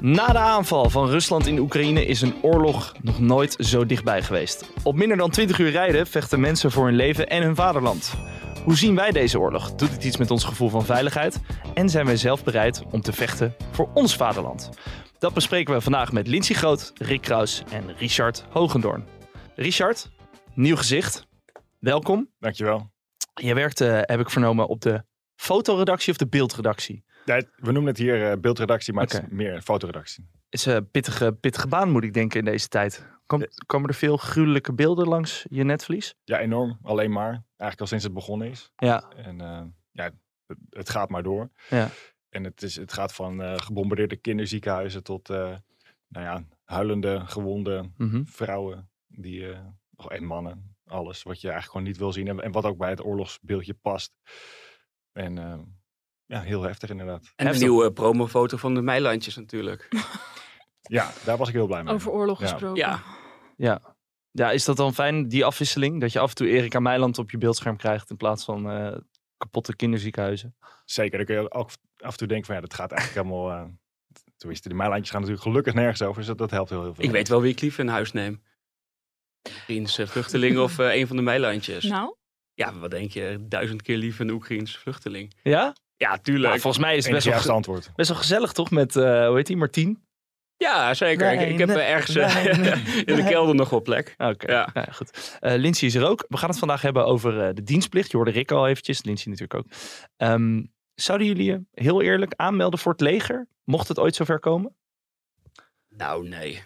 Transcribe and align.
Na 0.00 0.26
de 0.26 0.38
aanval 0.38 0.90
van 0.90 1.08
Rusland 1.08 1.46
in 1.46 1.58
Oekraïne 1.58 2.06
is 2.06 2.20
een 2.20 2.34
oorlog 2.42 2.94
nog 3.02 3.20
nooit 3.20 3.56
zo 3.58 3.86
dichtbij 3.86 4.22
geweest. 4.22 4.70
Op 4.82 4.96
minder 4.96 5.16
dan 5.16 5.30
20 5.30 5.58
uur 5.58 5.70
rijden 5.70 6.06
vechten 6.06 6.40
mensen 6.40 6.70
voor 6.70 6.84
hun 6.84 6.94
leven 6.94 7.28
en 7.28 7.42
hun 7.42 7.54
vaderland. 7.54 8.14
Hoe 8.64 8.76
zien 8.76 8.94
wij 8.94 9.10
deze 9.10 9.38
oorlog? 9.38 9.74
Doet 9.74 9.90
het 9.90 10.04
iets 10.04 10.16
met 10.16 10.30
ons 10.30 10.44
gevoel 10.44 10.68
van 10.68 10.84
veiligheid? 10.84 11.40
En 11.74 11.88
zijn 11.88 12.06
wij 12.06 12.16
zelf 12.16 12.44
bereid 12.44 12.82
om 12.90 13.00
te 13.00 13.12
vechten 13.12 13.54
voor 13.70 13.90
ons 13.94 14.16
vaderland? 14.16 14.70
Dat 15.18 15.34
bespreken 15.34 15.74
we 15.74 15.80
vandaag 15.80 16.12
met 16.12 16.26
Lindsay 16.26 16.56
Groot, 16.56 16.92
Rick 16.94 17.20
Kraus 17.20 17.62
en 17.70 17.96
Richard 17.96 18.44
Hogendoorn. 18.50 19.06
Richard, 19.54 20.10
nieuw 20.54 20.76
gezicht. 20.76 21.26
Welkom. 21.78 22.30
Dankjewel. 22.38 22.90
Je 23.34 23.54
werkt, 23.54 23.80
eh, 23.80 24.00
heb 24.02 24.20
ik 24.20 24.30
vernomen, 24.30 24.68
op 24.68 24.80
de 24.80 25.04
fotoredactie 25.34 26.12
of 26.12 26.18
de 26.18 26.28
beeldredactie. 26.28 27.04
Het- 27.34 27.50
we 27.56 27.72
noemen 27.72 27.90
het 27.90 27.98
hier 27.98 28.30
eh, 28.30 28.38
beeldredactie, 28.38 28.92
maar 28.92 29.04
het 29.04 29.12
is 29.12 29.20
meer 29.30 29.62
fotoredactie. 29.62 30.28
is 30.48 30.66
een 30.66 30.90
pittige, 30.90 31.32
pittige 31.32 31.68
baan, 31.68 31.90
moet 31.90 32.04
ik 32.04 32.14
denken, 32.14 32.38
in 32.38 32.44
deze 32.44 32.68
tijd. 32.68 33.06
Kom, 33.26 33.46
komen 33.66 33.88
er 33.88 33.94
veel 33.94 34.16
gruwelijke 34.16 34.72
beelden 34.74 35.08
langs 35.08 35.46
je 35.50 35.64
netvlies? 35.64 36.14
Ja, 36.24 36.38
enorm. 36.38 36.78
Alleen 36.82 37.12
maar. 37.12 37.30
Eigenlijk 37.30 37.80
al 37.80 37.86
sinds 37.86 38.04
het 38.04 38.12
begonnen 38.12 38.48
is. 38.50 38.72
Ja, 38.76 39.08
En 39.16 39.40
eh, 39.40 39.62
ja, 39.90 40.10
het, 40.46 40.58
het 40.70 40.90
gaat 40.90 41.08
maar 41.08 41.22
door. 41.22 41.50
Ja. 41.70 41.88
En 42.28 42.44
het, 42.44 42.62
is, 42.62 42.76
het 42.76 42.92
gaat 42.92 43.14
van 43.14 43.42
eh, 43.42 43.54
gebombardeerde 43.56 44.16
kinderziekenhuizen 44.16 45.02
tot 45.02 45.28
nou 45.28 46.24
ja, 46.24 46.44
huilende, 46.64 47.22
gewonde 47.26 47.90
mhm. 47.96 48.24
vrouwen 48.24 48.90
die, 49.06 49.52
oh, 49.96 50.06
en 50.08 50.24
mannen. 50.24 50.76
Alles 50.84 51.22
wat 51.22 51.40
je 51.40 51.48
eigenlijk 51.48 51.72
gewoon 51.72 51.86
niet 51.86 51.98
wil 51.98 52.12
zien. 52.12 52.28
En, 52.28 52.40
en 52.40 52.52
wat 52.52 52.64
ook 52.64 52.78
bij 52.78 52.90
het 52.90 53.04
oorlogsbeeldje 53.04 53.74
past. 53.74 54.12
En 55.12 55.38
ja, 56.28 56.40
heel 56.40 56.62
heftig 56.62 56.90
inderdaad. 56.90 57.32
En 57.36 57.46
een 57.46 57.58
nieuwe 57.58 57.92
promofoto 57.92 58.56
van 58.56 58.74
de 58.74 58.82
Meilandjes 58.82 59.36
natuurlijk. 59.36 59.88
Ja, 60.90 61.12
daar 61.24 61.36
was 61.36 61.48
ik 61.48 61.54
heel 61.54 61.66
blij 61.66 61.82
mee. 61.82 61.94
Over 61.94 62.10
oorlog 62.10 62.40
Ja. 62.40 62.46
gesproken. 62.46 62.76
Ja. 62.78 63.02
ja. 63.56 63.96
Ja, 64.30 64.50
is 64.50 64.64
dat 64.64 64.76
dan 64.76 64.94
fijn, 64.94 65.28
die 65.28 65.44
afwisseling? 65.44 66.00
Dat 66.00 66.12
je 66.12 66.18
af 66.18 66.28
en 66.28 66.34
toe 66.34 66.48
Erika 66.48 66.80
Meiland 66.80 67.18
op 67.18 67.30
je 67.30 67.38
beeldscherm 67.38 67.76
krijgt 67.76 68.10
in 68.10 68.16
plaats 68.16 68.44
van 68.44 68.70
eh, 68.70 68.96
kapotte 69.36 69.76
kinderziekenhuizen? 69.76 70.56
Zeker, 70.84 71.16
dan 71.16 71.26
kun 71.26 71.34
je 71.34 71.50
ook 71.52 71.70
af 71.98 72.10
en 72.12 72.16
toe 72.18 72.26
denken 72.28 72.46
van 72.46 72.54
ja, 72.54 72.60
dat 72.60 72.74
gaat 72.74 72.92
eigenlijk 72.92 73.26
helemaal... 73.26 73.50
eh 73.52 73.64
tenminste, 74.36 74.68
de 74.68 74.74
Meilandjes 74.74 75.10
gaan 75.10 75.20
natuurlijk 75.20 75.48
gelukkig 75.48 75.74
nergens 75.74 76.02
over, 76.02 76.16
dus 76.16 76.26
dat, 76.26 76.38
dat 76.38 76.50
helpt 76.50 76.70
heel, 76.70 76.82
heel 76.82 76.94
veel. 76.94 77.04
Ik 77.04 77.10
weet 77.10 77.28
wel 77.28 77.40
wie 77.40 77.52
ik 77.52 77.60
liever 77.60 77.80
in 77.80 77.88
huis 77.88 78.12
neem. 78.12 78.42
Oekraïense 79.48 80.06
vluchteling 80.06 80.58
of 80.58 80.78
eh, 80.78 80.94
een 80.94 81.06
van 81.06 81.16
de 81.16 81.22
Meilandjes. 81.22 81.84
Nou, 81.84 82.14
Ja, 82.54 82.78
wat 82.78 82.90
denk 82.90 83.10
je? 83.10 83.46
Duizend 83.48 83.82
keer 83.82 83.96
liever 83.96 84.20
een 84.24 84.30
Oekraïense 84.30 84.78
vluchteling. 84.78 85.34
Ja? 85.42 85.74
Ja, 85.98 86.18
tuurlijk. 86.18 86.48
Nou, 86.48 86.60
volgens 86.60 86.82
mij 86.84 86.96
is 86.96 87.04
het 87.04 87.12
best 87.24 87.44
wel, 87.46 87.54
antwoord. 87.54 87.90
best 87.96 88.08
wel 88.08 88.18
gezellig, 88.18 88.52
toch? 88.52 88.70
Met, 88.70 88.96
eh, 88.96 89.26
hoe 89.26 89.36
heet 89.36 89.46
die, 89.46 89.56
Martien? 89.56 90.02
Ja, 90.56 90.94
zeker. 90.94 91.32
ik, 91.32 91.38
Nee, 91.38 91.52
ik 91.52 91.58
heb 91.58 91.68
nee, 91.68 91.78
ergens 91.78 92.16
eh, 92.16 92.34
nee, 92.34 92.54
nee, 92.54 92.70
in 93.04 93.04
de 93.16 93.22
nee. 93.22 93.24
kelder 93.32 93.54
nog 93.54 93.70
wel 93.70 93.82
plek. 93.82 94.14
Oké, 94.18 94.52
Ja. 94.52 94.70
ja. 94.74 94.86
goed. 94.92 95.36
Eh 95.40 95.54
Lindsay 95.56 95.88
is 95.88 95.94
er 95.94 96.06
ook. 96.06 96.24
We 96.28 96.36
gaan 96.36 96.48
het 96.48 96.58
vandaag 96.58 96.82
hebben 96.82 97.06
over 97.06 97.40
eh, 97.46 97.54
de 97.54 97.62
dienstplicht. 97.62 98.10
Je 98.10 98.16
hoorde 98.16 98.32
Rick 98.32 98.50
al 98.50 98.68
eventjes, 98.68 99.02
Lindsay 99.04 99.32
natuurlijk 99.32 99.54
ook. 99.66 99.72
Ehm, 100.16 100.62
zouden 100.94 101.26
jullie 101.26 101.44
je 101.44 101.62
heel 101.72 102.02
eerlijk 102.02 102.32
aanmelden 102.36 102.78
voor 102.78 102.92
het 102.92 103.00
leger? 103.00 103.46
Mocht 103.64 103.88
het 103.88 103.98
ooit 103.98 104.14
zover 104.16 104.40
komen? 104.40 104.76
Nou, 105.88 106.28
nee. 106.28 106.62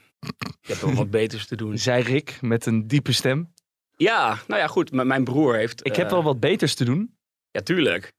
Ik 0.61 0.69
heb 0.69 0.77
wel 0.77 0.95
wat 0.95 1.11
beters 1.21 1.47
te 1.47 1.57
doen. 1.57 1.79
Zei 1.79 2.03
Rick 2.03 2.39
met 2.41 2.67
een 2.67 2.87
diepe 2.87 3.13
stem. 3.13 3.53
Ja, 3.97 4.39
nou 4.47 4.61
ja, 4.61 4.67
goed. 4.67 4.93
m- 4.93 5.07
Mijn 5.07 5.25
broer 5.25 5.55
heeft... 5.57 5.87
Ik 5.87 5.97
heb 5.97 6.11
wel 6.11 6.23
wat 6.23 6.41
beters 6.41 6.75
te 6.75 6.85
doen. 6.85 7.17
Ja, 7.51 7.61
tuurlijk. 7.61 8.13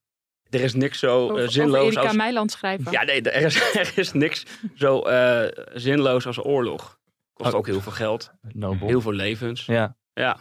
Er 0.53 0.61
is 0.61 0.73
niks 0.73 0.99
zo 0.99 1.35
eh, 1.37 1.47
zinloos 1.47 1.85
Erika 1.85 2.01
als... 2.01 2.15
Meiland 2.15 2.51
schrijven. 2.51 2.91
Ja, 2.91 3.03
nee, 3.03 3.21
er 3.21 3.41
is, 3.45 3.71
er 3.79 3.91
is 3.95 4.11
niks 4.13 4.45
zo 4.75 4.99
eh, 5.01 5.65
zinloos 5.73 6.25
als 6.27 6.45
oorlog. 6.45 6.99
Kost 7.33 7.51
Oh. 7.51 7.57
ook 7.57 7.65
heel 7.67 7.81
veel 7.81 7.91
geld. 7.91 8.31
Nobel. 8.41 8.87
Heel 8.87 9.01
veel 9.01 9.13
levens. 9.13 9.65
Ja. 9.65 9.95
Ja. 10.13 10.37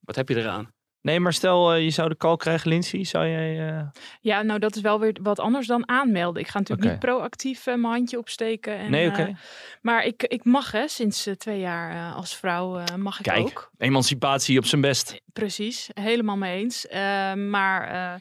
Wat 0.00 0.16
heb 0.16 0.28
je 0.28 0.36
eraan? 0.36 0.72
Nee, 1.00 1.20
maar 1.20 1.32
stel 1.32 1.72
eh, 1.72 1.82
je 1.84 1.90
zou 1.90 2.08
de 2.08 2.16
call 2.16 2.36
krijgen, 2.36 2.68
Lindsay. 2.68 3.04
Zou 3.04 3.26
jij... 3.28 3.68
eh, 3.78 3.82
Ja, 4.20 4.42
nou 4.42 4.58
dat 4.58 4.76
is 4.76 4.82
wel 4.82 5.00
weer 5.00 5.16
wat 5.22 5.40
anders 5.40 5.66
dan 5.66 5.88
aanmelden. 5.88 6.42
Ik 6.42 6.48
ga 6.48 6.58
natuurlijk 6.58 6.90
niet 6.90 6.98
proactief 6.98 7.66
mijn 7.66 7.84
handje 7.84 8.18
opsteken. 8.18 8.76
En, 8.78 8.90
Nee, 8.90 9.08
oké. 9.08 9.36
maar 9.80 10.04
ik, 10.04 10.22
ik 10.22 10.44
mag 10.44 10.72
hè, 10.72 10.88
sinds 10.88 11.28
twee 11.38 11.58
jaar 11.60 12.12
als 12.14 12.36
vrouw 12.36 12.82
mag 12.96 13.18
ik 13.18 13.24
Kijk. 13.24 13.40
ook. 13.40 13.70
Emancipatie 13.78 14.58
op 14.58 14.64
zijn 14.66 14.80
best. 14.80 15.20
Precies, 15.32 15.88
helemaal 15.94 16.36
mee 16.36 16.58
eens. 16.62 16.86
Eh, 16.86 17.34
maar 17.34 17.88
eh, 17.88 18.20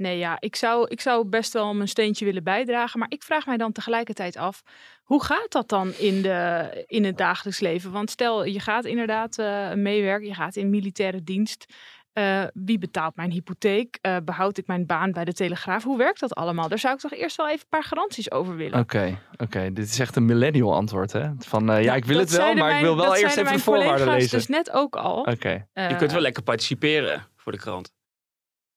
nee, 0.00 0.18
ja, 0.18 0.36
ik 0.40 0.56
zou, 0.56 0.88
ik 0.88 1.00
zou 1.00 1.24
best 1.24 1.52
wel 1.52 1.74
mijn 1.74 1.88
steentje 1.88 2.24
willen 2.24 2.44
bijdragen. 2.44 2.98
Maar 2.98 3.10
ik 3.10 3.22
vraag 3.22 3.46
mij 3.46 3.56
dan 3.56 3.72
tegelijkertijd 3.72 4.36
af, 4.36 4.62
hoe 5.02 5.24
gaat 5.24 5.52
dat 5.52 5.68
dan 5.68 5.92
in, 5.98 6.22
de, 6.22 6.84
in 6.86 7.04
het 7.04 7.18
dagelijks 7.18 7.60
leven? 7.60 7.90
Want 7.90 8.10
stel, 8.10 8.44
je 8.44 8.60
gaat 8.60 8.84
inderdaad 8.84 9.38
eh, 9.38 9.72
meewerken, 9.72 10.28
je 10.28 10.34
gaat 10.34 10.56
in 10.56 10.70
militaire 10.70 11.22
dienst. 11.22 11.66
Eh, 12.12 12.42
wie 12.54 12.78
betaalt 12.78 13.16
mijn 13.16 13.30
hypotheek? 13.30 13.98
Eh, 14.00 14.16
behoud 14.24 14.58
ik 14.58 14.66
mijn 14.66 14.86
baan 14.86 15.12
bij 15.12 15.24
de 15.24 15.32
Telegraaf? 15.32 15.84
Hoe 15.84 15.98
werkt 15.98 16.20
dat 16.20 16.34
allemaal? 16.34 16.68
Daar 16.68 16.78
zou 16.78 16.94
ik 16.94 17.00
toch 17.00 17.12
eerst 17.12 17.36
wel 17.36 17.46
even 17.48 17.60
een 17.60 17.68
paar 17.68 17.84
garanties 17.84 18.30
over 18.30 18.56
willen. 18.56 18.78
Oké, 18.78 19.18
oké. 19.36 19.72
Dit 19.72 19.88
is 19.88 19.98
echt 19.98 20.16
een 20.16 20.24
millennial 20.24 20.74
antwoord, 20.74 21.12
hè? 21.12 21.30
Van, 21.38 21.70
eh, 21.70 21.78
ja, 21.78 21.84
Nou, 21.84 21.96
ik 21.96 22.04
wil 22.04 22.18
dat 22.18 22.28
het 22.28 22.38
wel, 22.38 22.54
maar 22.54 22.74
ik 22.74 22.80
wil 22.80 22.96
wel 22.96 23.04
dat 23.06 23.18
eerst 23.18 23.36
even 23.36 23.52
de 23.52 23.58
voorwaarden 23.58 24.06
lezen. 24.06 24.38
Dus 24.38 24.46
net 24.46 24.70
ook 24.70 24.96
al. 24.96 25.20
Oké. 25.20 25.66
Je 25.72 25.96
kunt 25.98 26.12
wel 26.12 26.20
lekker 26.20 26.42
participeren 26.42 27.26
voor 27.36 27.52
de 27.52 27.58
krant. 27.58 27.92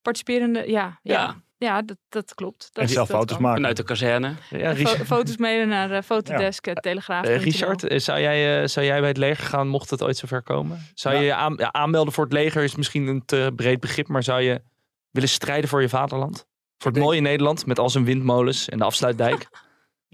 Participerende, 0.03 0.59
ja, 0.71 0.99
ja. 1.03 1.13
Ja. 1.13 1.35
ja. 1.57 1.81
dat, 1.81 1.97
dat 2.09 2.33
klopt. 2.33 2.69
Dat, 2.73 2.83
En 2.83 2.89
zelf 2.89 3.07
dat 3.07 3.17
foto's 3.17 3.33
kan. 3.33 3.41
maken. 3.41 3.57
Vanuit 3.59 3.77
de 3.77 3.83
kazerne. 3.83 4.33
Ja, 4.49 4.75
foto's 5.05 5.37
mailen 5.37 5.67
naar 5.67 5.87
de 5.87 6.03
fotodesk, 6.03 6.65
ja. 6.65 6.73
telegraaf. 6.73 7.25
eh, 7.25 7.43
Richard 7.43 7.83
eh, 7.83 7.99
zou, 7.99 8.19
jij, 8.19 8.61
eh, 8.61 8.67
zou 8.67 8.85
jij 8.85 8.99
bij 8.99 9.07
het 9.09 9.17
leger 9.17 9.45
gaan 9.45 9.67
mocht 9.67 9.89
het 9.89 10.03
ooit 10.03 10.17
zover 10.17 10.41
komen? 10.43 10.79
Zou 10.93 11.13
Ja. 11.15 11.19
je 11.19 11.25
je 11.25 11.33
aan, 11.33 11.53
ja, 11.57 11.71
aanmelden 11.71 12.13
voor 12.13 12.23
het 12.23 12.33
leger 12.33 12.63
is 12.63 12.75
misschien 12.75 13.07
een 13.07 13.25
te 13.25 13.51
breed 13.55 13.79
begrip, 13.79 14.07
maar 14.07 14.23
zou 14.23 14.41
je 14.41 14.61
willen 15.11 15.29
strijden 15.29 15.69
voor 15.69 15.81
je 15.81 15.89
vaderland? 15.89 16.45
Voor 16.77 16.91
het 16.91 16.99
mooie 17.01 17.21
Nederland 17.21 17.65
met 17.65 17.79
al 17.79 17.89
zijn 17.89 18.05
windmolens 18.05 18.69
en 18.69 18.77
de 18.77 18.83
afsluitdijk? 18.83 19.47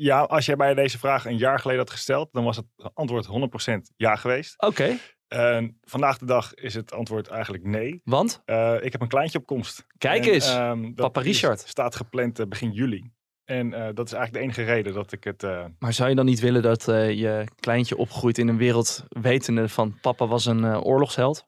Ja, 0.02 0.22
als 0.22 0.46
jij 0.46 0.56
mij 0.56 0.74
deze 0.74 0.98
vraag 1.00 1.26
een 1.26 1.38
jaar 1.38 1.60
geleden 1.60 1.82
had 1.82 1.90
gesteld, 1.92 2.30
dan 2.32 2.44
was 2.44 2.56
het 2.56 2.66
antwoord 2.94 3.28
100% 3.28 3.94
ja 3.96 4.16
geweest. 4.16 4.62
Oké, 4.62 4.98
En 5.30 5.78
vandaag 5.84 6.18
de 6.18 6.26
dag 6.26 6.54
is 6.54 6.74
het 6.74 6.94
antwoord 6.94 7.28
eigenlijk 7.28 7.64
nee. 7.64 8.02
want? 8.04 8.42
Eh, 8.46 8.76
ik 8.82 8.92
heb 8.92 9.02
een 9.02 9.08
kleintje 9.08 9.38
op 9.40 9.46
komst. 9.46 9.86
Kijk 9.98 10.26
En, 10.26 10.34
eens, 10.34 10.50
ehm, 10.50 10.82
dat 10.84 10.96
Papa 10.96 11.22
Richard. 11.22 11.60
staat 11.68 11.96
gepland 11.96 12.40
eh, 12.40 12.46
begin 12.46 12.72
juli. 12.72 13.12
En 13.46 13.74
eh, 13.74 13.88
dat 13.94 14.06
is 14.08 14.14
eigenlijk 14.14 14.34
de 14.34 14.40
enige 14.40 14.64
reden 14.74 14.94
dat 14.94 15.12
ik 15.12 15.24
het... 15.24 15.44
eh, 15.44 15.66
Maar 15.80 15.94
zou 15.94 16.10
je 16.10 16.16
dan 16.16 16.26
niet 16.26 16.40
willen 16.40 16.62
dat 16.62 16.88
eh, 16.88 17.12
je 17.12 17.44
kleintje 17.60 17.98
opgroeit 17.98 18.38
in 18.38 18.48
een 18.48 18.58
wereld 18.58 19.04
wetende 19.10 19.70
van 19.70 19.98
papa 20.02 20.28
was 20.28 20.46
een 20.46 20.64
eh, 20.64 20.86
oorlogsheld? 20.86 21.46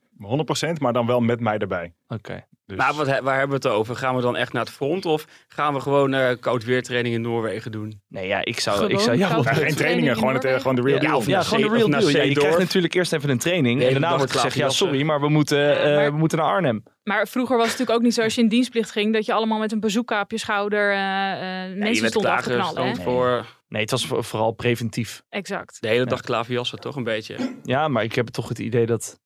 100%, 0.68 0.72
maar 0.80 0.94
dan 0.94 1.06
wel 1.06 1.20
met 1.20 1.40
mij 1.40 1.58
erbij. 1.58 1.94
Oké. 2.08 2.46
Dus, 2.76 2.80
Maar 2.86 2.94
wat, 2.94 3.08
waar 3.20 3.38
hebben 3.40 3.62
we 3.62 3.68
het 3.68 3.78
over? 3.78 3.96
Gaan 3.96 4.16
we 4.16 4.22
dan 4.22 4.36
echt 4.36 4.54
naar 4.54 4.64
het 4.64 4.72
front 4.74 5.06
of 5.06 5.26
gaan 5.48 5.74
we 5.74 5.80
gewoon 5.80 6.14
eh 6.14 6.30
koud 6.40 6.64
weertraining 6.64 7.16
in 7.16 7.22
Noorwegen 7.22 7.72
doen? 7.72 8.02
Nee, 8.08 8.28
ja, 8.28 8.46
ik 8.46 8.60
zou, 8.60 8.76
Gewoon 8.76 8.92
ik 8.92 9.00
zou 9.00 9.18
ja, 9.18 9.28
geen 9.44 9.76
trainingen, 9.76 10.16
gewoon, 10.18 10.34
het, 10.34 10.44
eh, 10.46 10.56
gewoon 10.58 10.76
de 10.76 10.82
real 10.82 10.96
Ja, 10.96 11.02
deal. 11.08 11.18
of 11.18 11.26
Ja, 11.26 11.42
gewoon 11.44 11.62
de 11.70 11.76
real 11.78 11.90
deal. 11.90 12.10
Ja, 12.10 12.22
je 12.22 12.34
krijgt 12.34 12.58
natuurlijk 12.58 12.94
eerst 12.94 13.14
even 13.14 13.30
een 13.30 13.38
training. 13.38 13.84
En 13.84 13.92
daarna 13.92 14.18
wordt 14.18 14.32
gezegd, 14.32 14.56
ja 14.56 14.70
sorry, 14.70 15.02
maar 15.04 15.20
we 15.20 15.30
moeten, 15.30 15.80
eh, 15.84 15.96
maar- 15.96 16.12
we 16.12 16.18
moeten 16.18 16.38
naar 16.38 16.48
Arnhem. 16.48 16.84
Maar 17.04 17.28
vroeger 17.28 17.58
was 17.58 17.68
het 17.70 17.72
natuurlijk 17.80 17.98
ook 18.00 18.06
niet 18.06 18.14
zo 18.16 18.22
als 18.22 18.36
je 18.36 18.42
in 18.42 18.48
dienstplicht 18.48 18.92
ging, 18.92 19.14
dat 19.14 19.26
je 19.26 19.34
allemaal 19.34 19.60
met 19.60 19.72
een 19.72 19.80
bazooka 19.80 20.22
op 20.22 20.32
je 20.32 20.38
schouder 20.38 20.92
eh 20.92 21.32
eh, 21.32 21.70
Nee, 21.70 21.74
je 21.74 21.80
mensen 21.80 22.08
stond 22.08 22.26
af 22.26 22.44
te 22.44 22.50
knallen. 22.54 22.88
Hè? 22.88 22.96
voor 22.96 23.46
Nee, 23.68 23.82
het 23.82 23.92
was 23.92 24.06
vo- 24.06 24.22
vooral 24.22 24.52
preventief. 24.52 25.22
Exact. 25.30 25.78
de 25.82 25.88
hele 25.88 26.06
dag 26.06 26.22
klaverjassen, 26.22 26.80
toch 26.80 26.96
een 26.96 27.04
beetje. 27.04 27.36
Ja, 27.64 27.88
maar 27.88 28.04
ik 28.04 28.16
heb 28.16 28.28
toch 28.28 28.50
het 28.50 28.60
idee 28.60 28.86
dat 28.86 29.20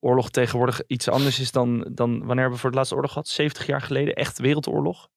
oorlog 0.00 0.30
tegenwoordig 0.30 0.80
iets 0.86 1.08
anders 1.08 1.40
is 1.40 1.52
dan, 1.52 1.88
dan 1.92 2.24
wanneer 2.24 2.50
we 2.50 2.56
voor 2.56 2.68
het 2.68 2.78
laatste 2.78 2.94
oorlog 2.94 3.12
gehad? 3.12 3.28
70 3.28 3.66
jaar 3.66 3.80
geleden, 3.80 4.14
echt 4.14 4.38
wereldoorlog? 4.38 5.08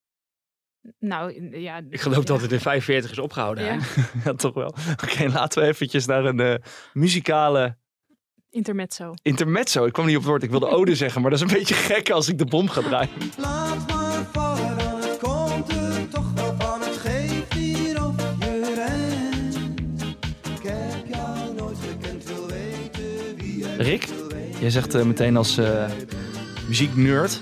Nou, 1.00 1.58
ja. 1.60 1.82
Ik 1.90 2.02
geloof 2.02 2.24
dat 2.24 2.42
het 2.42 2.52
in 2.52 2.60
45 2.60 3.12
is 3.12 3.20
opgehouden. 3.20 3.66
Ja, 4.24 4.34
toch 4.34 4.54
wel. 4.54 4.76
Oké, 5.04 5.28
laten 5.28 5.62
we 5.62 5.68
eventjes 5.68 6.06
naar 6.06 6.26
een 6.26 6.40
eh, 6.40 6.56
muzikale... 6.94 7.78
Intermezzo. 8.50 9.14
Intermezzo. 9.22 9.86
Ik 9.86 9.94
kwam 9.94 10.06
niet 10.06 10.16
op 10.16 10.22
het 10.22 10.30
woord. 10.30 10.44
Ik 10.44 10.50
wilde 10.50 10.68
ode 10.68 10.96
zeggen, 10.96 11.22
maar 11.22 11.32
dat 11.32 11.42
is 11.42 11.52
een 11.52 11.58
beetje 11.58 11.74
gek 11.74 12.10
als 12.10 12.28
ik 12.30 12.38
de 12.38 12.46
bom 12.46 12.70
ga 12.70 12.82
draaien. 12.82 13.10
Laat 13.38 13.88
maar 13.88 14.26
vallen, 14.32 14.78
het 14.78 15.18
komt 15.18 16.12
toch 16.12 16.34
wel 16.34 16.56
van. 16.58 16.82
Het 16.82 16.98
geeft 16.98 17.54
hier 17.54 18.06
op 18.06 18.20
je 18.20 18.74
rent. 18.76 19.56
Ik 22.14 22.24
wil 22.28 22.48
weten 22.48 23.36
wie 23.38 23.76
Rick? 23.78 24.21
Jij 24.62 24.70
zegt 24.70 24.96
eh, 24.96 25.04
meteen 25.04 25.38
als 25.38 25.58
eh 25.58 25.92
muzieknerd. 26.68 27.42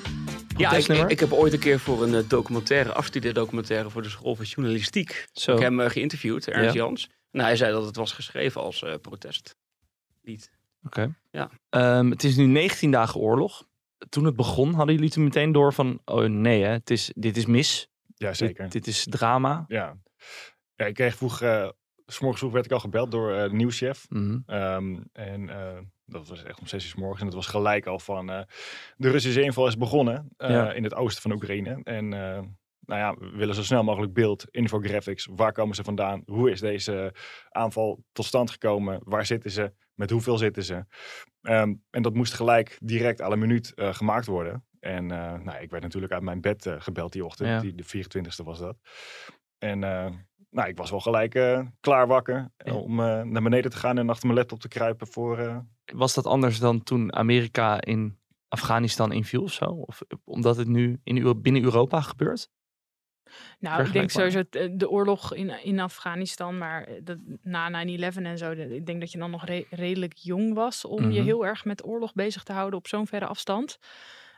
Ja, 0.57 0.71
ik, 0.71 0.87
ik, 0.87 1.09
ik 1.09 1.19
heb 1.19 1.33
ooit 1.33 1.53
een 1.53 1.59
keer 1.59 1.79
voor 1.79 2.03
een 2.03 2.15
eh, 2.15 2.21
documentaire, 2.27 2.93
afstudeerdocumentaire 2.93 3.89
voor 3.89 4.01
de 4.01 4.09
school 4.09 4.35
van 4.35 4.45
journalistiek, 4.45 5.27
Zo. 5.33 5.53
ik 5.53 5.59
heb 5.59 5.77
hem 5.77 5.89
geïnterviewd, 5.89 6.47
Ernst 6.47 6.73
Ja. 6.73 6.81
Jans. 6.81 7.09
En 7.31 7.39
hij 7.39 7.55
zei 7.55 7.71
dat 7.71 7.85
het 7.85 7.95
was 7.95 8.11
geschreven 8.11 8.61
als 8.61 8.83
eh 8.83 8.93
protestlied. 9.01 10.51
Oké. 10.85 11.15
Ja. 11.31 11.49
Ehm, 11.69 12.09
het 12.09 12.23
is 12.23 12.35
nu 12.35 12.45
19 12.45 12.91
dagen 12.91 13.19
oorlog. 13.19 13.67
Toen 14.09 14.25
het 14.25 14.35
begon, 14.35 14.73
hadden 14.73 14.95
jullie 14.95 15.09
toen 15.09 15.23
meteen 15.23 15.51
door 15.51 15.73
van, 15.73 16.01
oh 16.05 16.25
nee, 16.25 16.63
hè, 16.63 16.71
het 16.71 16.89
is, 16.89 17.11
dit 17.15 17.37
is 17.37 17.45
mis. 17.45 17.89
Ja, 18.15 18.33
zeker. 18.33 18.63
Dit, 18.63 18.71
dit 18.71 18.87
is 18.87 19.05
drama. 19.09 19.65
Ja. 19.67 19.97
ja, 20.75 20.85
ik 20.85 20.93
kreeg 20.93 21.15
vroeg, 21.15 21.41
eh, 21.41 21.69
s 22.05 22.19
morgens 22.19 22.39
vroeg 22.39 22.53
werd 22.53 22.65
ik 22.65 22.71
al 22.71 22.79
gebeld 22.79 23.11
door 23.11 23.33
eh, 23.33 23.49
de 23.49 23.55
nieuwschef. 23.55 24.07
Ehm, 24.45 24.97
en 25.13 25.49
eh, 25.49 25.77
dat 26.09 26.27
was 26.27 26.43
echt 26.43 26.59
om 26.59 26.67
zes 26.67 26.83
uur 26.83 26.89
's 26.89 26.95
morgens. 26.95 27.19
En 27.19 27.25
het 27.25 27.35
was 27.35 27.47
gelijk 27.47 27.85
al 27.85 27.99
van, 27.99 28.29
eh, 28.29 28.41
de 28.97 29.09
Russische 29.09 29.41
inval 29.41 29.67
is 29.67 29.77
begonnen 29.77 30.29
eh, 30.37 30.49
Ja. 30.49 30.71
in 30.71 30.83
het 30.83 30.95
oosten 30.95 31.21
van 31.21 31.31
Oekraïne. 31.31 31.79
En 31.83 32.13
eh, 32.13 32.41
nou 32.79 32.99
ja, 32.99 33.15
we 33.15 33.37
willen 33.37 33.55
zo 33.55 33.63
snel 33.63 33.83
mogelijk 33.83 34.13
beeld, 34.13 34.45
infographics. 34.51 35.27
Waar 35.31 35.51
komen 35.51 35.75
ze 35.75 35.83
vandaan? 35.83 36.21
Hoe 36.25 36.51
is 36.51 36.59
deze 36.59 37.13
aanval 37.49 38.03
tot 38.11 38.25
stand 38.25 38.51
gekomen? 38.51 38.99
Waar 39.03 39.25
zitten 39.25 39.51
ze? 39.51 39.73
Met 39.93 40.09
hoeveel 40.09 40.37
zitten 40.37 40.63
ze? 40.63 40.85
Ehm, 41.41 41.73
en 41.89 42.01
dat 42.01 42.13
moest 42.13 42.33
gelijk 42.33 42.77
direct 42.81 43.19
la 43.19 43.35
minuut 43.35 43.71
gemaakt 43.75 44.25
worden. 44.25 44.65
En 44.79 45.05
nou, 45.07 45.57
ik 45.59 45.69
werd 45.69 45.83
natuurlijk 45.83 46.13
uit 46.13 46.21
mijn 46.23 46.41
bed 46.41 46.75
gebeld 46.77 47.11
die 47.11 47.25
ochtend. 47.25 47.49
Ja. 47.49 47.59
Die, 47.59 47.75
de 47.75 47.83
24e 47.83 48.43
was 48.43 48.59
dat. 48.59 48.77
En 49.57 49.79
nou, 50.49 50.67
ik 50.69 50.77
was 50.77 50.89
wel 50.89 50.99
gelijk 50.99 51.35
eh, 51.35 51.61
klaar 51.79 52.07
wakker 52.07 52.51
Ja. 52.57 52.73
om 52.73 52.99
eh, 52.99 53.21
naar 53.21 53.41
beneden 53.43 53.71
te 53.71 53.77
gaan 53.77 53.97
en 53.97 54.09
achter 54.09 54.25
mijn 54.27 54.39
laptop 54.39 54.59
te 54.59 54.67
kruipen 54.67 55.07
voor... 55.07 55.37
eh, 55.37 55.57
Was 55.93 56.13
dat 56.13 56.25
anders 56.25 56.59
dan 56.59 56.83
toen 56.83 57.13
Amerika 57.15 57.81
in 57.81 58.17
Afghanistan 58.47 59.11
inviel 59.11 59.41
of 59.43 59.53
zo? 59.53 59.65
Of 59.65 60.01
omdat 60.23 60.57
het 60.57 60.67
nu 60.67 60.99
in, 61.03 61.41
binnen 61.41 61.63
Europa 61.63 62.01
gebeurt? 62.01 62.49
Nou, 63.59 63.83
ik 63.83 63.93
denk 63.93 64.09
sowieso 64.09 64.41
de 64.71 64.89
oorlog 64.89 65.33
in, 65.33 65.63
in 65.63 65.79
Afghanistan, 65.79 66.57
maar 66.57 66.87
dat, 67.03 67.17
na 67.41 67.85
9-11 67.85 67.99
en 68.15 68.37
zo, 68.37 68.55
de- 68.55 68.75
ik 68.75 68.85
denk 68.85 68.99
dat 68.99 69.11
je 69.11 69.17
dan 69.17 69.31
nog 69.31 69.45
re- 69.45 69.65
redelijk 69.69 70.13
jong 70.13 70.53
was 70.53 70.85
om 70.85 71.01
je 71.11 71.17
Mhm. 71.19 71.23
heel 71.27 71.45
erg 71.45 71.65
met 71.65 71.85
oorlog 71.85 72.13
bezig 72.13 72.43
te 72.43 72.53
houden 72.53 72.79
op 72.79 72.87
zo'n 72.87 73.07
verre 73.07 73.25
afstand. 73.25 73.77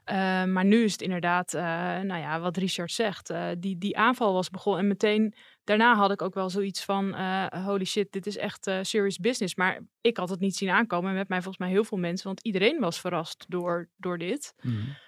Eh, 0.04 0.44
maar 0.46 0.66
nu 0.66 0.84
is 0.84 0.92
het 0.92 1.02
inderdaad, 1.02 1.54
eh, 1.54 1.62
nou 2.00 2.16
ja, 2.20 2.40
wat 2.40 2.58
Richard 2.58 2.92
zegt, 2.92 3.30
eh, 3.30 3.48
die, 3.58 3.78
die 3.78 3.98
aanval 3.98 4.34
was 4.34 4.50
begonnen 4.50 4.82
en 4.82 4.88
meteen 4.88 5.34
daarna 5.64 5.96
had 5.96 6.12
ik 6.12 6.22
ook 6.22 6.34
wel 6.34 6.50
zoiets 6.50 6.84
van, 6.84 7.16
eh, 7.16 7.66
holy 7.66 7.86
shit, 7.86 8.12
dit 8.12 8.26
is 8.26 8.38
echt 8.38 8.68
eh, 8.68 8.80
serious 8.82 9.18
business. 9.18 9.56
Maar 9.56 9.80
ik 10.02 10.18
had 10.18 10.30
het 10.30 10.40
niet 10.40 10.56
zien 10.56 10.70
aankomen 10.70 11.10
en 11.10 11.16
met 11.16 11.30
mij 11.30 11.42
volgens 11.42 11.64
mij 11.64 11.70
heel 11.70 11.84
veel 11.84 11.98
mensen, 11.98 12.28
want 12.28 12.40
iedereen 12.42 12.80
was 12.80 13.00
verrast 13.00 13.46
door, 13.48 13.90
door 13.98 14.18
dit. 14.18 14.54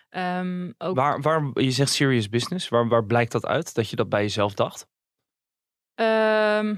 Ehm, 0.10 0.72
ook 0.78 0.96
Waar, 0.96 1.22
waar, 1.22 1.52
je 1.54 1.72
zegt 1.72 1.92
serious 1.92 2.30
business. 2.30 2.70
Waar, 2.70 2.88
waar 2.88 3.06
blijkt 3.06 3.32
dat 3.32 3.46
uit? 3.46 3.76
Dat 3.76 3.90
je 3.90 3.96
dat 3.96 4.10
bij 4.10 4.22
jezelf 4.22 4.54
dacht? 4.54 4.88
Ehm, 5.96 6.76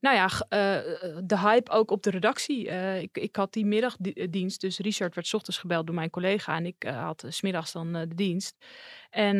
nou 0.00 0.16
ja, 0.16 0.28
eh, 0.48 0.92
de 1.24 1.38
hype 1.38 1.70
ook 1.70 1.90
op 1.90 2.02
de 2.02 2.10
redactie. 2.10 2.68
Eh, 2.68 3.02
ik, 3.02 3.18
ik 3.18 3.36
had 3.36 3.52
die 3.52 3.66
middagdienst, 3.66 4.60
dus 4.60 4.78
Richard 4.78 5.14
werd 5.14 5.26
's 5.26 5.34
ochtends 5.34 5.58
gebeld 5.58 5.86
door 5.86 5.94
mijn 5.94 6.10
collega 6.10 6.56
en 6.56 6.66
ik 6.66 6.84
eh, 6.84 7.02
had 7.02 7.24
's 7.28 7.36
smiddags 7.36 7.72
dan 7.72 7.92
de 7.92 8.14
dienst. 8.14 8.56
En 9.10 9.36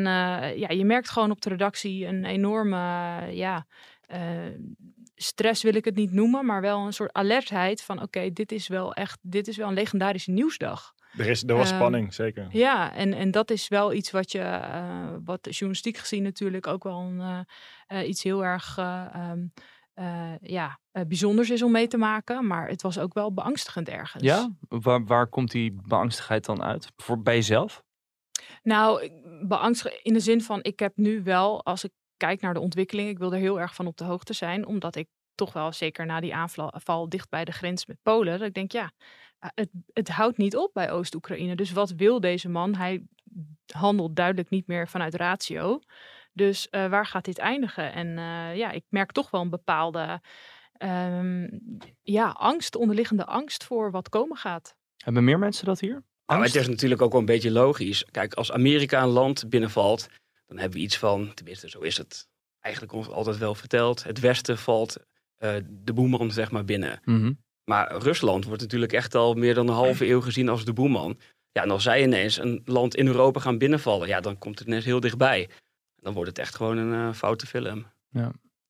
ja, 0.57 0.69
je 0.69 0.85
merkt 0.85 1.11
gewoon 1.11 1.31
op 1.31 1.41
de 1.41 1.49
redactie 1.49 2.07
een 2.07 2.25
enorme, 2.25 2.77
ja, 3.33 3.67
stress 5.15 5.62
wil 5.62 5.75
ik 5.75 5.85
het 5.85 5.95
niet 5.95 6.12
noemen, 6.12 6.47
maar 6.47 6.61
wel 6.61 6.87
een 6.87 6.93
soort 6.93 7.13
alertheid 7.13 7.83
van 7.83 8.03
oké, 8.03 8.33
dit 8.33 8.53
is 8.53 8.69
wel 8.69 8.95
echt, 8.95 9.19
dit 9.23 9.49
is 9.49 9.56
wel 9.56 9.69
een 9.69 9.75
legendarische 9.75 10.31
nieuwsdag. 10.31 10.95
er, 11.17 11.27
is, 11.27 11.43
er 11.43 11.56
was 11.56 11.69
Ehm, 11.69 11.79
spanning, 11.79 12.15
zeker. 12.15 12.47
Ja, 12.51 12.95
en, 12.95 13.13
en 13.13 13.31
dat 13.31 13.51
is 13.51 13.69
wel 13.69 13.93
iets 13.93 14.11
wat 14.11 14.33
je, 14.33 14.61
wat 15.25 15.47
journalistiek 15.51 15.97
gezien 15.97 16.23
natuurlijk 16.23 16.67
ook 16.67 16.83
wel 16.83 16.99
een, 16.99 17.47
iets 18.09 18.23
heel 18.23 18.45
erg 18.45 18.79
eh, 18.79 19.33
eh, 20.00 20.32
ja, 20.41 20.79
eh, 20.91 21.05
bijzonders 21.06 21.50
is 21.50 21.62
om 21.62 21.70
mee 21.70 21.88
te 21.88 21.97
maken. 21.97 22.47
Maar 22.47 22.69
het 22.69 22.82
was 22.82 22.99
ook 22.99 23.14
wel 23.14 23.32
beangstigend 23.32 23.88
ergens. 23.88 24.23
Ja? 24.23 24.50
Waar, 24.69 25.05
waar 25.05 25.26
komt 25.26 25.50
die 25.50 25.79
beangstigheid 25.87 26.44
dan 26.44 26.62
uit? 26.62 26.93
Voor, 26.97 27.23
bij 27.23 27.35
jezelf? 27.35 27.82
Nou, 28.62 29.11
beangstigend 29.47 30.02
in 30.02 30.12
de 30.12 30.20
zin 30.20 30.43
van, 30.43 30.58
ik 30.62 30.79
heb 30.79 30.97
nu 30.97 31.23
wel, 31.23 31.64
als 31.64 31.85
ik 31.85 31.91
kijk 32.17 32.41
naar 32.41 32.55
de 32.55 32.61
ontwikkeling, 32.61 33.08
ik 33.08 33.19
wil 33.19 33.32
er 33.32 33.38
heel 33.38 33.61
erg 33.61 33.75
van 33.75 33.87
op 33.87 33.97
de 33.97 34.05
hoogte 34.05 34.32
zijn, 34.32 34.67
omdat 34.67 34.97
ik 34.97 35.08
toch 35.35 35.52
wel 35.52 35.73
zeker 35.73 36.06
na 36.06 36.20
die 36.20 36.35
aanval 36.35 37.08
dicht 37.08 37.29
bij 37.29 37.44
de 37.44 37.53
grens 37.53 37.87
met 37.87 38.03
Polen, 38.03 38.38
dat 38.38 38.49
ik 38.49 38.55
denk, 38.55 38.73
ja, 38.73 38.93
eh, 39.38 39.50
het, 39.55 39.70
het 39.93 40.08
houdt 40.08 40.37
niet 40.37 40.56
op 40.56 40.70
bij 40.73 40.91
Oost-Oekraïne. 40.91 41.55
Dus 41.55 41.73
wat 41.73 41.91
wil 41.91 42.20
deze 42.20 42.49
man? 42.49 42.75
Hij 42.75 43.03
handelt 43.67 44.17
duidelijk 44.17 44.50
niet 44.50 44.67
meer 44.67 44.88
vanuit 44.88 45.14
ratio. 45.14 45.81
Dus 46.41 46.69
eh, 46.69 46.89
waar 46.89 47.07
gaat 47.07 47.25
dit 47.25 47.39
eindigen? 47.39 47.93
En 47.93 48.19
eh, 48.19 48.57
ja, 48.57 48.71
ik 48.71 48.85
merk 48.89 49.13
toch 49.13 49.31
wel 49.31 49.41
een 49.41 49.51
bepaalde 49.51 50.21
ehm, 50.73 51.49
ja, 52.03 52.29
angst, 52.29 52.77
onderliggende 52.77 53.25
angst 53.27 53.65
voor 53.65 53.91
wat 53.91 54.09
komen 54.09 54.37
gaat. 54.37 54.75
Hebben 54.97 55.25
meer 55.25 55.39
mensen 55.39 55.65
dat 55.65 55.81
hier? 55.81 56.03
Nou, 56.27 56.43
het 56.43 56.55
is 56.55 56.69
natuurlijk 56.69 57.03
ook 57.03 57.11
wel 57.13 57.21
een 57.21 57.27
beetje 57.27 57.51
logisch. 57.51 58.05
Kijk, 58.11 58.35
als 58.35 58.53
Amerika 58.53 59.03
een 59.03 59.09
land 59.09 59.49
binnenvalt, 59.49 60.09
dan 60.47 60.59
hebben 60.59 60.79
we 60.79 60.85
iets 60.85 60.99
van, 60.99 61.35
tenminste 61.35 61.69
zo 61.69 61.81
is 61.81 61.97
het 61.97 62.29
eigenlijk 62.61 62.95
ons 62.95 63.09
altijd 63.09 63.39
wel 63.39 63.55
verteld, 63.55 64.03
het 64.03 64.21
Westen 64.21 64.59
valt 64.59 64.97
eh, 65.37 65.55
de 65.69 65.93
boeman 65.93 66.31
zeg 66.31 66.51
maar 66.51 66.65
binnen. 66.65 67.01
Mhm. 67.05 67.33
Maar 67.65 67.97
Rusland 67.97 68.45
wordt 68.45 68.63
natuurlijk 68.63 68.93
echt 68.93 69.15
al 69.15 69.35
meer 69.35 69.55
dan 69.55 69.69
een 69.69 69.75
halve 69.75 70.09
eeuw 70.09 70.21
gezien 70.21 70.49
als 70.49 70.65
de 70.65 70.73
boeman. 70.73 71.19
Ja, 71.53 71.63
en 71.63 71.71
als 71.71 71.83
zij 71.83 72.03
ineens 72.03 72.39
een 72.39 72.63
land 72.65 72.97
in 72.97 73.07
Europa 73.07 73.41
gaan 73.41 73.59
binnenvallen, 73.59 74.09
ja, 74.09 74.21
dan 74.21 74.39
komt 74.39 74.59
het 74.59 74.69
ineens 74.69 74.85
heel 74.85 75.01
dichtbij. 75.01 75.49
Dan 76.00 76.12
wordt 76.14 76.29
het 76.29 76.38
echt 76.38 76.55
gewoon 76.55 76.76
een 76.76 77.08
eh, 77.08 77.14
foute 77.14 77.47
film. 77.47 77.87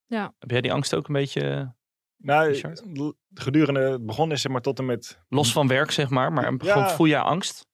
Heb 0.07 0.49
jij 0.51 0.61
die 0.61 0.73
angst 0.73 0.95
ook 0.95 1.07
een 1.07 1.13
beetje 1.13 1.73
Nou, 2.17 2.47
Richard? 2.47 2.83
l- 2.93 3.11
gedurende 3.33 3.79
het 3.79 4.05
begon 4.05 4.31
is 4.31 4.41
zeg 4.41 4.51
maar 4.51 4.61
tot 4.61 4.79
en 4.79 4.85
met... 4.85 5.19
los 5.29 5.51
van 5.51 5.67
werk, 5.67 5.91
zeg 5.91 6.09
maar? 6.09 6.33
Maar 6.33 6.53
Ja. 6.57 6.87
voel 6.89 7.07
jij 7.07 7.19
angst 7.19 7.67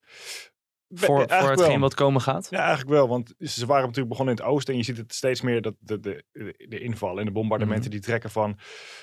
voor, 0.90 1.06
voor 1.08 1.18
Eigenlijk 1.18 1.50
hetgeen 1.50 1.70
wel. 1.72 1.80
wat 1.80 1.94
komen 1.94 2.22
gaat? 2.22 2.48
Ja, 2.50 2.60
eigenlijk 2.60 2.90
wel. 2.90 3.08
Want 3.08 3.34
ze 3.40 3.66
waren 3.66 3.82
natuurlijk 3.86 4.10
begonnen 4.10 4.36
in 4.36 4.42
het 4.42 4.50
oosten. 4.52 4.74
En 4.74 4.80
je 4.80 4.86
ziet 4.86 4.98
het 4.98 5.14
steeds 5.14 5.42
meer 5.42 5.62
dat 5.62 5.76
de, 5.80 6.00
de, 6.00 6.24
de, 6.70 6.80
inval 6.80 7.20
en 7.20 7.26
de 7.26 7.32
bombardementen 7.32 7.84
Mhm. 7.84 7.94
die 7.94 8.02
trekken 8.06 8.30
van, 8.30 8.56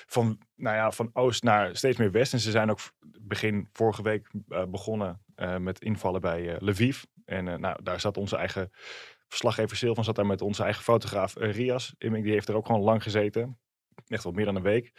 van, 0.05 0.39
nou 0.55 0.75
ja, 0.75 0.91
van 0.91 1.09
oost 1.13 1.43
naar 1.43 1.75
steeds 1.75 1.97
meer 1.97 2.11
west. 2.11 2.33
En 2.33 2.39
ze 2.39 2.51
zijn 2.51 2.69
ook 2.71 2.79
begin 3.21 3.69
vorige 3.71 4.01
week 4.01 4.29
eh, 4.47 4.63
begonnen 4.65 5.21
eh, 5.35 5.57
met 5.57 5.79
invallen 5.81 6.21
bij 6.21 6.49
eh, 6.55 6.61
Lviv. 6.61 7.03
En 7.25 7.47
eh, 7.47 7.57
nou, 7.57 7.83
daar 7.83 7.99
zat 7.99 8.17
onze 8.17 8.35
eigen 8.37 8.71
verslaggever 9.35 9.77
Silvan 9.77 10.03
zat 10.03 10.15
daar 10.15 10.25
met 10.25 10.41
onze 10.41 10.63
eigen 10.63 10.83
fotograaf 10.83 11.35
eh, 11.35 11.51
Rias. 11.53 11.93
Die 11.97 12.31
heeft 12.31 12.47
er 12.49 12.55
ook 12.55 12.65
gewoon 12.65 12.81
lang 12.81 13.03
gezeten. 13.03 13.59
Echt 14.07 14.23
wel 14.23 14.33
meer 14.33 14.45
dan 14.45 14.55
een 14.55 14.61
week. 14.61 14.91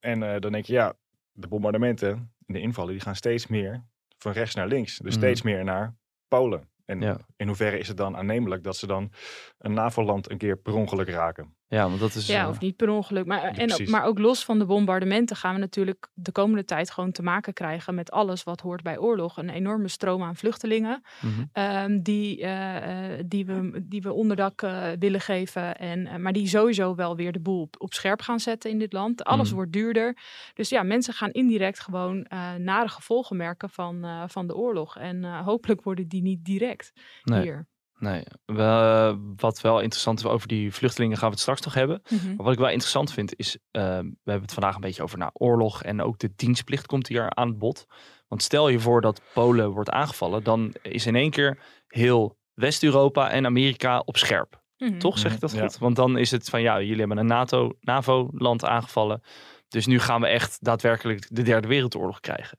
En 0.00 0.22
eh, 0.22 0.40
dan 0.40 0.52
denk 0.52 0.64
je, 0.64 0.72
ja, 0.72 0.94
de 1.32 1.48
bombardementen 1.48 2.10
en 2.46 2.54
de 2.54 2.60
invallen, 2.60 2.92
die 2.92 3.00
gaan 3.00 3.16
steeds 3.16 3.46
meer 3.46 3.84
van 4.18 4.32
rechts 4.32 4.54
naar 4.54 4.66
links. 4.66 4.96
Dus 4.96 5.14
Mhm. 5.16 5.24
steeds 5.24 5.42
meer 5.42 5.64
naar 5.64 5.96
Polen. 6.28 6.68
En 6.84 7.00
Ja. 7.00 7.16
in 7.36 7.46
hoeverre 7.46 7.78
is 7.78 7.88
het 7.88 7.96
dan 7.96 8.16
aannemelijk 8.16 8.62
dat 8.64 8.76
ze 8.76 8.86
dan 8.86 9.12
een 9.58 9.72
NAVO-land 9.72 10.30
een 10.30 10.38
keer 10.38 10.56
per 10.56 10.74
ongeluk 10.74 11.08
raken? 11.08 11.56
Ja, 11.70 11.88
want 11.88 12.00
dat 12.00 12.14
is... 12.14 12.26
Ja, 12.26 12.42
eh, 12.42 12.48
of 12.48 12.60
niet 12.60 12.76
per 12.76 12.88
ongeluk. 12.88 13.26
Maar, 13.26 13.42
en 13.42 13.66
precies. 13.66 13.90
maar 13.90 14.04
ook 14.04 14.18
los 14.18 14.44
van 14.44 14.58
de 14.58 14.64
bombardementen 14.66 15.36
gaan 15.36 15.54
we 15.54 15.60
natuurlijk 15.60 16.08
de 16.14 16.32
komende 16.32 16.64
tijd 16.64 16.90
gewoon 16.90 17.12
te 17.12 17.22
maken 17.22 17.52
krijgen 17.52 17.94
met 17.94 18.10
alles 18.10 18.42
wat 18.42 18.60
hoort 18.60 18.82
bij 18.82 18.98
oorlog. 18.98 19.36
Een 19.36 19.48
enorme 19.48 19.88
stroom 19.88 20.22
aan 20.22 20.36
vluchtelingen 20.36 21.02
mhm. 21.20 21.44
ehm, 21.52 22.00
die, 22.02 22.42
eh, 22.42 23.18
eh, 23.18 23.24
die, 23.26 23.46
we, 23.46 23.84
die 23.88 24.02
we 24.02 24.12
onderdak 24.12 24.60
willen 24.98 25.20
geven. 25.20 25.76
En, 25.76 26.22
maar 26.22 26.32
die 26.32 26.48
sowieso 26.48 26.94
wel 26.94 27.16
weer 27.16 27.32
de 27.32 27.40
boel 27.40 27.60
op, 27.60 27.74
op 27.78 27.94
scherp 27.94 28.22
gaan 28.22 28.40
zetten 28.40 28.70
in 28.70 28.78
dit 28.78 28.92
land. 28.92 29.24
Alles 29.24 29.46
Mhm. 29.46 29.56
wordt 29.56 29.72
duurder. 29.72 30.16
Dus 30.54 30.68
ja, 30.68 30.82
mensen 30.82 31.14
gaan 31.14 31.30
indirect 31.30 31.80
gewoon 31.80 32.26
nare 32.58 32.88
gevolgen 32.88 33.36
merken 33.36 33.70
van, 33.70 34.06
van 34.30 34.46
de 34.46 34.56
oorlog. 34.56 34.96
En 34.96 35.24
hopelijk 35.24 35.82
worden 35.82 36.08
die 36.08 36.22
niet 36.22 36.44
direct 36.44 36.92
Nee. 37.24 37.42
hier. 37.42 37.68
Nee, 38.00 38.22
we, 38.44 39.32
wat 39.36 39.60
wel 39.60 39.80
interessant 39.80 40.18
is 40.18 40.24
over 40.24 40.48
die 40.48 40.74
vluchtelingen 40.74 41.16
gaan 41.16 41.26
we 41.26 41.32
het 41.32 41.40
straks 41.40 41.60
nog 41.60 41.74
hebben. 41.74 42.02
Mhm. 42.08 42.26
Maar 42.26 42.44
wat 42.44 42.52
ik 42.52 42.58
wel 42.58 42.68
interessant 42.68 43.12
vind 43.12 43.36
is, 43.36 43.58
eh, 43.70 43.82
we 43.98 44.20
hebben 44.24 44.42
het 44.42 44.52
vandaag 44.52 44.74
een 44.74 44.80
beetje 44.80 45.02
over 45.02 45.18
nou, 45.18 45.30
oorlog 45.34 45.82
en 45.82 46.02
ook 46.02 46.18
de 46.18 46.32
dienstplicht 46.36 46.86
komt 46.86 47.06
hier 47.06 47.34
aan 47.34 47.48
het 47.48 47.58
bod. 47.58 47.86
Want 48.28 48.42
stel 48.42 48.68
je 48.68 48.80
voor 48.80 49.00
dat 49.00 49.20
Polen 49.34 49.70
wordt 49.70 49.90
aangevallen, 49.90 50.42
dan 50.44 50.74
is 50.82 51.06
in 51.06 51.16
één 51.16 51.30
keer 51.30 51.58
heel 51.86 52.38
West-Europa 52.54 53.30
en 53.30 53.46
Amerika 53.46 54.02
op 54.04 54.16
scherp. 54.16 54.62
Mhm. 54.78 54.98
Toch 54.98 55.18
zeg 55.18 55.32
ik 55.34 55.40
dat 55.40 55.52
Ja. 55.52 55.60
goed? 55.60 55.78
Want 55.78 55.96
dan 55.96 56.18
is 56.18 56.30
het 56.30 56.48
van 56.48 56.62
ja, 56.62 56.80
jullie 56.80 56.98
hebben 56.98 57.18
een 57.18 57.26
NATO, 57.26 57.72
NAVO-land 57.80 58.64
aangevallen. 58.64 59.22
Dus 59.68 59.86
nu 59.86 59.98
gaan 59.98 60.20
we 60.20 60.26
echt 60.26 60.58
daadwerkelijk 60.64 61.26
de 61.30 61.42
derde 61.42 61.68
wereldoorlog 61.68 62.20
krijgen. 62.20 62.58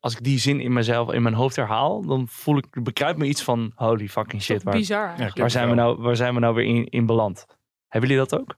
Als 0.00 0.14
ik 0.14 0.24
die 0.24 0.38
zin 0.38 0.60
in 0.60 0.72
mezelf, 0.72 1.12
in 1.12 1.22
mijn 1.22 1.34
hoofd 1.34 1.56
herhaal, 1.56 2.06
dan 2.06 2.28
voel 2.28 2.56
ik, 2.56 2.82
bekruipt 2.82 3.18
me 3.18 3.26
iets 3.26 3.42
van 3.42 3.72
holy 3.74 4.08
fucking 4.08 4.42
shit. 4.42 4.62
Waar, 4.62 4.74
bizar 4.74 5.32
waar, 5.34 5.50
zijn 5.50 5.68
we 5.68 5.74
nou, 5.74 6.00
waar 6.00 6.16
zijn 6.16 6.34
we 6.34 6.40
nou 6.40 6.54
weer 6.54 6.64
in, 6.64 6.88
in 6.88 7.06
beland? 7.06 7.46
Hebben 7.88 8.10
jullie 8.10 8.26
dat 8.26 8.40
ook? 8.40 8.56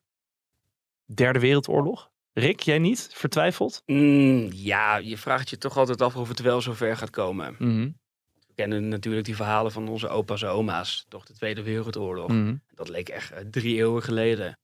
Derde 1.05 1.39
wereldoorlog? 1.39 2.11
Rick, 2.33 2.61
jij 2.61 2.79
niet? 2.79 3.11
Vertwijfeld? 3.13 3.83
Mm, 3.87 4.49
ja, 4.53 4.97
je 4.97 5.17
vraagt 5.17 5.51
je 5.51 5.59
toch 5.59 5.77
altijd 5.77 6.03
af 6.03 6.17
of 6.17 6.29
het 6.29 6.41
wel 6.41 6.61
zover 6.61 6.97
gaat 6.97 7.11
komen. 7.11 7.55
Mhm. 7.59 7.91
We 8.47 8.55
kennen 8.55 8.89
natuurlijk 8.89 9.27
die 9.27 9.37
verhalen 9.37 9.73
van 9.73 9.89
onze 9.89 10.09
opa's 10.09 10.43
en 10.43 10.49
oma's. 10.49 11.07
Toch 11.09 11.25
de 11.25 11.35
Tweede 11.35 11.63
Wereldoorlog. 11.63 12.29
Mhm. 12.29 12.55
Dat 12.75 12.89
leek 12.89 13.09
echt 13.09 13.31
eh, 13.31 13.45
drie 13.51 13.77
eeuwen 13.77 14.03
geleden. 14.03 14.59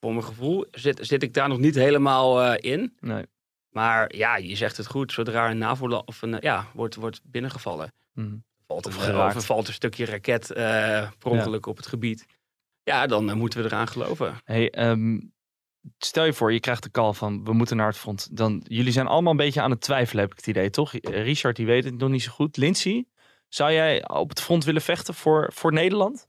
Voor 0.00 0.12
mijn 0.12 0.24
gevoel 0.24 0.66
zit, 0.70 0.98
zit 1.06 1.22
ik 1.22 1.34
daar 1.34 1.48
nog 1.48 1.58
niet 1.58 1.74
helemaal 1.74 2.42
eh, 2.42 2.72
in. 2.72 2.96
Nee. 3.00 3.26
Maar 3.72 4.16
ja, 4.16 4.36
je 4.36 4.56
zegt 4.56 4.76
het 4.76 4.86
goed. 4.86 5.12
Zodra 5.12 5.50
een 5.50 5.58
NAVO 5.58 6.02
of 6.04 6.22
een, 6.22 6.34
eh, 6.34 6.40
ja, 6.40 6.66
wordt, 6.74 6.94
wordt 6.94 7.20
binnengevallen. 7.24 7.92
Mhm. 8.12 8.36
Valt 8.66 8.86
Of 8.86 8.94
een, 8.94 9.00
geraakt. 9.00 9.34
of 9.34 9.40
er 9.40 9.46
valt 9.46 9.68
een 9.68 9.74
stukje 9.74 10.04
raket 10.04 10.50
eh 10.50 11.10
per 11.18 11.30
ongeluk 11.30 11.66
op 11.66 11.76
het 11.76 11.86
gebied. 11.86 12.26
Ja, 12.82 13.06
dan 13.06 13.30
eh, 13.30 13.34
moeten 13.36 13.60
we 13.60 13.66
eraan 13.66 13.88
geloven. 13.88 14.40
Hey, 14.44 14.70
ehm, 14.70 15.20
stel 15.98 16.24
je 16.24 16.32
voor, 16.32 16.52
je 16.52 16.60
krijgt 16.60 16.82
de 16.82 16.90
call 16.90 17.12
van 17.12 17.44
we 17.44 17.52
moeten 17.52 17.76
naar 17.76 17.86
het 17.86 17.98
front. 17.98 18.36
Dan, 18.36 18.64
jullie 18.68 18.92
zijn 18.92 19.06
allemaal 19.06 19.30
een 19.30 19.36
beetje 19.36 19.60
aan 19.60 19.70
het 19.70 19.80
twijfelen, 19.80 20.22
heb 20.22 20.30
ik 20.30 20.36
het 20.36 20.46
idee, 20.46 20.70
toch? 20.70 20.92
Richard, 21.00 21.56
die 21.56 21.66
weet 21.66 21.84
het 21.84 21.98
nog 21.98 22.10
niet 22.10 22.22
zo 22.22 22.32
goed. 22.32 22.56
Lindsay, 22.56 23.04
zou 23.48 23.72
jij 23.72 24.08
op 24.08 24.28
het 24.28 24.40
front 24.40 24.64
willen 24.64 24.82
vechten 24.82 25.14
voor, 25.14 25.50
voor 25.52 25.72
Nederland? 25.72 26.28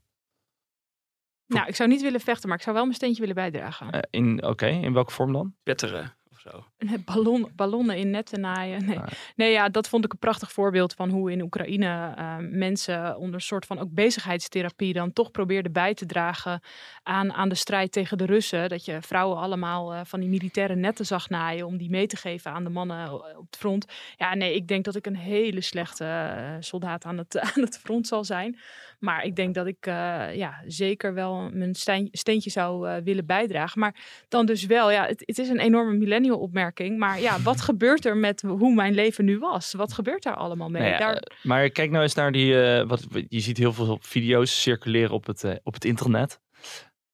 Nou, 1.47 1.67
ik 1.67 1.75
zou 1.75 1.89
niet 1.89 2.01
willen 2.01 2.19
vechten, 2.19 2.47
maar 2.47 2.57
ik 2.57 2.63
zou 2.63 2.75
wel 2.75 2.85
mijn 2.85 2.95
steentje 2.95 3.19
willen 3.19 3.35
bijdragen. 3.35 3.91
Eh, 3.91 3.99
in, 4.09 4.43
Oké, 4.45 4.67
in 4.67 4.93
welke 4.93 5.11
vorm 5.11 5.33
dan? 5.33 5.55
Wetteren 5.63 6.03
of 6.03 6.22
zo. 6.43 6.65
Nee, 6.77 6.99
Ballon, 6.99 7.51
ballonnen 7.55 7.97
in 7.97 8.09
netten 8.09 8.39
naaien. 8.39 8.85
Nee. 8.85 8.99
Ah. 8.99 9.07
nee, 9.35 9.51
ja, 9.51 9.69
dat 9.69 9.87
vond 9.87 10.05
ik 10.05 10.11
een 10.13 10.19
prachtig 10.19 10.51
voorbeeld 10.51 10.93
van 10.93 11.09
hoe 11.09 11.31
in 11.31 11.41
Oekraïne 11.41 12.13
eh, 12.15 12.35
mensen 12.39 13.17
onder 13.17 13.35
een 13.35 13.41
soort 13.41 13.65
van 13.65 13.79
ook 13.79 13.91
bezigheidstherapie 13.91 14.93
dan 14.93 15.13
toch 15.13 15.31
probeerden 15.31 15.71
bij 15.71 15.93
te 15.93 16.05
dragen 16.05 16.61
aan, 17.03 17.33
aan 17.33 17.49
de 17.49 17.55
strijd 17.55 17.91
tegen 17.91 18.17
de 18.17 18.25
Russen. 18.25 18.69
Dat 18.69 18.85
je 18.85 19.01
vrouwen 19.01 19.37
allemaal 19.37 19.93
eh, 19.93 20.01
van 20.03 20.19
die 20.19 20.29
militaire 20.29 20.75
netten 20.75 21.05
zag 21.05 21.29
naaien 21.29 21.65
om 21.65 21.77
die 21.77 21.89
mee 21.89 22.07
te 22.07 22.17
geven 22.17 22.51
aan 22.51 22.63
de 22.63 22.69
mannen 22.69 23.05
eh, 23.05 23.13
op 23.13 23.45
het 23.45 23.57
front. 23.57 23.85
Ja, 24.15 24.35
nee, 24.35 24.55
ik 24.55 24.67
denk 24.67 24.85
dat 24.85 24.95
ik 24.95 25.05
een 25.05 25.17
hele 25.17 25.61
slechte 25.61 26.57
soldaat 26.59 27.05
aan 27.05 27.17
het, 27.17 27.39
aan 27.55 27.61
het 27.61 27.79
front 27.79 28.07
zal 28.07 28.23
zijn. 28.23 28.59
Maar 29.03 29.23
ik 29.23 29.35
denk 29.35 29.55
dat 29.55 29.67
ik 29.67 29.85
eh, 29.85 30.35
ja, 30.35 30.61
zeker 30.65 31.13
wel 31.13 31.49
mijn 31.53 31.75
steentje 32.11 32.49
zou 32.49 32.89
eh, 32.89 33.03
willen 33.03 33.25
bijdragen. 33.25 33.79
Maar 33.79 33.95
dan 34.27 34.45
dus 34.45 34.65
wel, 34.65 34.91
ja, 34.91 35.05
het, 35.05 35.23
het 35.25 35.37
is 35.37 35.49
een 35.49 35.59
enorme 35.59 35.93
millennial 35.93 36.39
opmerking. 36.39 36.97
Maar 36.97 37.19
ja, 37.19 37.41
wat 37.41 37.61
gebeurt 37.69 38.05
er 38.05 38.17
met 38.17 38.41
hoe 38.41 38.73
mijn 38.73 38.93
leven 38.93 39.25
nu 39.25 39.39
was? 39.39 39.73
Wat 39.73 39.93
gebeurt 39.93 40.23
daar 40.23 40.35
allemaal 40.35 40.69
mee? 40.69 40.81
Nou 40.81 40.93
ja, 40.93 40.99
daar, 40.99 41.15
eh, 41.15 41.43
maar 41.43 41.69
kijk 41.69 41.91
nou 41.91 42.03
eens 42.03 42.13
naar 42.13 42.31
die. 42.31 42.55
wat, 42.85 43.07
je 43.27 43.39
ziet 43.39 43.57
heel 43.57 43.73
veel 43.73 43.97
video's 44.01 44.61
circuleren 44.61 45.11
op 45.11 45.25
het, 45.25 45.59
op 45.63 45.73
het 45.73 45.85
internet. 45.85 46.39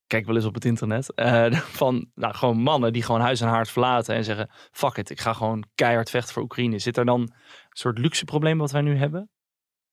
Kijk 0.08 0.25
wel 0.25 0.36
eens 0.36 0.46
op 0.46 0.53
het 0.53 0.65
internet. 0.65 1.13
van 1.81 2.10
nou, 2.15 2.34
gewoon 2.34 2.58
mannen 2.58 2.93
die 2.93 3.03
gewoon 3.03 3.22
huis 3.22 3.41
en 3.41 3.48
haard 3.48 3.69
verlaten 3.69 4.15
en 4.15 4.24
zeggen: 4.24 4.50
Fuck 4.72 4.98
it, 4.98 5.10
ik 5.10 5.19
ga 5.19 5.34
gewoon 5.34 5.65
keihard 5.75 6.10
vechten 6.10 6.34
voor 6.34 6.43
Oekraïne. 6.43 6.79
Zit 6.79 6.98
er 6.98 7.05
dan 7.05 7.22
een 7.22 7.31
soort 7.69 7.98
luxe 7.98 8.25
probleem 8.25 8.58
wat 8.58 8.72
wij 8.72 8.81
nu 8.81 8.98
hebben? 8.98 9.29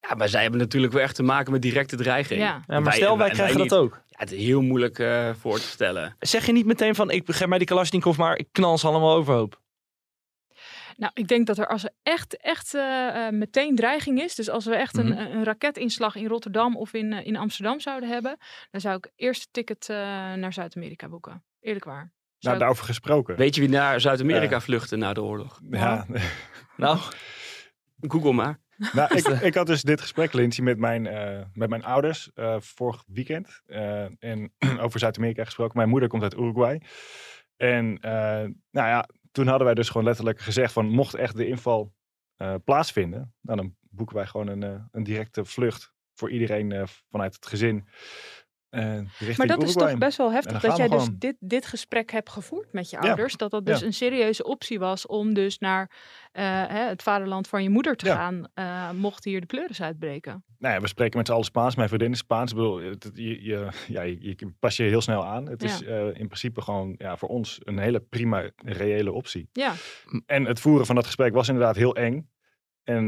Ja, 0.08 0.14
maar 0.14 0.28
zij 0.28 0.42
hebben 0.42 0.60
natuurlijk 0.60 0.92
wel 0.92 1.02
echt 1.02 1.14
te 1.14 1.22
maken 1.22 1.52
met 1.52 1.62
directe 1.62 1.96
dreiging. 1.96 2.40
Ja. 2.40 2.46
Ja, 2.46 2.62
maar 2.66 2.82
Wij- 2.82 2.92
stel, 2.92 3.18
wij 3.18 3.30
krijgen 3.30 3.56
wij 3.58 3.66
dat 3.68 3.78
niet. 3.80 3.92
ook. 3.92 4.02
Ja, 4.06 4.16
het 4.18 4.32
is 4.32 4.42
heel 4.44 4.62
moeilijk 4.62 4.98
eh, 4.98 5.30
voor 5.34 5.56
te 5.58 5.66
stellen. 5.66 6.16
Zeg 6.18 6.46
je 6.46 6.52
niet 6.52 6.66
meteen 6.66 6.94
van: 6.94 7.10
Ik 7.10 7.22
geef 7.26 7.46
mij 7.46 7.58
die 7.58 7.66
Kalashnikov, 7.66 8.16
maar 8.16 8.38
ik 8.38 8.48
knal 8.52 8.78
ze 8.78 8.86
allemaal 8.86 9.14
overhoop. 9.16 9.60
nou, 10.96 11.10
ik 11.14 11.28
denk 11.28 11.46
dat 11.46 11.58
er 11.58 11.66
als 11.68 11.84
er 11.84 11.90
echt, 12.02 12.36
echt 12.36 12.74
eh, 12.74 13.26
eh, 13.26 13.32
meteen 13.32 13.74
dreiging 13.74 14.22
is. 14.22 14.34
Dus 14.34 14.48
als 14.50 14.64
we 14.64 14.74
echt 14.76 14.94
Mhm. 14.96 15.06
een, 15.06 15.18
een 15.36 15.44
raketinslag 15.44 16.14
in 16.14 16.26
Rotterdam 16.26 16.76
of 16.76 16.92
in, 16.92 17.12
in 17.12 17.36
Amsterdam 17.36 17.80
zouden 17.80 18.08
hebben. 18.08 18.36
Dan 18.70 18.80
zou 18.80 18.96
ik 18.96 19.10
eerst 19.16 19.42
een 19.42 19.48
ticket 19.50 19.88
eh, 19.88 19.96
naar 20.32 20.52
Zuid-Amerika 20.52 21.08
boeken. 21.08 21.44
Eerlijk 21.60 21.84
waar. 21.84 21.98
Zou 22.02 22.10
Nou, 22.38 22.54
ik- 22.54 22.60
daarover 22.60 22.84
gesproken. 22.84 23.36
Weet 23.36 23.54
je 23.54 23.60
wie 23.60 23.70
naar 23.70 24.00
Zuid-Amerika 24.00 24.60
vluchtte 24.60 24.96
na 24.96 25.12
de 25.12 25.22
oorlog? 25.22 25.60
ja, 25.70 26.06
Nou, 26.76 26.98
Google 28.12 28.32
maar. 28.32 28.58
Nou, 28.92 29.16
ik, 29.16 29.26
ik 29.26 29.54
had 29.54 29.66
dus 29.66 29.82
dit 29.82 30.00
gesprek, 30.00 30.32
Lindsay, 30.32 30.64
met 30.64 30.78
mijn, 30.78 31.06
eh, 31.06 31.44
met 31.52 31.68
mijn 31.68 31.84
ouders 31.84 32.30
eh, 32.34 32.56
vorig 32.60 33.04
weekend. 33.06 33.60
eh, 33.66 34.04
en 34.18 34.52
over 34.84 34.98
Zuid-Amerika 34.98 35.44
gesproken. 35.44 35.76
Mijn 35.76 35.88
moeder 35.88 36.08
komt 36.08 36.22
uit 36.22 36.34
Uruguay. 36.34 36.80
En 37.56 37.98
eh, 38.00 38.10
nou 38.70 38.88
ja, 38.88 39.08
toen 39.32 39.46
hadden 39.46 39.64
wij 39.66 39.74
dus 39.74 39.88
gewoon 39.88 40.06
letterlijk 40.06 40.40
gezegd 40.40 40.72
van 40.72 40.88
mocht 40.88 41.14
echt 41.14 41.36
de 41.36 41.46
inval 41.46 41.92
eh, 42.36 42.54
plaatsvinden, 42.64 43.34
nou, 43.40 43.58
dan 43.58 43.76
boeken 43.80 44.16
wij 44.16 44.26
gewoon 44.26 44.48
een, 44.48 44.62
eh, 44.62 44.84
een 44.90 45.02
directe 45.02 45.44
vlucht 45.44 45.92
voor 46.14 46.30
iedereen 46.30 46.72
eh, 46.72 46.82
vanuit 47.10 47.34
het 47.34 47.46
gezin. 47.46 47.88
Eh, 48.76 49.36
Maar 49.36 49.46
dat 49.46 49.62
is 49.62 49.72
toch 49.72 49.98
best 49.98 50.18
wel 50.18 50.32
heftig 50.32 50.60
dat 50.60 50.76
jij 50.76 50.88
dus 50.88 51.08
dit, 51.12 51.36
dit 51.40 51.66
gesprek 51.66 52.10
hebt 52.12 52.30
gevoerd 52.30 52.72
met 52.72 52.90
je 52.90 52.96
Ja. 53.00 53.08
ouders. 53.08 53.36
Dat 53.36 53.50
dat 53.50 53.66
dus 53.66 53.80
Ja. 53.80 53.86
een 53.86 53.92
serieuze 53.92 54.44
optie 54.44 54.78
was 54.78 55.06
om 55.06 55.34
dus 55.34 55.58
naar 55.58 55.90
eh, 56.32 56.44
hè, 56.66 56.88
het 56.88 57.02
vaderland 57.02 57.48
van 57.48 57.62
je 57.62 57.70
moeder 57.70 57.96
te 57.96 58.06
gaan. 58.06 58.46
eh, 58.54 58.90
mocht 58.90 59.24
hier 59.24 59.40
de 59.40 59.46
pleuris 59.46 59.82
uitbreken. 59.82 60.44
Nou 60.58 60.74
ja, 60.74 60.80
we 60.80 60.86
spreken 60.88 61.16
met 61.18 61.26
z'n 61.26 61.32
allen 61.32 61.44
Spaans. 61.44 61.76
Mijn 61.76 61.88
vriendin 61.88 62.12
is 62.12 62.18
Spaans. 62.18 62.50
Ik 62.50 62.56
bedoel, 62.56 62.80
het- 62.80 63.10
je, 63.14 63.42
je, 63.44 63.68
ja, 63.88 64.02
je, 64.02 64.16
je 64.20 64.52
pas 64.58 64.76
je 64.76 64.82
heel 64.82 65.00
snel 65.00 65.26
aan. 65.26 65.46
Het 65.48 65.62
is 65.62 65.80
in 66.12 66.26
principe 66.26 66.60
gewoon 66.62 66.94
ja, 66.98 67.16
voor 67.16 67.28
ons 67.28 67.58
een 67.64 67.78
hele 67.78 68.00
prima, 68.00 68.50
reële 68.64 69.12
optie. 69.12 69.48
Ja, 69.52 69.72
En 70.26 70.44
het 70.44 70.60
voeren 70.60 70.86
van 70.86 70.94
dat 70.94 71.04
gesprek 71.06 71.34
was 71.34 71.48
inderdaad 71.48 71.76
heel 71.76 71.96
eng. 71.96 72.30
En 72.84 73.06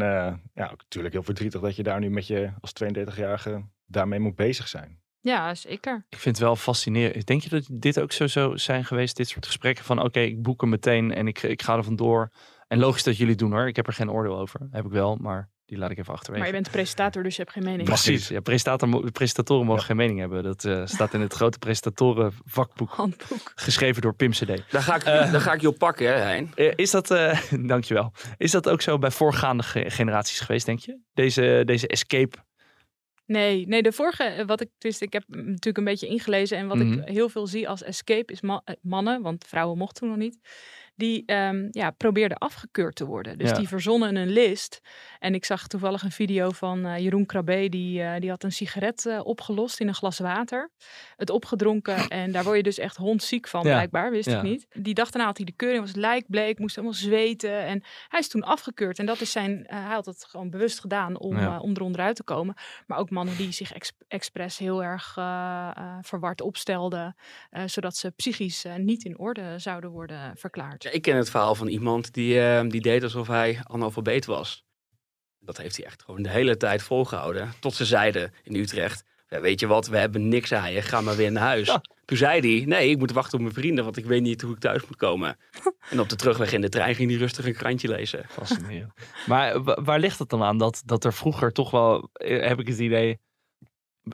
ja, 0.55 0.71
natuurlijk 0.77 1.15
heel 1.15 1.23
verdrietig 1.23 1.61
dat 1.61 1.77
je 1.77 1.83
daar 1.83 2.01
nu 2.01 2.11
met 2.11 2.27
je 2.27 2.51
als 2.61 2.73
32-jarige 2.85 3.65
daarmee 3.87 4.19
moet 4.21 4.37
bezig 4.37 4.69
zijn. 4.69 5.01
Ja 5.21 5.55
zeker. 5.55 6.07
ik 6.09 6.19
vind 6.19 6.37
het 6.37 6.45
wel 6.45 6.57
fascinerend. 6.57 7.27
Denk 7.27 7.43
je 7.43 7.49
dat 7.49 7.69
dit 7.73 8.01
ook 8.01 8.13
zo 8.13 8.27
zou 8.27 8.59
zijn 8.59 8.85
geweest, 8.85 9.17
dit 9.17 9.29
soort 9.29 9.47
gesprekken? 9.47 9.85
Van 9.85 10.03
oké, 10.03 10.21
ik 10.21 10.43
boek 10.43 10.61
hem 10.61 10.71
meteen 10.71 11.13
en 11.15 11.27
ik, 11.29 11.43
ik 11.43 11.63
ga 11.63 11.77
er 11.77 11.85
vandoor. 11.85 12.31
En 12.69 12.79
logisch 12.79 13.03
dat 13.03 13.17
jullie 13.17 13.31
het 13.33 13.39
doen 13.41 13.53
hoor. 13.53 13.67
Ik 13.69 13.77
heb 13.77 13.87
er 13.87 13.93
geen 13.93 14.11
oordeel 14.11 14.39
over. 14.39 14.61
Heb 14.71 14.85
ik 14.85 14.91
wel, 14.91 15.17
maar 15.17 15.51
die 15.65 15.79
laat 15.79 15.91
ik 15.91 15.99
even 15.99 16.13
achterwege. 16.13 16.39
Maar 16.45 16.55
je 16.55 16.61
bent 16.63 16.71
presentator, 16.73 17.23
dus 17.23 17.37
je 17.37 17.43
hebt 17.43 17.55
geen 17.55 17.65
mening. 17.65 17.85
Precies. 17.85 18.29
Ja, 18.29 18.41
presentator, 18.41 19.11
presentatoren 19.11 19.67
mogen 19.67 19.81
Ja. 19.81 19.87
geen 19.87 19.97
mening 19.97 20.19
hebben. 20.19 20.43
Dat 20.43 20.65
eh, 20.65 20.83
staat 20.87 21.15
in 21.15 21.21
het 21.21 21.33
grote 21.33 21.59
presentatoren 21.59 22.33
vakboek. 22.45 22.91
Handboek. 22.91 23.53
Geschreven 23.55 24.03
door 24.03 24.15
Pim 24.15 24.31
CD. 24.31 24.47
Daar 24.71 24.83
ga 24.83 24.95
ik, 24.95 25.05
daar 25.05 25.41
ga 25.41 25.53
ik 25.53 25.61
je 25.61 25.69
op 25.69 25.79
pakken, 25.79 26.07
hè, 26.07 26.13
Hein. 26.15 26.51
Is 26.77 26.91
dat, 26.91 27.11
eh, 27.11 27.41
dankjewel. 27.67 28.13
Is 28.37 28.51
dat 28.51 28.69
ook 28.69 28.83
zo 28.83 28.99
bij 28.99 29.11
voorgaande 29.11 29.63
ge- 29.63 29.91
generaties 29.91 30.41
geweest, 30.41 30.67
denk 30.67 30.79
je? 30.79 30.99
Deze, 31.15 31.63
deze 31.65 31.87
escape. 31.87 32.37
Nee, 33.29 33.67
nee, 33.67 33.83
de 33.83 33.93
vorige, 33.93 34.23
eh, 34.25 34.47
wat 34.47 34.61
ik, 34.61 34.69
dus 34.79 35.01
ik 35.01 35.13
heb 35.13 35.25
natuurlijk 35.29 35.79
een 35.79 35.85
beetje 35.85 36.07
ingelezen 36.07 36.59
en 36.59 36.67
wat 36.67 36.77
Mhm. 36.77 36.93
ik 36.93 37.09
heel 37.09 37.29
veel 37.29 37.47
zie 37.47 37.69
als 37.69 37.83
escape 37.83 38.33
is 38.33 38.41
ma- 38.41 38.63
eh, 38.65 38.75
mannen, 38.83 39.23
want 39.23 39.45
vrouwen 39.47 39.79
mochten 39.79 40.01
toen 40.01 40.09
nog 40.09 40.19
niet, 40.19 40.39
die 40.99 41.23
ehm, 41.26 41.69
ja, 41.71 41.90
probeerden 41.90 42.38
afgekeurd 42.38 42.95
te 42.97 43.05
worden. 43.05 43.38
Dus 43.38 43.50
Ja. 43.50 43.57
die 43.57 43.69
verzonnen 43.69 44.17
een 44.17 44.28
list. 44.31 44.81
En 45.19 45.35
ik 45.35 45.45
zag 45.45 45.67
toevallig 45.67 46.02
een 46.02 46.11
video 46.11 46.50
van 46.50 46.85
eh, 46.87 46.99
Jeroen 46.99 47.26
Krabbe, 47.26 47.69
die, 47.69 48.02
eh, 48.02 48.21
die 48.21 48.31
had 48.31 48.43
een 48.45 48.52
sigaret 48.52 49.07
eh, 49.07 49.21
opgelost 49.25 49.81
in 49.81 49.88
een 49.88 49.95
glas 49.95 50.19
water, 50.19 50.71
het 51.17 51.31
opgedronken 51.31 52.09
en 52.19 52.33
daar 52.33 52.45
word 52.45 52.57
je 52.57 52.62
dus 52.62 52.78
echt 52.78 52.97
hondziek 52.97 53.49
van 53.49 53.62
Ja. 53.67 53.73
blijkbaar, 53.73 54.11
wist 54.11 54.28
Ja. 54.31 54.37
ik 54.37 54.43
niet. 54.43 54.67
Die 54.75 54.95
dag 54.95 55.11
daarna 55.11 55.26
had 55.28 55.37
hij 55.37 55.47
de 55.47 55.52
keuring, 55.52 55.81
was 55.85 55.95
lijkbleek, 55.95 56.59
moest 56.59 56.75
helemaal 56.75 56.97
zweten 56.97 57.62
en 57.64 57.83
hij 58.09 58.21
is 58.21 58.28
toen 58.28 58.43
afgekeurd 58.43 58.99
en 58.99 59.07
dat 59.07 59.21
is 59.21 59.33
zijn, 59.33 59.64
hij 59.67 59.81
had 59.95 60.07
het 60.07 60.25
gewoon 60.25 60.50
bewust 60.50 60.81
gedaan 60.81 61.19
om, 61.19 61.37
om 61.59 61.75
er 61.75 61.83
onderuit 61.83 62.17
te 62.17 62.23
komen. 62.25 62.55
Maar 62.87 62.99
ook 62.99 63.11
mannen 63.11 63.37
die 63.37 63.52
zich 63.52 63.73
ex- 63.73 63.93
expres 64.09 64.59
heel 64.59 64.83
erg 64.85 65.12
verward 66.00 66.40
opstelden. 66.40 67.17
zodat 67.67 67.97
ze 67.97 68.11
psychisch 68.11 68.64
niet 68.76 69.05
in 69.05 69.19
orde 69.19 69.59
zouden 69.59 69.90
worden 69.90 70.33
verklaard. 70.37 70.88
Ja, 70.88 70.95
ik 70.95 71.02
ken 71.02 71.16
het 71.16 71.30
verhaal 71.30 71.54
van 71.54 71.66
iemand 71.66 72.14
die, 72.14 72.40
eh, 72.40 72.68
die 72.68 72.80
deed 72.80 73.02
alsof 73.02 73.26
hij 73.26 73.59
analfabeet 73.62 74.26
was. 74.26 74.64
Dat 75.38 75.57
heeft 75.57 75.76
hij 75.76 75.87
echt 75.87 76.02
gewoon 76.02 76.23
de 76.23 76.28
hele 76.28 76.57
tijd 76.57 76.83
volgehouden. 76.83 77.52
Tot 77.61 77.75
ze 77.75 77.85
zeiden 77.85 78.33
in 78.42 78.54
Utrecht, 78.54 79.04
ja, 79.28 79.40
weet 79.40 79.61
je 79.61 79.66
wat, 79.66 79.87
we 79.87 79.97
hebben 79.99 80.28
niks 80.28 80.52
aan 80.52 80.73
je, 80.73 80.83
ga 80.83 81.00
maar 81.00 81.16
weer 81.16 81.33
naar 81.33 81.42
huis. 81.42 81.66
Ja. 81.66 81.80
Toen 82.04 82.16
zei 82.16 82.40
hij, 82.57 82.66
nee, 82.66 82.90
ik 82.90 82.99
moet 82.99 83.12
wachten 83.12 83.35
op 83.35 83.40
mijn 83.40 83.54
vrienden, 83.54 83.85
want 83.85 83.97
ik 83.97 84.04
weet 84.04 84.23
niet 84.23 84.42
hoe 84.42 84.52
ik 84.54 84.59
thuis 84.59 84.87
moet 84.87 84.97
komen. 84.97 85.37
en 85.90 86.00
op 86.00 86.09
de 86.09 86.16
terugweg 86.16 86.52
in 86.52 86.61
de 86.61 86.68
trein 86.68 86.95
ging 86.95 87.11
hij 87.11 87.18
rustig 87.18 87.47
een 87.47 87.54
krantje 87.54 87.88
lezen. 87.88 88.25
Fascinerend. 88.28 88.92
maar 89.26 89.62
wa- 89.62 89.83
waar 89.83 89.99
ligt 90.00 90.18
het 90.18 90.28
dan 90.28 90.42
aan 90.42 90.59
dat, 90.59 90.83
dat 90.85 91.04
er 91.04 91.12
vroeger 91.12 91.52
toch 91.52 91.71
wel, 91.71 92.09
eh, 92.12 92.47
heb 92.49 92.61
ik 92.61 92.66
het 92.68 92.78
idee, 92.78 93.18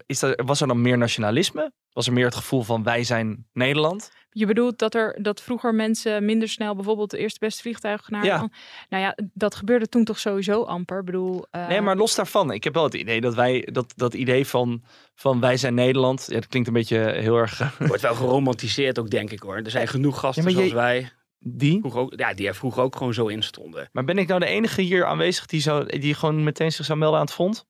is 0.06 0.18
dat, 0.18 0.42
was 0.44 0.60
er 0.60 0.66
dan 0.66 0.80
meer 0.82 0.98
nationalisme? 0.98 1.72
Was 1.92 2.06
er 2.06 2.12
meer 2.12 2.24
het 2.24 2.34
gevoel 2.34 2.62
van 2.62 2.82
wij 2.82 3.04
zijn 3.04 3.46
Nederland? 3.52 4.10
Je 4.30 4.46
bedoelt 4.46 4.78
dat 4.78 4.94
er 4.94 5.18
dat 5.22 5.42
vroeger 5.42 5.74
mensen 5.74 6.24
minder 6.24 6.48
snel 6.48 6.74
bijvoorbeeld 6.74 7.10
de 7.10 7.18
eerste 7.18 7.38
beste 7.38 7.62
vliegtuig 7.62 8.08
naar. 8.10 8.24
Ja. 8.24 8.48
Nou 8.88 9.02
ja, 9.02 9.16
dat 9.34 9.54
gebeurde 9.54 9.88
toen 9.88 10.04
toch 10.04 10.18
sowieso 10.18 10.62
amper. 10.62 10.98
Ik 10.98 11.04
bedoel. 11.04 11.46
eh, 11.50 11.68
Nee, 11.68 11.80
maar 11.80 11.96
los 11.96 12.14
daarvan. 12.14 12.52
Ik 12.52 12.64
heb 12.64 12.74
wel 12.74 12.84
het 12.84 12.94
idee 12.94 13.20
dat 13.20 13.34
wij, 13.34 13.68
dat, 13.72 13.92
dat 13.96 14.14
idee 14.14 14.46
van, 14.46 14.82
van 15.14 15.40
wij 15.40 15.56
zijn 15.56 15.74
Nederland. 15.74 16.24
Ja, 16.28 16.34
dat 16.34 16.46
klinkt 16.46 16.68
een 16.68 16.74
beetje 16.74 16.98
heel 17.12 17.36
erg. 17.36 17.60
eh, 17.60 17.68
Wordt 17.78 18.02
wel 18.02 18.14
geromantiseerd 18.14 18.98
ook, 18.98 19.10
denk 19.10 19.30
ik 19.30 19.40
hoor. 19.40 19.56
Er 19.56 19.70
zijn 19.70 19.88
genoeg 19.88 20.18
gasten 20.20 20.44
Ja, 20.44 20.50
maar 20.52 20.62
je- 20.62 20.68
zoals 20.68 20.84
wij, 20.84 21.10
Die? 21.38 21.78
vroeger 21.78 22.00
ook, 22.00 22.12
ja, 22.16 22.34
die 22.34 22.46
er 22.46 22.54
vroeger 22.54 22.82
ook 22.82 22.96
gewoon 22.96 23.14
zo 23.14 23.26
in 23.26 23.42
stonden. 23.42 23.88
Maar 23.92 24.04
ben 24.04 24.18
ik 24.18 24.28
nou 24.28 24.40
de 24.40 24.46
enige 24.46 24.82
hier 24.82 25.04
aanwezig 25.06 25.46
die, 25.46 25.60
zo, 25.60 25.84
die 25.84 26.14
gewoon 26.14 26.44
meteen 26.44 26.72
zich 26.72 26.84
zou 26.84 26.98
melden 26.98 27.18
aan 27.18 27.24
het 27.24 27.34
front? 27.34 27.66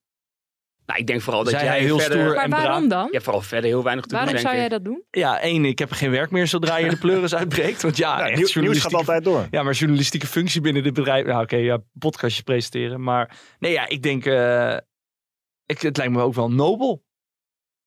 Nou, 0.85 0.99
ik 0.99 1.07
denk 1.07 1.21
vooral 1.21 1.43
dat 1.43 1.53
jij 1.53 1.79
heel 1.79 1.99
verder... 1.99 2.19
stoer 2.19 2.35
Maar 2.35 2.43
en 2.43 2.49
waarom 2.49 2.87
dan? 2.87 3.05
Je 3.05 3.11
hebt 3.11 3.23
vooral 3.23 3.41
verder 3.41 3.69
heel 3.69 3.83
weinig 3.83 4.05
te 4.05 4.15
Waarom 4.15 4.31
doen, 4.31 4.41
zou 4.41 4.55
denk 4.55 4.69
jij 4.69 4.77
dat 4.77 4.85
doen? 4.85 5.03
Ja, 5.11 5.39
één, 5.39 5.65
ik 5.65 5.79
heb 5.79 5.91
geen 5.91 6.11
werk 6.11 6.31
meer 6.31 6.47
zodra 6.47 6.77
je 6.77 6.89
de 6.89 6.97
pleuris 6.97 7.35
uitbreekt. 7.41 7.81
Want 7.81 7.97
ja, 7.97 8.17
Nou, 8.17 8.29
echt 8.29 8.55
nieuws 8.55 8.79
gaat 8.79 8.93
altijd 8.93 9.23
door. 9.23 9.47
Ja, 9.51 9.63
maar 9.63 9.73
journalistieke 9.73 10.27
functie 10.27 10.61
binnen 10.61 10.83
dit 10.83 10.93
bedrijf. 10.93 11.25
Nou, 11.25 11.43
oké, 11.43 11.55
ja, 11.55 11.81
podcastje 11.99 12.43
presenteren. 12.43 13.03
Maar 13.03 13.37
nee, 13.59 13.71
ja, 13.71 13.87
ik 13.87 14.03
denk, 14.03 14.25
eh, 14.25 14.77
ik, 15.65 15.81
het 15.81 15.97
lijkt 15.97 16.13
me 16.13 16.21
ook 16.21 16.33
wel 16.33 16.51
nobel. 16.51 17.03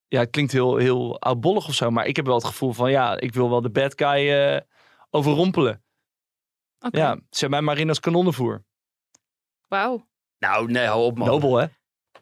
Ja, 0.09 0.21
het 0.21 0.31
klinkt 0.31 0.53
heel, 0.53 0.77
heel 0.77 1.21
oudbollig 1.21 1.69
of 1.69 1.75
zo, 1.75 1.91
maar 1.91 2.07
ik 2.07 2.17
heb 2.17 2.27
wel 2.27 2.35
het 2.35 2.45
gevoel 2.45 2.73
van, 2.73 2.91
ja, 2.91 3.21
ik 3.21 3.35
wil 3.35 3.51
wel 3.51 3.61
de 3.61 3.71
bad 3.71 3.93
guy 3.97 4.31
eh, 4.31 4.61
overrompelen. 5.11 5.83
Oké. 6.79 6.99
Ja, 6.99 7.21
zet 7.31 7.51
mij 7.51 7.61
maar 7.61 7.79
in 7.79 7.89
als 7.89 8.01
kanonnenvoer. 8.01 8.65
Wauw. 9.69 10.07
Nou, 10.39 10.71
nee, 10.71 10.87
hou 10.87 11.05
op 11.05 11.19
man. 11.19 11.29
Nobel, 11.29 11.57
hè? 11.57 11.67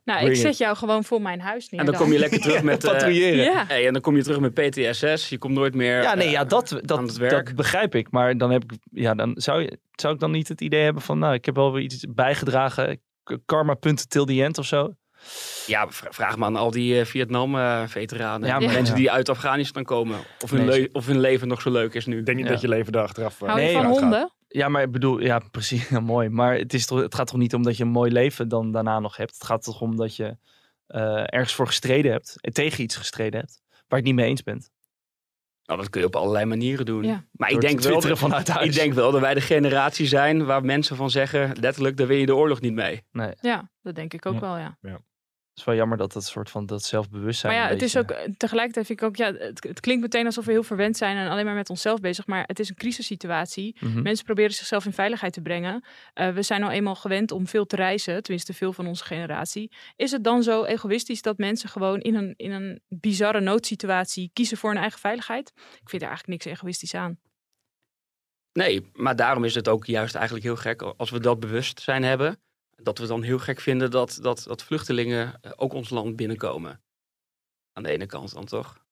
Nou, 0.06 0.26
ik 0.30 0.36
zet 0.36 0.52
it. 0.52 0.58
jou 0.58 0.76
gewoon 0.76 1.04
voor 1.04 1.22
mijn 1.22 1.40
huis 1.40 1.68
neer. 1.70 1.80
En 1.80 1.86
dan 1.86 1.94
kom 1.94 2.12
je 2.12 2.18
lekker 2.18 2.40
terug 2.40 2.62
met... 2.72 2.84
eh, 2.84 2.90
Patrouilleren. 2.90 3.36
Ja, 3.44 3.50
Ja. 3.52 3.64
hey, 3.68 3.86
en 3.86 3.92
dan 3.92 4.02
kom 4.02 4.16
je 4.16 4.22
terug 4.22 4.40
met 4.40 4.54
PTSS. 4.54 5.28
Je 5.28 5.38
komt 5.38 5.54
nooit 5.54 5.74
meer 5.74 6.16
nee, 6.16 6.30
ja, 6.30 6.42
eh, 6.42 6.48
dat, 6.48 6.72
aan 6.72 6.80
dat, 6.84 6.98
het 6.98 7.16
werk. 7.16 7.46
dat 7.46 7.54
begrijp 7.54 7.94
ik. 7.94 8.10
Maar 8.10 8.38
dan, 8.38 8.50
heb 8.50 8.62
ik, 8.64 8.78
ja, 8.90 9.14
dan 9.14 9.32
zou, 9.34 9.62
je, 9.62 9.78
zou 9.94 10.14
ik 10.14 10.20
dan 10.20 10.30
niet 10.30 10.48
het 10.48 10.60
idee 10.60 10.82
hebben 10.82 11.02
van, 11.02 11.18
nou, 11.18 11.34
ik 11.34 11.44
heb 11.44 11.54
wel 11.56 11.72
weer 11.72 11.82
iets 11.82 12.04
bijgedragen. 12.08 13.00
K- 13.24 13.38
Karma 13.46 13.74
punten 13.74 14.08
till 14.08 14.24
the 14.24 14.42
end 14.42 14.58
of 14.58 14.66
zo. 14.66 14.94
Ja, 15.66 15.88
vra- 15.88 16.12
vraag 16.12 16.36
maar 16.36 16.48
aan 16.48 16.56
al 16.56 16.70
die 16.70 16.98
eh, 17.00 17.04
Vietnam-veteranen. 17.06 18.48
Ja, 18.48 18.58
Mensen 18.58 18.84
ja. 18.84 18.94
die 18.94 19.10
uit 19.10 19.28
Afghanistan 19.28 19.84
komen. 19.84 20.18
Of 20.40 20.50
hun, 20.50 20.64
Nee, 20.64 20.88
of 20.92 21.06
hun 21.06 21.20
leven 21.20 21.48
nog 21.48 21.60
zo 21.60 21.70
leuk 21.70 21.94
is 21.94 22.06
nu. 22.06 22.18
Ik 22.18 22.24
denk 22.26 22.36
niet 22.36 22.46
Ja. 22.46 22.52
dat 22.52 22.60
je 22.60 22.68
leven 22.68 22.92
daar 22.92 23.02
achteraf 23.02 23.40
eh, 23.42 23.48
Hou 23.48 23.60
je 23.60 23.64
Nee, 23.66 23.74
van 23.74 23.84
honden? 23.86 24.30
Ja, 24.56 24.68
maar 24.68 24.82
ik 24.82 24.90
bedoel, 24.90 25.18
ja, 25.20 25.38
precies, 25.50 25.88
ja, 25.88 26.00
mooi. 26.00 26.28
Maar 26.28 26.54
het, 26.56 26.74
is 26.74 26.86
toch, 26.86 27.00
het 27.00 27.14
gaat 27.14 27.26
toch 27.26 27.38
niet 27.38 27.54
om 27.54 27.62
dat 27.62 27.76
je 27.76 27.82
een 27.84 27.90
mooi 27.90 28.12
leven 28.12 28.48
dan 28.48 28.72
daarna 28.72 29.00
nog 29.00 29.16
hebt. 29.16 29.34
Het 29.34 29.44
gaat 29.44 29.62
toch 29.64 29.80
om 29.80 29.96
dat 29.96 30.16
je 30.16 30.36
eh, 30.86 31.22
ergens 31.26 31.54
voor 31.54 31.66
gestreden 31.66 32.12
hebt. 32.12 32.36
En 32.40 32.52
tegen 32.52 32.82
iets 32.84 32.96
gestreden 32.96 33.40
hebt. 33.40 33.62
Waar 33.68 33.84
je 33.88 33.96
het 33.96 34.04
niet 34.04 34.14
mee 34.14 34.26
eens 34.28 34.42
bent. 34.42 34.70
Nou, 35.64 35.80
dat 35.80 35.90
kun 35.90 36.00
je 36.00 36.06
op 36.06 36.16
allerlei 36.16 36.44
manieren 36.44 36.86
doen. 36.86 37.04
Ja. 37.04 37.24
Maar 37.32 37.48
Door 37.48 37.62
ik 37.62 37.66
denk, 37.68 37.80
wel 37.80 38.00
dat, 38.00 38.18
vanuit 38.18 38.48
huis. 38.48 38.66
ik 38.66 38.74
denk 38.74 38.92
wel 38.92 39.10
dat 39.12 39.20
wij 39.20 39.34
de 39.34 39.40
generatie 39.40 40.06
zijn 40.06 40.44
waar 40.44 40.64
mensen 40.64 40.96
van 40.96 41.10
zeggen... 41.10 41.56
letterlijk, 41.60 41.96
daar 41.96 42.06
win 42.06 42.18
je 42.18 42.26
de 42.26 42.34
oorlog 42.34 42.60
niet 42.60 42.72
mee. 42.74 43.02
Nee, 43.12 43.32
Ja, 43.40 43.70
dat 43.82 43.94
denk 43.94 44.14
ik 44.14 44.26
ook 44.26 44.34
Ja. 44.34 44.40
wel, 44.40 44.56
ja. 44.58 44.78
Is 45.58 45.64
wel 45.64 45.74
jammer 45.74 45.98
dat 45.98 46.12
dat 46.12 46.24
soort 46.24 46.50
van 46.50 46.66
dat 46.66 46.82
zelfbewustzijn. 46.82 47.52
Maar 47.52 47.62
ja, 47.62 47.68
het 47.68 47.82
is 47.82 47.96
ook 47.96 48.10
eh, 48.10 48.32
tegelijkertijd 48.36 48.86
vind 48.86 49.00
ik 49.00 49.06
ook, 49.06 49.16
ja, 49.16 49.32
het, 49.32 49.64
het 49.64 49.80
klinkt 49.80 50.02
meteen 50.02 50.26
alsof 50.26 50.44
we 50.44 50.50
heel 50.50 50.62
verwend 50.62 50.96
zijn 50.96 51.16
en 51.16 51.30
alleen 51.30 51.44
maar 51.44 51.54
met 51.54 51.70
onszelf 51.70 52.00
bezig. 52.00 52.26
Maar 52.26 52.44
het 52.46 52.58
is 52.58 52.68
een 52.68 52.74
crisissituatie. 52.74 53.76
Mhm. 53.80 54.02
Mensen 54.02 54.24
proberen 54.24 54.54
zichzelf 54.54 54.84
in 54.84 54.92
veiligheid 54.92 55.32
te 55.32 55.40
brengen. 55.40 55.84
Eh, 56.14 56.28
we 56.28 56.42
zijn 56.42 56.60
nou 56.60 56.72
eenmaal 56.72 56.94
gewend 56.94 57.32
om 57.32 57.46
veel 57.46 57.66
te 57.66 57.76
reizen, 57.76 58.22
tenminste 58.22 58.54
veel 58.54 58.72
van 58.72 58.86
onze 58.86 59.04
generatie. 59.04 59.72
Is 59.96 60.10
het 60.10 60.24
dan 60.24 60.42
zo 60.42 60.64
egoïstisch 60.64 61.22
dat 61.22 61.38
mensen 61.38 61.68
gewoon 61.68 62.00
in 62.00 62.14
een, 62.14 62.34
in 62.36 62.52
een 62.52 62.80
bizarre 62.88 63.40
noodsituatie 63.40 64.30
kiezen 64.32 64.56
voor 64.56 64.70
hun 64.70 64.80
eigen 64.80 65.00
veiligheid? 65.00 65.52
Ik 65.56 65.88
vind 65.88 66.02
er 66.02 66.08
eigenlijk 66.08 66.44
niks 66.44 66.56
egoïstisch 66.56 66.94
aan. 66.94 67.18
Nee, 68.52 68.90
maar 68.92 69.16
daarom 69.16 69.44
is 69.44 69.54
het 69.54 69.68
ook 69.68 69.86
juist 69.86 70.14
eigenlijk 70.14 70.44
heel 70.44 70.56
gek 70.56 70.82
als 70.82 71.10
we 71.10 71.20
dat 71.20 71.40
bewustzijn 71.40 72.02
hebben. 72.02 72.38
Dat 72.82 72.98
we 72.98 73.06
dan 73.06 73.22
heel 73.22 73.38
gek 73.38 73.60
vinden 73.60 73.90
dat, 73.90 74.18
dat, 74.22 74.44
dat 74.48 74.62
vluchtelingen 74.62 75.34
eh, 75.40 75.50
ook 75.56 75.72
ons 75.72 75.90
land 75.90 76.16
binnenkomen. 76.16 76.80
Aan 77.72 77.82
de 77.82 77.88
ene 77.90 78.06
kant 78.06 78.34
dan 78.34 78.44
toch? 78.44 78.84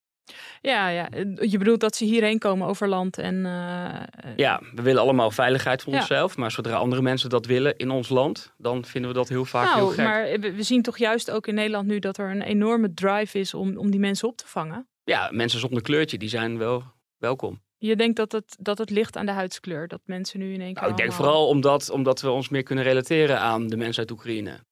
Ja, 0.61 0.89
ja, 0.89 1.09
je 1.41 1.59
bedoelt 1.59 1.81
dat 1.81 1.97
ze 1.97 2.05
hierheen 2.05 2.39
komen 2.39 2.67
over 2.69 2.89
land 2.89 3.19
en... 3.19 3.47
eh, 3.47 3.95
eh, 4.03 4.37
Ja, 4.37 4.61
we 4.75 4.83
willen 4.83 5.03
allemaal 5.03 5.31
veiligheid 5.31 5.83
voor 5.83 5.93
Ja. 5.93 5.99
onszelf. 5.99 6.37
Maar 6.37 6.51
zodra 6.51 6.75
andere 6.77 7.03
mensen 7.03 7.31
dat 7.31 7.47
willen 7.47 7.77
in 7.77 7.91
ons 7.91 8.09
land, 8.09 8.53
dan 8.59 8.85
vinden 8.85 9.11
we 9.11 9.17
dat 9.17 9.29
heel 9.29 9.45
vaak 9.45 9.75
heel 9.75 9.83
Nou, 9.83 9.95
gek. 9.95 10.05
maar 10.05 10.25
we, 10.41 10.53
we 10.55 10.63
zien 10.63 10.83
toch 10.83 10.99
juist 10.99 11.31
ook 11.31 11.47
in 11.47 11.55
Nederland 11.55 11.87
nu 11.87 11.99
dat 11.99 12.19
er 12.19 12.31
een 12.31 12.43
enorme 12.43 12.95
drive 12.95 13.39
is 13.39 13.55
om, 13.55 13.77
om 13.77 13.91
die 13.91 14.01
mensen 14.01 14.29
op 14.29 14.37
te 14.37 14.47
vangen. 14.47 14.89
Ja, 15.05 15.29
mensen 15.33 15.61
zonder 15.61 15.83
kleurtje, 15.83 16.19
die 16.19 16.29
zijn 16.29 16.59
wel 16.59 16.83
welkom. 17.19 17.63
Je 17.79 17.97
denkt 17.97 18.17
dat 18.17 18.33
het, 18.33 18.57
dat 18.61 18.79
het 18.79 18.91
ligt 18.91 19.17
aan 19.17 19.27
de 19.27 19.33
huidskleur, 19.33 19.89
dat 19.89 20.01
mensen 20.05 20.39
nu 20.39 20.53
in 20.53 20.61
één 20.61 20.73
keer. 20.73 20.83
Nou, 20.83 20.91
ik 20.91 20.97
denk 20.97 21.09
allemaal- 21.11 21.27
vooral 21.29 21.49
omdat, 21.49 21.91
omdat 21.91 22.21
we 22.21 22.31
ons 22.31 22.49
meer 22.49 22.63
kunnen 22.63 22.85
relateren 22.85 23.41
aan 23.41 23.67
de 23.67 23.77
mensen 23.77 24.03
uit 24.03 24.11
Oekraïne. 24.11 24.65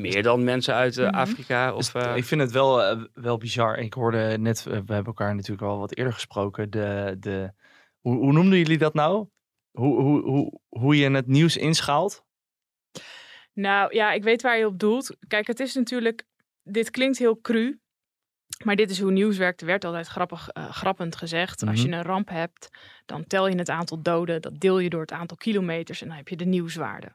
Meer 0.00 0.22
dan 0.22 0.44
mensen 0.44 0.74
uit 0.74 0.96
eh, 0.98 1.06
Mhm. 1.06 1.14
Afrika 1.14 1.74
of... 1.74 1.94
eh, 1.94 2.16
ik 2.16 2.24
vind 2.24 2.40
het 2.40 2.50
wel, 2.50 2.82
eh, 2.82 3.02
wel 3.12 3.38
bizar. 3.38 3.78
Ik 3.78 3.94
hoorde 3.94 4.36
net, 4.38 4.62
we 4.62 4.70
hebben 4.72 5.04
elkaar 5.04 5.34
natuurlijk 5.34 5.62
al 5.68 5.78
wat 5.78 5.96
eerder 5.96 6.12
gesproken. 6.12 6.70
De, 6.70 7.16
de, 7.18 7.52
hoe, 8.00 8.16
hoe 8.16 8.32
noemden 8.32 8.58
jullie 8.58 8.78
dat 8.78 8.94
nou? 8.94 9.26
Hoe, 9.70 10.00
hoe, 10.00 10.20
hoe, 10.22 10.60
hoe 10.68 10.96
je 10.96 11.10
het 11.10 11.26
nieuws 11.26 11.56
inschaalt? 11.56 12.24
Nou 13.52 13.94
ja, 13.94 14.12
ik 14.12 14.22
weet 14.22 14.42
waar 14.42 14.58
je 14.58 14.66
op 14.66 14.78
doelt. 14.78 15.16
Kijk, 15.28 15.46
het 15.46 15.60
is 15.60 15.74
natuurlijk. 15.74 16.24
Dit 16.62 16.90
klinkt 16.90 17.18
heel 17.18 17.40
cru. 17.40 17.78
Maar 18.64 18.76
dit 18.76 18.90
is 18.90 19.00
hoe 19.00 19.12
nieuws 19.12 19.36
werkt. 19.36 19.60
Er 19.60 19.66
werd 19.66 19.84
altijd 19.84 20.06
grappig, 20.06 20.48
eh, 20.48 20.70
grappend 20.70 21.16
gezegd. 21.16 21.66
Als 21.66 21.80
je 21.82 21.88
Mhm. 21.88 21.96
een 21.96 22.02
ramp 22.02 22.28
hebt, 22.28 22.68
dan 23.06 23.26
tel 23.26 23.48
je 23.48 23.56
het 23.56 23.68
aantal 23.68 24.02
doden. 24.02 24.42
Dat 24.42 24.60
deel 24.60 24.78
je 24.78 24.90
door 24.90 25.00
het 25.00 25.12
aantal 25.12 25.36
kilometers 25.36 26.02
en 26.02 26.08
dan 26.08 26.16
heb 26.16 26.28
je 26.28 26.36
de 26.36 26.44
nieuwswaarde. 26.44 27.12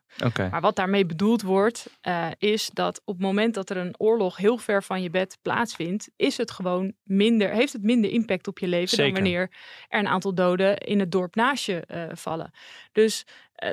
Maar 0.50 0.62
wat 0.62 0.76
daarmee 0.76 1.06
bedoeld 1.06 1.42
wordt, 1.42 1.88
eh, 2.02 2.28
is 2.38 2.70
dat 2.74 3.02
op 3.06 3.14
het 3.14 3.24
moment 3.24 3.54
dat 3.54 3.70
er 3.70 3.78
een 3.78 3.94
oorlog 3.98 4.38
heel 4.38 4.58
ver 4.58 4.84
van 4.84 5.02
je 5.02 5.10
bed 5.10 5.38
plaatsvindt, 5.42 6.10
is 6.16 6.38
het 6.38 6.52
gewoon 6.52 6.94
minder, 7.04 7.50
heeft 7.50 7.74
het 7.74 7.84
minder 7.84 8.12
impact 8.12 8.48
op 8.48 8.60
je 8.60 8.68
leven 8.68 8.90
Zeker. 8.90 9.04
dan 9.14 9.14
wanneer 9.24 9.50
er 9.90 10.00
een 10.00 10.08
aantal 10.08 10.34
doden 10.36 10.78
in 10.78 11.00
het 11.00 11.12
dorp 11.12 11.36
naast 11.36 11.66
je 11.66 11.80
eh, 11.86 12.04
vallen. 12.14 12.52
Dus 12.92 13.26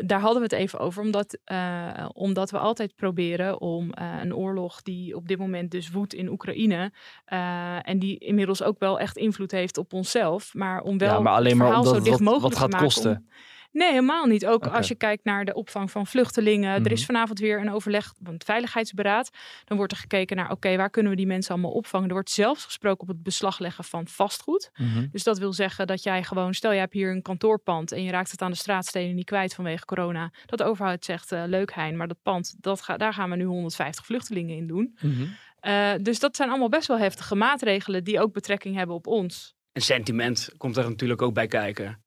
daar 0.05 0.21
hadden 0.21 0.37
we 0.43 0.43
het 0.43 0.53
even 0.53 0.79
over, 0.79 1.03
omdat, 1.03 1.39
eh, 1.45 2.09
omdat 2.13 2.51
we 2.51 2.59
altijd 2.59 2.95
proberen 2.97 3.61
om 3.61 3.93
eh, 3.93 4.19
een 4.23 4.35
oorlog 4.35 4.83
die 4.83 5.17
op 5.17 5.29
dit 5.29 5.39
moment 5.39 5.71
dus 5.71 5.91
woedt 5.91 6.15
in 6.15 6.29
Oekraïne 6.29 6.93
eh, 7.25 7.89
en 7.89 7.99
die 7.99 8.19
inmiddels 8.19 8.63
ook 8.63 8.79
wel 8.79 8.99
echt 8.99 9.17
invloed 9.17 9.51
heeft 9.51 9.79
op 9.79 9.93
onszelf, 9.93 10.55
maar 10.55 10.81
om 10.81 10.99
wel 10.99 11.13
Ja, 11.13 11.21
maar 11.21 11.33
alleen 11.33 11.57
maar 11.57 11.67
verhaal 11.67 11.83
omdat 11.83 11.95
zo 12.05 12.11
dicht 12.11 12.21
mogelijk 12.21 12.43
wat 12.43 12.53
te 12.53 12.59
gaat 12.59 12.71
maken 12.71 12.87
kosten. 12.87 13.11
om- 13.17 13.31
Nee, 13.73 13.89
helemaal 13.89 14.27
niet. 14.27 14.47
Ook 14.47 14.67
als 14.67 14.89
je 14.89 14.95
kijkt 14.95 15.25
naar 15.25 15.45
de 15.45 15.55
opvang 15.55 15.91
van 15.91 16.07
vluchtelingen. 16.07 16.85
Er 16.85 16.93
is 16.93 16.99
Mhm. 16.99 17.07
vanavond 17.13 17.39
weer 17.39 17.61
een 17.61 17.71
overleg 17.71 18.13
van 18.23 18.35
het 18.35 18.45
Veiligheidsberaad. 18.45 19.31
Dan 19.65 19.77
wordt 19.77 19.93
er 19.93 19.99
gekeken 19.99 20.37
naar, 20.37 20.51
oké, 20.51 20.77
waar 20.77 20.91
kunnen 20.91 21.11
we 21.13 21.17
die 21.19 21.27
mensen 21.27 21.53
allemaal 21.53 21.71
opvangen? 21.73 22.07
Er 22.09 22.15
wordt 22.15 22.31
zelfs 22.31 22.65
gesproken 22.65 23.01
op 23.01 23.09
het 23.09 23.23
beslag 23.23 23.59
leggen 23.59 23.85
van 23.85 24.07
vastgoed. 24.09 24.71
Mhm. 24.77 25.07
Dus 25.13 25.23
dat 25.23 25.39
wil 25.39 25.53
zeggen 25.53 25.87
dat 25.87 26.03
jij 26.03 26.23
gewoon, 26.25 26.55
stel 26.55 26.73
je 26.73 26.79
hebt 26.79 26.93
hier 26.93 27.11
een 27.11 27.23
kantoorpand 27.23 27.93
en 27.93 28.03
je 28.03 28.11
raakt 28.11 28.31
het 28.31 28.43
aan 28.43 28.51
de 28.51 28.57
straatstenen 28.57 29.15
niet 29.15 29.25
kwijt 29.25 29.55
vanwege 29.55 29.85
corona. 29.85 30.31
Dat 30.47 30.59
de 30.59 30.65
overheid 30.65 31.05
zegt, 31.05 31.33
eh, 31.33 31.43
leuk 31.47 31.73
Hein, 31.73 31.97
maar 31.97 32.09
dat 32.09 32.23
pand, 32.23 32.55
dat 32.61 32.83
ga, 32.83 32.97
daar 32.97 33.15
gaan 33.15 33.31
we 33.31 33.37
nu 33.37 33.45
150 33.45 34.05
vluchtelingen 34.07 34.57
in 34.57 34.67
doen. 34.67 34.99
Mhm. 35.03 35.23
Eh, 35.61 35.91
dus 36.03 36.19
dat 36.19 36.37
zijn 36.37 36.49
allemaal 36.49 36.69
best 36.69 36.89
wel 36.89 36.99
heftige 36.99 37.35
maatregelen 37.35 38.05
die 38.05 38.21
ook 38.21 38.33
betrekking 38.33 38.77
hebben 38.77 38.97
op 38.97 39.07
ons. 39.07 39.55
En 39.73 39.83
sentiment 39.83 40.51
komt 40.57 40.77
er 40.77 40.89
natuurlijk 40.89 41.23
ook 41.23 41.35
bij 41.35 41.47
kijken. 41.47 42.02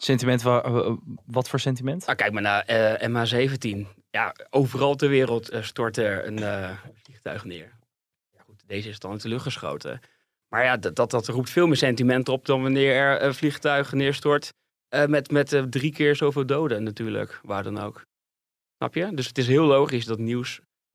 Sentiment, 0.00 0.44
eh, 0.44 0.92
wat 1.26 1.48
voor 1.48 1.60
sentiment? 1.60 2.06
Nou, 2.06 2.18
kijk 2.18 2.32
maar 2.32 2.42
naar 2.42 2.64
eh, 2.64 3.08
MH17. 3.08 3.86
Ja, 4.10 4.34
overal 4.50 4.94
ter 4.94 5.08
wereld 5.08 5.48
eh, 5.48 5.62
stort 5.62 5.96
er 5.96 6.26
een 6.26 6.76
vliegtuig 7.02 7.44
neer. 7.44 7.72
Ja, 8.30 8.40
goed, 8.46 8.62
deze 8.66 8.88
is 8.88 8.98
dan 8.98 9.10
uit 9.10 9.22
de 9.22 9.28
lucht 9.28 9.42
geschoten. 9.42 10.00
Maar 10.48 10.64
ja, 10.64 10.76
dat, 10.76 10.96
dat, 10.96 11.10
dat 11.10 11.28
roept 11.28 11.50
veel 11.50 11.66
meer 11.66 11.76
sentiment 11.76 12.28
op 12.28 12.46
dan 12.46 12.62
wanneer 12.62 12.94
er 12.94 13.22
een 13.22 13.34
vliegtuig 13.34 13.92
neerstort. 13.92 14.52
met 15.06 15.30
met 15.30 15.66
drie 15.70 15.92
keer 15.92 16.16
zoveel 16.16 16.46
doden 16.46 16.82
natuurlijk, 16.82 17.40
waar 17.42 17.62
dan 17.62 17.78
ook. 17.78 18.04
Snap 18.76 18.94
je? 18.94 19.14
Dus 19.14 19.26
het 19.26 19.38
is 19.38 19.46
heel 19.46 19.64
logisch 19.64 20.04
dat 20.04 20.18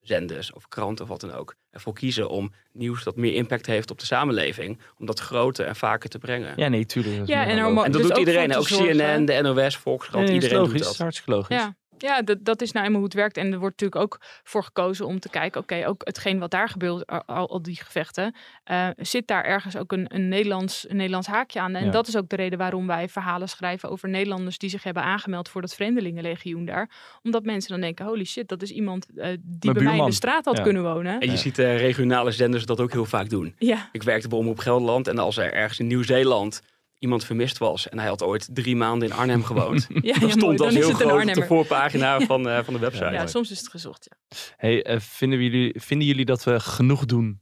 nieuwszenders 0.04 0.54
of 0.54 0.68
kranten 0.68 1.04
of 1.04 1.10
wat 1.12 1.22
dan 1.22 1.34
ook 1.34 1.56
ervoor 1.72 1.94
kiezen 1.94 2.30
om 2.30 2.54
nieuws 2.72 3.04
dat 3.04 3.16
meer 3.16 3.34
impact 3.34 3.66
heeft 3.66 3.92
op 3.92 4.00
de 4.00 4.06
samenleving, 4.06 4.80
om 4.98 5.06
dat 5.06 5.20
groter 5.20 5.66
en 5.66 5.76
vaker 5.76 6.10
te 6.10 6.20
brengen. 6.20 6.54
Ja, 6.56 6.68
nee, 6.68 6.86
tuurlijk. 6.86 7.28
Ja, 7.28 7.46
en 7.46 7.74
dat 7.76 7.86
Dus 7.94 8.02
doet 8.02 8.12
ook 8.12 8.18
iedereen, 8.18 8.56
ook 8.56 8.66
CNN, 8.66 9.26
de 9.26 9.40
NOS, 9.42 9.78
Volkskrant, 9.78 10.26
Nee, 10.26 10.34
iedereen 10.34 10.58
logisch. 10.58 10.72
doet 10.72 10.80
Dat 10.80 10.88
dat. 10.88 10.94
is 10.96 11.00
hartstikke 11.02 11.32
logisch. 11.32 11.56
Ja, 11.58 11.76
ja 12.08 12.22
dat, 12.22 12.38
dat 12.46 12.62
is 12.62 12.72
nou 12.72 12.86
eenmaal 12.86 13.00
hoe 13.02 13.10
het 13.10 13.18
werkt. 13.20 13.38
En 13.38 13.52
er 13.54 13.60
wordt 13.60 13.82
natuurlijk 13.82 14.02
ook 14.02 14.20
voor 14.44 14.64
gekozen 14.64 15.06
om 15.06 15.20
te 15.20 15.30
kijken, 15.30 15.62
oké, 15.62 15.88
ook 15.88 16.02
hetgeen 16.06 16.40
wat 16.40 16.52
daar 16.52 16.70
gebeurt, 16.70 17.08
al, 17.08 17.50
al 17.50 17.62
die 17.62 17.76
gevechten, 17.76 18.36
eh, 18.64 18.88
zit 18.98 19.28
daar 19.28 19.44
ergens 19.44 19.78
ook 19.78 19.92
een, 19.92 20.06
een, 20.16 20.28
Nederlands, 20.28 20.90
een 20.90 20.96
Nederlands 20.96 21.28
haakje 21.28 21.60
aan. 21.60 21.76
En 21.76 21.86
Ja. 21.86 21.92
dat 21.92 22.08
is 22.08 22.16
ook 22.18 22.30
de 22.30 22.36
reden 22.36 22.58
waarom 22.60 22.88
wij 22.88 23.10
verhalen 23.10 23.50
schrijven 23.50 23.90
over 23.90 24.10
Nederlanders 24.10 24.58
die 24.58 24.70
zich 24.70 24.84
hebben 24.84 25.04
aangemeld 25.04 25.50
voor 25.50 25.62
dat 25.62 25.76
Vreemdelingenlegioen 25.76 26.66
daar. 26.66 26.90
Omdat 27.24 27.44
mensen 27.44 27.72
dan 27.72 27.82
denken, 27.82 28.06
holy 28.06 28.26
shit, 28.26 28.48
dat 28.48 28.62
is 28.62 28.72
iemand 28.72 29.08
eh, 29.16 29.28
die 29.42 29.72
bij 29.72 29.84
mij 29.84 29.98
in 29.98 30.06
de 30.06 30.12
straat 30.12 30.46
had 30.46 30.58
Ja. 30.58 30.64
kunnen 30.64 30.84
wonen. 30.84 31.20
En 31.20 31.28
je 31.28 31.32
Ja. 31.34 31.38
ziet 31.40 31.60
uh, 31.60 31.78
regionale 31.78 32.32
zenders 32.32 32.66
dat 32.66 32.80
ook 32.80 32.92
heel 32.92 33.06
vaak 33.06 33.30
doen. 33.30 33.56
Ja, 33.58 33.90
Ik 33.92 34.04
werkte 34.04 34.28
bij 34.28 34.38
Omroep 34.38 34.60
Gelderland 34.60 35.08
en 35.08 35.18
als 35.18 35.38
er 35.38 35.54
ergens 35.54 35.80
in 35.80 35.88
Nieuw-Zeeland 35.88 36.62
iemand 37.04 37.26
vermist 37.26 37.58
was 37.58 37.90
en 37.90 38.00
hij 38.00 38.08
had 38.08 38.24
ooit 38.24 38.50
drie 38.52 38.76
maanden 38.76 39.10
in 39.10 39.16
Arnhem 39.16 39.44
gewoond, 39.44 39.88
ja, 39.90 40.00
ja 40.02 40.20
dan 40.20 40.30
stond 40.30 40.42
mooi. 40.42 40.58
dat 40.58 40.68
Dan 40.68 40.78
is 40.78 40.86
heel 40.86 40.96
groot 40.96 41.28
op 41.28 41.34
de 41.34 41.46
voorpagina 41.46 42.20
van, 42.32 42.50
eh, 42.50 42.64
van 42.64 42.74
de 42.74 42.80
website. 42.80 43.12
Ja, 43.12 43.28
soms 43.28 43.52
is 43.52 43.60
het 43.60 43.70
gezocht, 43.70 44.08
ja. 44.10 44.38
Hey, 44.58 44.84
eh, 44.84 45.00
vinden, 45.00 45.42
jullie, 45.42 45.82
vinden 45.82 46.08
jullie 46.08 46.26
dat 46.26 46.44
we 46.44 46.60
genoeg 46.60 47.06
doen 47.06 47.42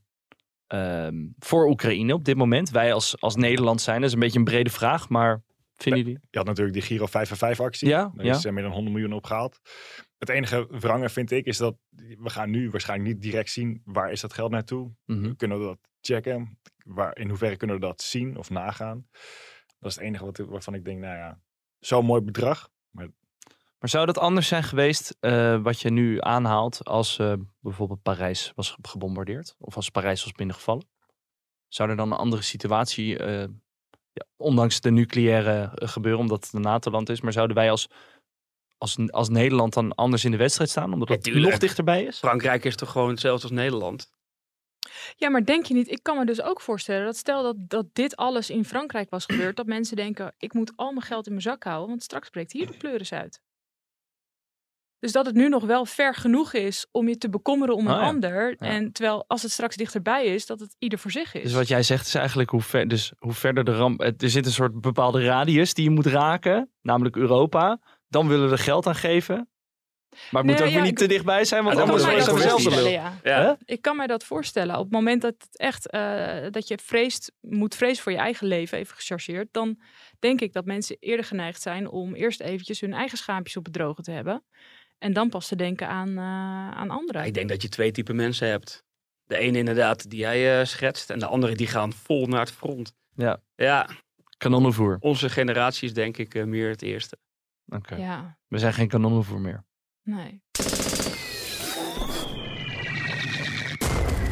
ehm, 0.68 1.16
voor 1.40 1.70
Oekraïne 1.70 2.14
op 2.14 2.26
dit 2.26 2.36
moment? 2.36 2.70
Wij 2.70 2.94
als, 2.94 3.22
als 3.22 3.36
Nederland 3.36 3.82
zijn, 3.82 4.00
dat 4.00 4.08
is 4.08 4.14
een 4.14 4.20
beetje 4.20 4.40
een 4.40 4.46
brede 4.46 4.70
vraag, 4.70 5.10
maar 5.10 5.44
Vinden 5.82 6.02
jullie? 6.02 6.20
Je 6.30 6.38
had 6.38 6.48
natuurlijk 6.48 6.74
die 6.74 6.84
Giro 6.84 7.06
5 7.06 7.30
en 7.32 7.38
5 7.38 7.60
actie. 7.60 7.88
Ja, 7.88 8.12
Daar 8.16 8.26
ja. 8.26 8.36
is 8.36 8.46
er 8.46 8.54
meer 8.54 8.64
dan 8.64 8.72
100 8.72 8.96
miljoen 8.96 9.14
opgehaald. 9.14 9.60
Het 10.18 10.30
enige 10.30 10.68
wrange 10.70 11.10
vind 11.10 11.32
ik 11.32 11.46
is 11.46 11.58
dat 11.58 11.76
we 11.98 12.30
gaan 12.30 12.50
nu 12.50 12.70
waarschijnlijk 12.70 13.10
niet 13.14 13.22
direct 13.22 13.50
zien 13.50 13.82
waar 13.86 14.12
is 14.12 14.22
dat 14.22 14.34
geld 14.34 14.52
naartoe. 14.52 14.92
Kunnen 15.38 15.60
we 15.60 15.66
dat 15.66 15.78
checken? 16.02 16.60
Waar, 16.86 17.18
in 17.18 17.30
hoeverre 17.30 17.56
kunnen 17.58 17.76
we 17.76 17.82
dat 17.82 18.02
zien 18.02 18.38
of 18.38 18.50
nagaan? 18.50 19.08
Dat 19.80 19.90
is 19.90 19.96
het 19.96 20.04
enige 20.04 20.26
wat, 20.26 20.38
waarvan 20.38 20.74
ik 20.74 20.86
denk, 20.86 21.00
nou 21.00 21.16
ja, 21.16 21.40
zo'n 21.80 22.06
mooi 22.06 22.22
bedrag. 22.22 22.70
Maar 23.82 23.90
zou 23.90 24.06
dat 24.06 24.18
anders 24.18 24.48
zijn 24.48 24.64
geweest 24.64 25.18
eh, 25.20 25.62
wat 25.62 25.82
je 25.82 25.90
nu 25.90 26.18
aanhaalt 26.20 26.86
als 26.86 27.20
eh, 27.20 27.34
bijvoorbeeld 27.60 28.02
Parijs 28.02 28.52
was 28.56 28.78
gebombardeerd? 28.82 29.56
Of 29.60 29.76
als 29.76 29.90
Parijs 29.90 30.24
was 30.24 30.32
binnengevallen? 30.32 30.88
Zou 31.68 31.90
er 31.90 31.96
dan 31.96 32.12
een 32.12 32.18
andere 32.18 32.42
situatie, 32.42 33.18
eh, 33.18 33.40
ja, 34.14 34.26
ondanks 34.36 34.82
de 34.82 34.92
nucleaire 34.92 35.72
gebeuren, 35.76 36.22
omdat 36.22 36.44
het 36.46 36.54
een 36.54 36.62
NATO-land 36.62 37.10
is, 37.10 37.22
maar 37.22 37.32
zouden 37.34 37.56
wij 37.56 37.72
als, 37.72 37.88
als, 38.78 38.98
als 39.08 39.30
Nederland 39.30 39.74
dan 39.74 39.96
anders 39.96 40.26
in 40.26 40.32
de 40.32 40.38
wedstrijd 40.38 40.70
staan, 40.70 40.94
omdat 40.94 41.08
Ja, 41.08 41.14
het 41.14 41.24
tuurlijk. 41.24 41.50
nog 41.50 41.60
dichterbij 41.60 42.04
is? 42.04 42.18
Frankrijk 42.18 42.64
is 42.66 42.76
toch 42.76 42.92
gewoon 42.92 43.10
hetzelfde 43.10 43.48
als 43.48 43.56
Nederland? 43.56 44.12
Ja, 45.16 45.30
maar 45.30 45.46
denk 45.46 45.66
je 45.66 45.74
niet, 45.74 45.92
ik 45.92 46.04
kan 46.04 46.18
me 46.18 46.26
dus 46.26 46.42
ook 46.42 46.62
voorstellen 46.62 47.06
dat 47.06 47.18
stel 47.18 47.44
dat, 47.44 47.56
dat 47.60 47.86
dit 47.94 48.16
alles 48.16 48.50
in 48.50 48.66
Frankrijk 48.66 49.10
was 49.10 49.26
gebeurd, 49.26 49.56
dat 49.56 49.66
mensen 49.66 49.96
denken, 49.96 50.34
ik 50.38 50.54
moet 50.54 50.72
al 50.76 50.92
mijn 50.92 51.06
geld 51.06 51.26
in 51.26 51.32
mijn 51.32 51.44
zak 51.44 51.64
houden, 51.64 51.90
want 51.90 52.04
straks 52.04 52.30
breekt 52.30 52.52
hier 52.52 52.68
de 52.68 52.78
pleuris 52.78 53.14
uit. 53.14 53.42
Dus 55.02 55.12
dat 55.12 55.26
het 55.26 55.36
nu 55.36 55.50
nog 55.50 55.64
wel 55.66 55.86
ver 55.86 56.16
genoeg 56.16 56.54
is 56.54 56.88
om 56.92 57.08
je 57.08 57.18
te 57.18 57.30
bekommeren 57.30 57.76
om 57.76 57.88
een 57.88 57.94
Oh 57.94 58.00
ja. 58.00 58.08
ander. 58.08 58.50
Ja. 58.50 58.68
En 58.68 58.92
terwijl 58.92 59.26
als 59.28 59.42
het 59.42 59.52
straks 59.52 59.76
dichterbij 59.76 60.26
is, 60.26 60.46
dat 60.46 60.60
het 60.60 60.76
ieder 60.80 61.00
voor 61.00 61.12
zich 61.12 61.34
is. 61.34 61.44
Dus 61.44 61.54
wat 61.54 61.68
jij 61.68 61.84
zegt 61.84 62.08
is 62.08 62.16
eigenlijk 62.16 62.50
hoe, 62.50 62.62
ver, 62.62 62.88
dus 62.88 63.14
hoe 63.18 63.34
verder 63.34 63.64
de 63.64 63.76
ramp. 63.76 64.02
Er 64.02 64.30
zit 64.30 64.46
een 64.46 64.52
soort 64.52 64.82
bepaalde 64.82 65.24
radius 65.24 65.74
die 65.74 65.84
je 65.84 65.90
moet 65.90 66.06
raken, 66.06 66.72
namelijk 66.82 67.16
Europa. 67.16 67.80
Dan 68.08 68.28
willen 68.28 68.46
we 68.46 68.52
er 68.52 68.58
geld 68.58 68.88
aan 68.88 68.96
geven. 68.96 69.51
Maar 70.32 70.42
het 70.42 70.52
moet 70.52 70.60
Nee, 70.60 70.68
ook 70.68 70.68
ja, 70.68 70.74
weer 70.74 70.82
niet 70.82 70.92
ik- 70.92 70.98
te 70.98 71.08
dichtbij 71.08 71.46
zijn, 71.46 71.64
want 71.64 71.76
kan 71.76 71.84
anders 71.86 72.04
wordt 72.04 72.18
het 72.18 72.26
zelf 72.28 72.42
de 72.42 72.50
voorstellen, 72.50 72.84
lul. 72.84 72.92
ja. 72.92 73.20
Ja. 73.24 73.58
Ik 73.66 73.82
kan 73.82 73.96
mij 73.96 74.08
dat 74.08 74.24
voorstellen. 74.24 74.76
Op 74.78 74.84
het 74.84 74.92
moment 74.94 75.22
dat 75.22 75.34
het 75.38 75.58
echt, 75.58 75.92
dat 76.54 76.68
je 76.68 76.78
vreest, 76.84 77.32
moet 77.42 77.76
vrezen 77.76 78.04
voor 78.04 78.12
je 78.12 78.18
eigen 78.18 78.48
leven, 78.48 78.78
even 78.78 78.96
gechargeerd, 78.96 79.48
dan 79.52 79.80
denk 80.20 80.42
ik 80.42 80.54
dat 80.54 80.66
mensen 80.66 80.98
eerder 81.00 81.26
geneigd 81.26 81.62
zijn 81.62 81.90
om 81.90 82.14
eerst 82.14 82.40
eventjes 82.42 82.82
hun 82.82 82.94
eigen 82.94 83.18
schaampjes 83.18 83.58
op 83.58 83.64
het 83.66 83.74
droge 83.74 84.02
te 84.02 84.12
hebben. 84.12 84.44
En 84.98 85.14
dan 85.14 85.30
pas 85.30 85.48
te 85.48 85.56
denken 85.56 85.88
aan, 85.88 86.10
eh, 86.18 86.72
aan 86.80 86.90
anderen. 86.90 87.22
Ja, 87.22 87.28
ik 87.28 87.34
denk 87.34 87.50
dat 87.50 87.62
je 87.62 87.70
twee 87.70 87.92
typen 87.92 88.16
mensen 88.16 88.48
hebt. 88.48 88.84
De 89.24 89.38
ene 89.38 89.58
inderdaad 89.58 90.10
die 90.10 90.20
jij 90.20 90.60
eh, 90.60 90.66
schetst. 90.66 91.10
En 91.10 91.20
de 91.20 91.26
andere 91.26 91.56
die 91.56 91.68
gaan 91.68 91.94
vol 91.94 92.26
naar 92.28 92.40
het 92.40 92.52
front. 92.52 92.94
Ja. 93.16 93.42
Ja, 93.56 93.90
Kanonnenvoer. 94.38 94.98
onze 95.00 95.30
generatie 95.30 95.88
is 95.88 95.94
denk 95.94 96.18
ik 96.18 96.36
eh, 96.36 96.44
meer 96.44 96.70
het 96.70 96.82
eerste. 96.82 97.18
Oké. 97.68 97.96
Ja, 97.96 98.38
We 98.48 98.58
zijn 98.58 98.74
geen 98.74 98.88
kanonnenvoer 98.88 99.40
meer. 99.42 99.64
Nee. 100.04 100.42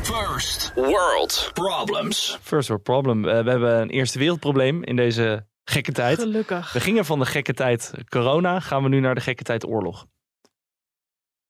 First 0.03 0.71
world 0.75 1.51
problems. 1.53 2.37
First 2.41 2.67
world 2.67 2.83
problem. 2.83 3.27
Eh, 3.27 3.43
we 3.43 3.49
hebben 3.49 3.81
een 3.81 3.89
eerste 3.89 4.19
wereldprobleem 4.19 4.83
in 4.83 4.95
deze 4.95 5.47
gekke 5.63 5.91
tijd. 5.91 6.19
Gelukkig. 6.19 6.73
We 6.73 6.79
gingen 6.79 7.05
van 7.05 7.19
de 7.19 7.25
gekke 7.25 7.53
tijd 7.53 7.93
corona, 8.09 8.59
gaan 8.59 8.83
we 8.83 8.89
nu 8.89 8.99
naar 8.99 9.15
de 9.15 9.21
gekke 9.21 9.43
tijd 9.43 9.65
oorlog. 9.65 10.07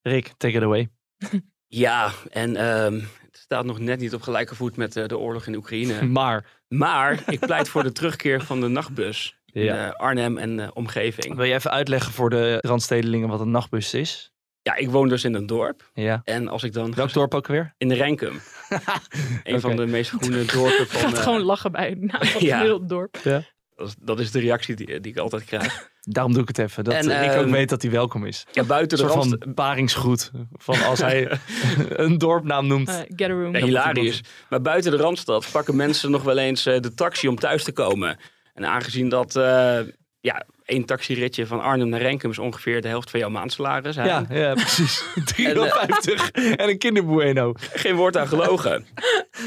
Rick, 0.01 0.33
take 0.37 0.55
it 0.55 0.63
away. 0.63 0.89
Ja, 1.71 2.11
en 2.29 2.55
ehm, 2.55 2.93
het 2.93 3.37
staat 3.37 3.65
nog 3.65 3.79
net 3.79 3.99
niet 3.99 4.13
op 4.13 4.21
gelijke 4.21 4.55
voet 4.55 4.75
met 4.75 4.95
eh, 4.95 5.05
de 5.05 5.17
oorlog 5.17 5.47
in 5.47 5.55
Oekraïne. 5.55 6.05
Maar, 6.19 6.63
Maar 6.67 7.23
ik 7.27 7.39
pleit 7.39 7.69
voor 7.69 7.83
de 7.83 7.91
terugkeer 7.91 8.41
van 8.41 8.61
de 8.61 8.67
nachtbus. 8.67 9.38
Ja. 9.53 9.87
eh, 9.87 9.93
Arnhem 9.93 10.37
en 10.37 10.59
eh, 10.59 10.67
omgeving. 10.73 11.35
wil 11.35 11.45
je 11.45 11.53
even 11.53 11.71
uitleggen 11.71 12.13
voor 12.13 12.29
de 12.29 12.57
randstedelingen 12.61 13.29
wat 13.29 13.39
een 13.39 13.51
nachtbus 13.51 13.93
is? 13.93 14.31
Ja, 14.61 14.75
ik 14.75 14.89
woon 14.89 15.09
dus 15.09 15.23
in 15.23 15.33
een 15.33 15.45
dorp. 15.45 15.89
Ja. 15.93 16.21
En 16.23 16.47
als 16.47 16.63
ik 16.63 16.73
dan... 16.73 16.93
Welk 16.93 17.13
dorp 17.13 17.33
ook 17.33 17.47
weer? 17.47 17.73
In 17.77 17.91
Renkum. 17.91 18.41
een 19.43 19.59
van 19.59 19.75
de 19.75 19.85
meest 19.85 20.09
groene 20.09 20.45
dorpen 20.45 20.81
Ik 20.83 20.87
van... 20.87 20.99
gaat 21.01 21.17
eh, 21.17 21.23
gewoon 21.23 21.41
lachen 21.41 21.71
bij 21.71 21.89
het 21.89 22.01
naam 22.01 22.25
van 22.25 22.45
ja. 22.45 22.59
hele 22.59 22.85
dorp. 22.85 23.17
dat, 23.23 23.43
is, 23.75 23.95
dat 23.99 24.19
is 24.19 24.31
de 24.31 24.39
reactie 24.39 24.75
die, 24.75 24.99
die 24.99 25.11
ik 25.11 25.17
altijd 25.17 25.45
krijg. 25.45 25.89
Daarom 26.01 26.33
doe 26.33 26.41
ik 26.41 26.47
het 26.47 26.57
even. 26.57 26.83
Dat 26.83 26.93
En, 26.93 27.19
Rick 27.19 27.29
ook 27.29 27.43
ehm, 27.43 27.51
weet 27.51 27.69
dat 27.69 27.81
hij 27.81 27.91
welkom 27.91 28.25
is. 28.25 28.45
Ja, 28.51 28.63
buiten 28.63 28.99
Een 28.99 29.05
de 29.05 29.11
soort 29.11 29.25
rand... 29.25 29.43
van 29.43 29.53
paringsgroet. 29.53 30.31
Van 30.53 30.83
als 30.83 30.99
hij 30.99 31.39
een 31.89 32.17
dorpnaam 32.17 32.67
noemt. 32.67 32.89
Eh, 32.89 32.95
get 33.15 33.29
a 33.29 33.33
room. 33.33 33.55
Ja, 33.55 33.65
hilarisch. 33.65 34.21
Maar 34.49 34.61
buiten 34.61 34.91
de 34.91 34.97
Randstad 34.97 35.49
pakken 35.51 35.75
mensen 35.75 36.11
nog 36.11 36.23
wel 36.23 36.37
eens 36.37 36.65
eh, 36.65 36.79
de 36.79 36.93
taxi 36.93 37.27
om 37.27 37.35
thuis 37.35 37.63
te 37.63 37.71
komen. 37.71 38.17
En 38.59 38.65
aangezien 38.65 39.09
dat 39.09 39.35
eh, 39.35 39.79
ja, 40.21 40.43
één 40.65 40.85
taxiritje 40.85 41.45
van 41.47 41.61
Arnhem 41.61 41.89
naar 41.89 42.01
Renkum 42.01 42.29
is 42.31 42.39
ongeveer 42.39 42.81
de 42.81 42.87
helft 42.87 43.09
van 43.09 43.19
jouw 43.19 43.29
maandsalaris. 43.29 43.95
hè? 43.95 44.03
Ja, 44.05 44.25
ja, 44.29 44.53
precies. 44.53 45.03
350 45.25 46.31
en, 46.31 46.69
een 46.69 46.77
kinderbueno. 46.77 47.53
Geen 47.57 47.95
woord 47.95 48.17
aan 48.17 48.27
gelogen. 48.27 48.85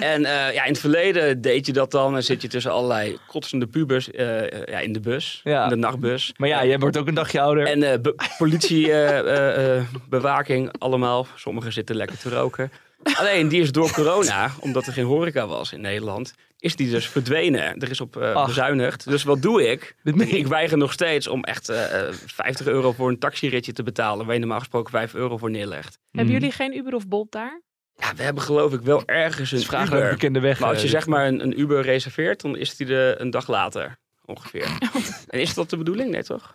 en 0.01 0.25
eh, 0.25 0.55
ja, 0.55 0.65
in 0.65 0.71
het 0.73 0.81
verleden 0.81 1.41
deed 1.41 1.67
je 1.67 1.73
dat 1.73 1.91
dan. 1.91 2.17
En 2.17 2.25
zit 2.25 2.43
je 2.43 2.49
tussen 2.49 2.73
allerlei 2.73 3.19
kotsende 3.27 3.67
pubers 3.67 4.11
eh, 4.11 4.39
eh, 4.53 4.67
ja, 4.67 4.79
in 4.79 4.93
de 4.93 5.01
bus. 5.01 5.41
Ja. 5.45 5.63
In 5.63 5.69
de 5.69 5.77
nachtbus. 5.77 6.33
Maar 6.37 6.49
ja, 6.49 6.65
jij 6.65 6.79
wordt 6.79 6.97
ook 6.97 7.07
een 7.09 7.15
dagje 7.15 7.41
ouder. 7.41 7.67
En 7.67 7.83
eh, 7.83 7.99
be- 8.01 8.15
politie, 8.39 8.93
eh, 8.93 9.19
eh, 9.19 9.77
eh, 9.77 9.83
bewaking, 10.09 10.73
allemaal. 10.79 11.27
Sommigen 11.35 11.73
zitten 11.73 11.97
lekker 11.97 12.19
te 12.19 12.29
roken. 12.29 12.73
Alleen, 13.15 13.49
die 13.49 13.61
is 13.63 13.73
door 13.73 13.91
corona, 13.93 14.51
omdat 14.61 14.87
er 14.87 14.93
geen 14.93 15.05
horeca 15.05 15.47
was 15.47 15.73
in 15.73 15.81
Nederland, 15.81 16.35
is 16.63 16.77
die 16.77 16.91
dus 16.91 17.09
verdwenen. 17.09 17.79
Er 17.79 17.91
is 17.91 18.01
op 18.01 18.17
eh, 18.17 18.47
bezuinigd. 18.47 19.09
Dus 19.09 19.23
wat 19.23 19.43
doe 19.43 19.63
ik? 19.71 19.95
Ik, 20.15 20.47
weiger 20.47 20.79
nog 20.79 20.93
steeds 20.93 21.27
om 21.27 21.45
echt 21.45 21.69
eh, 21.69 22.09
eh, 22.09 22.15
50 22.27 22.67
euro 22.67 22.93
voor 22.93 23.09
een 23.09 23.19
taxiritje 23.19 23.73
te 23.73 23.83
betalen, 23.83 24.25
waar 24.25 24.35
je 24.35 24.41
normaal 24.41 24.59
gesproken 24.59 24.91
5 24.91 25.15
euro 25.15 25.37
voor 25.37 25.51
neerlegt. 25.51 25.99
Hebben 26.11 26.33
Mm. 26.35 26.41
jullie 26.41 26.55
geen 26.55 26.77
Uber 26.77 26.95
of 26.95 27.09
Bolt 27.09 27.33
daar? 27.33 27.61
Ja, 27.97 28.15
we 28.17 28.23
hebben 28.23 28.43
geloof 28.43 28.73
ik 28.73 28.81
wel 28.81 29.03
ergens 29.07 29.53
een 29.53 29.59
Dus 29.59 29.67
vraag 29.67 29.87
Uber. 29.87 30.11
bekende 30.11 30.41
weg. 30.41 30.61
Maar 30.61 30.69
als 30.69 30.79
je 30.79 30.85
eh, 30.85 30.91
zeg 30.91 31.07
maar 31.07 31.27
een, 31.27 31.43
een 31.43 31.61
Uber 31.61 31.83
reserveert, 31.83 32.41
dan 32.41 32.57
is 32.57 32.77
die 32.77 32.87
er 32.95 33.21
een 33.21 33.31
dag 33.31 33.49
later 33.49 33.97
ongeveer. 34.25 34.67
en 35.29 35.41
is 35.41 35.55
dat 35.55 35.71
de 35.71 35.77
bedoeling? 35.77 36.11
Nee, 36.11 36.23
toch? 36.23 36.51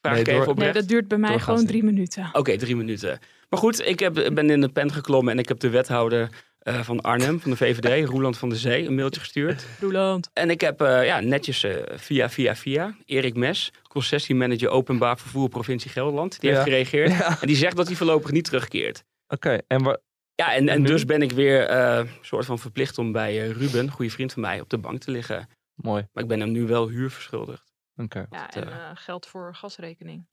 Vraag 0.00 0.12
Nee, 0.12 0.20
ik 0.20 0.24
door- 0.26 0.34
even 0.34 0.48
oprecht. 0.48 0.72
Nee, 0.72 0.80
dat 0.82 0.90
duurt 0.90 1.08
bij 1.08 1.18
mij 1.18 1.38
gewoon 1.38 1.58
niet. 1.58 1.68
drie 1.68 1.82
minuten. 1.84 2.28
Oké, 2.32 2.56
drie 2.56 2.76
minuten. 2.76 3.18
Maar 3.48 3.58
goed, 3.60 3.86
ik 3.86 3.98
heb, 3.98 4.14
ben 4.32 4.50
in 4.50 4.60
de 4.60 4.68
pen 4.68 4.92
geklommen 4.92 5.32
en 5.32 5.38
ik 5.38 5.48
heb 5.48 5.60
de 5.60 5.70
wethouder 5.70 6.28
eh, 6.62 6.80
van 6.80 7.00
Arnhem, 7.00 7.40
van 7.40 7.50
de 7.50 7.56
VVD, 7.56 8.08
Roeland 8.08 8.38
van 8.38 8.48
der 8.48 8.58
Zee, 8.58 8.86
een 8.86 8.94
mailtje 8.94 9.20
gestuurd. 9.20 9.66
Roeland. 9.80 10.30
En 10.32 10.50
ik 10.50 10.60
heb 10.60 10.80
eh, 10.80 11.04
ja, 11.06 11.20
netjes 11.20 11.62
eh, 11.64 11.76
via, 11.98 12.30
via, 12.30 12.56
via 12.56 12.96
Erik 13.04 13.34
Mes, 13.36 13.72
concessiemanager 13.88 14.68
openbaar 14.68 15.18
vervoer 15.18 15.48
provincie 15.48 15.90
Gelderland, 15.90 16.40
die 16.40 16.50
Ja. 16.50 16.56
heeft 16.56 16.68
gereageerd. 16.68 17.10
Ja, 17.18 17.40
En 17.40 17.46
die 17.46 17.56
zegt 17.56 17.76
dat 17.76 17.86
hij 17.86 17.96
voorlopig 17.96 18.30
niet 18.30 18.44
terugkeert. 18.44 19.04
oké. 19.28 19.58
En 19.66 20.00
Ja, 20.34 20.54
en, 20.54 20.68
En 20.68 20.82
dus 20.82 21.04
ben 21.04 21.22
ik 21.22 21.32
weer 21.32 21.62
eh 21.66 22.02
soort 22.20 22.44
van 22.44 22.58
verplicht 22.58 22.98
om 22.98 23.12
bij 23.12 23.46
Ruben, 23.48 23.80
een 23.80 23.90
goede 23.90 24.10
vriend 24.10 24.32
van 24.32 24.42
mij, 24.42 24.60
op 24.60 24.70
de 24.70 24.78
bank 24.78 25.00
te 25.00 25.10
liggen. 25.10 25.48
mooi. 25.74 26.06
Maar 26.12 26.22
ik 26.22 26.28
ben 26.28 26.40
hem 26.40 26.50
nu 26.50 26.66
wel 26.66 26.88
huur 26.88 27.10
verschuldigd. 27.10 27.72
Oké. 27.96 28.26
Ja, 28.30 28.50
en 28.50 28.96
geld 28.96 29.26
voor 29.26 29.54
gasrekening. 29.54 30.26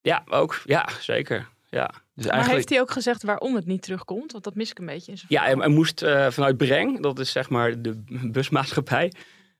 Ja, 0.00 0.22
ook. 0.30 0.60
Ja, 0.64 0.88
zeker. 1.00 1.48
Ja, 1.74 1.86
Dus 1.86 2.24
Maar 2.24 2.34
eigenlijk... 2.34 2.52
heeft 2.52 2.68
hij 2.68 2.80
ook 2.80 2.90
gezegd 2.90 3.22
waarom 3.22 3.54
het 3.54 3.66
niet 3.66 3.82
terugkomt? 3.82 4.32
Want 4.32 4.44
dat 4.44 4.54
mis 4.54 4.70
ik 4.70 4.78
een 4.78 4.86
beetje 4.86 5.10
in 5.10 5.18
zijn 5.18 5.30
ja 5.30 5.42
hij, 5.42 5.54
hij 5.54 5.68
moest 5.68 6.02
eh, 6.02 6.30
vanuit 6.30 6.56
Breng, 6.56 7.02
dat 7.02 7.18
is 7.18 7.32
zeg 7.32 7.48
maar 7.48 7.82
de 7.82 8.02
busmaatschappij, 8.36 9.12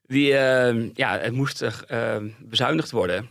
die, 0.02 0.36
eh, 0.36 0.90
ja, 0.94 1.18
het 1.18 1.32
moest 1.32 1.62
eh, 1.62 2.16
eh, 2.16 2.22
bezuinigd 2.38 2.90
worden. 2.90 3.28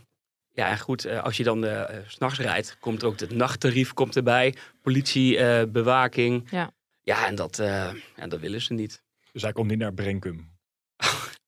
Ja, 0.54 0.68
en 0.70 0.78
goed, 0.78 1.04
eh, 1.04 1.22
als 1.22 1.36
je 1.36 1.44
dan 1.44 1.64
s 2.06 2.12
s'nachts 2.14 2.38
rijdt, 2.38 2.76
komt 2.80 3.04
ook 3.04 3.20
het 3.20 3.34
nachttarief 3.34 3.92
komt 3.92 4.16
erbij, 4.16 4.54
politie, 4.82 5.38
eh, 5.38 5.62
bewaking. 5.68 6.50
Ja. 6.50 6.70
Ja, 7.02 7.26
en 7.26 7.34
dat, 7.34 7.58
eh, 7.58 7.90
ja, 8.16 8.26
dat 8.26 8.40
willen 8.40 8.60
ze 8.60 8.72
niet. 8.72 9.02
Dus 9.32 9.42
hij 9.42 9.52
komt 9.52 9.68
niet 9.70 9.78
naar 9.78 9.94
Brenkum. 9.94 10.51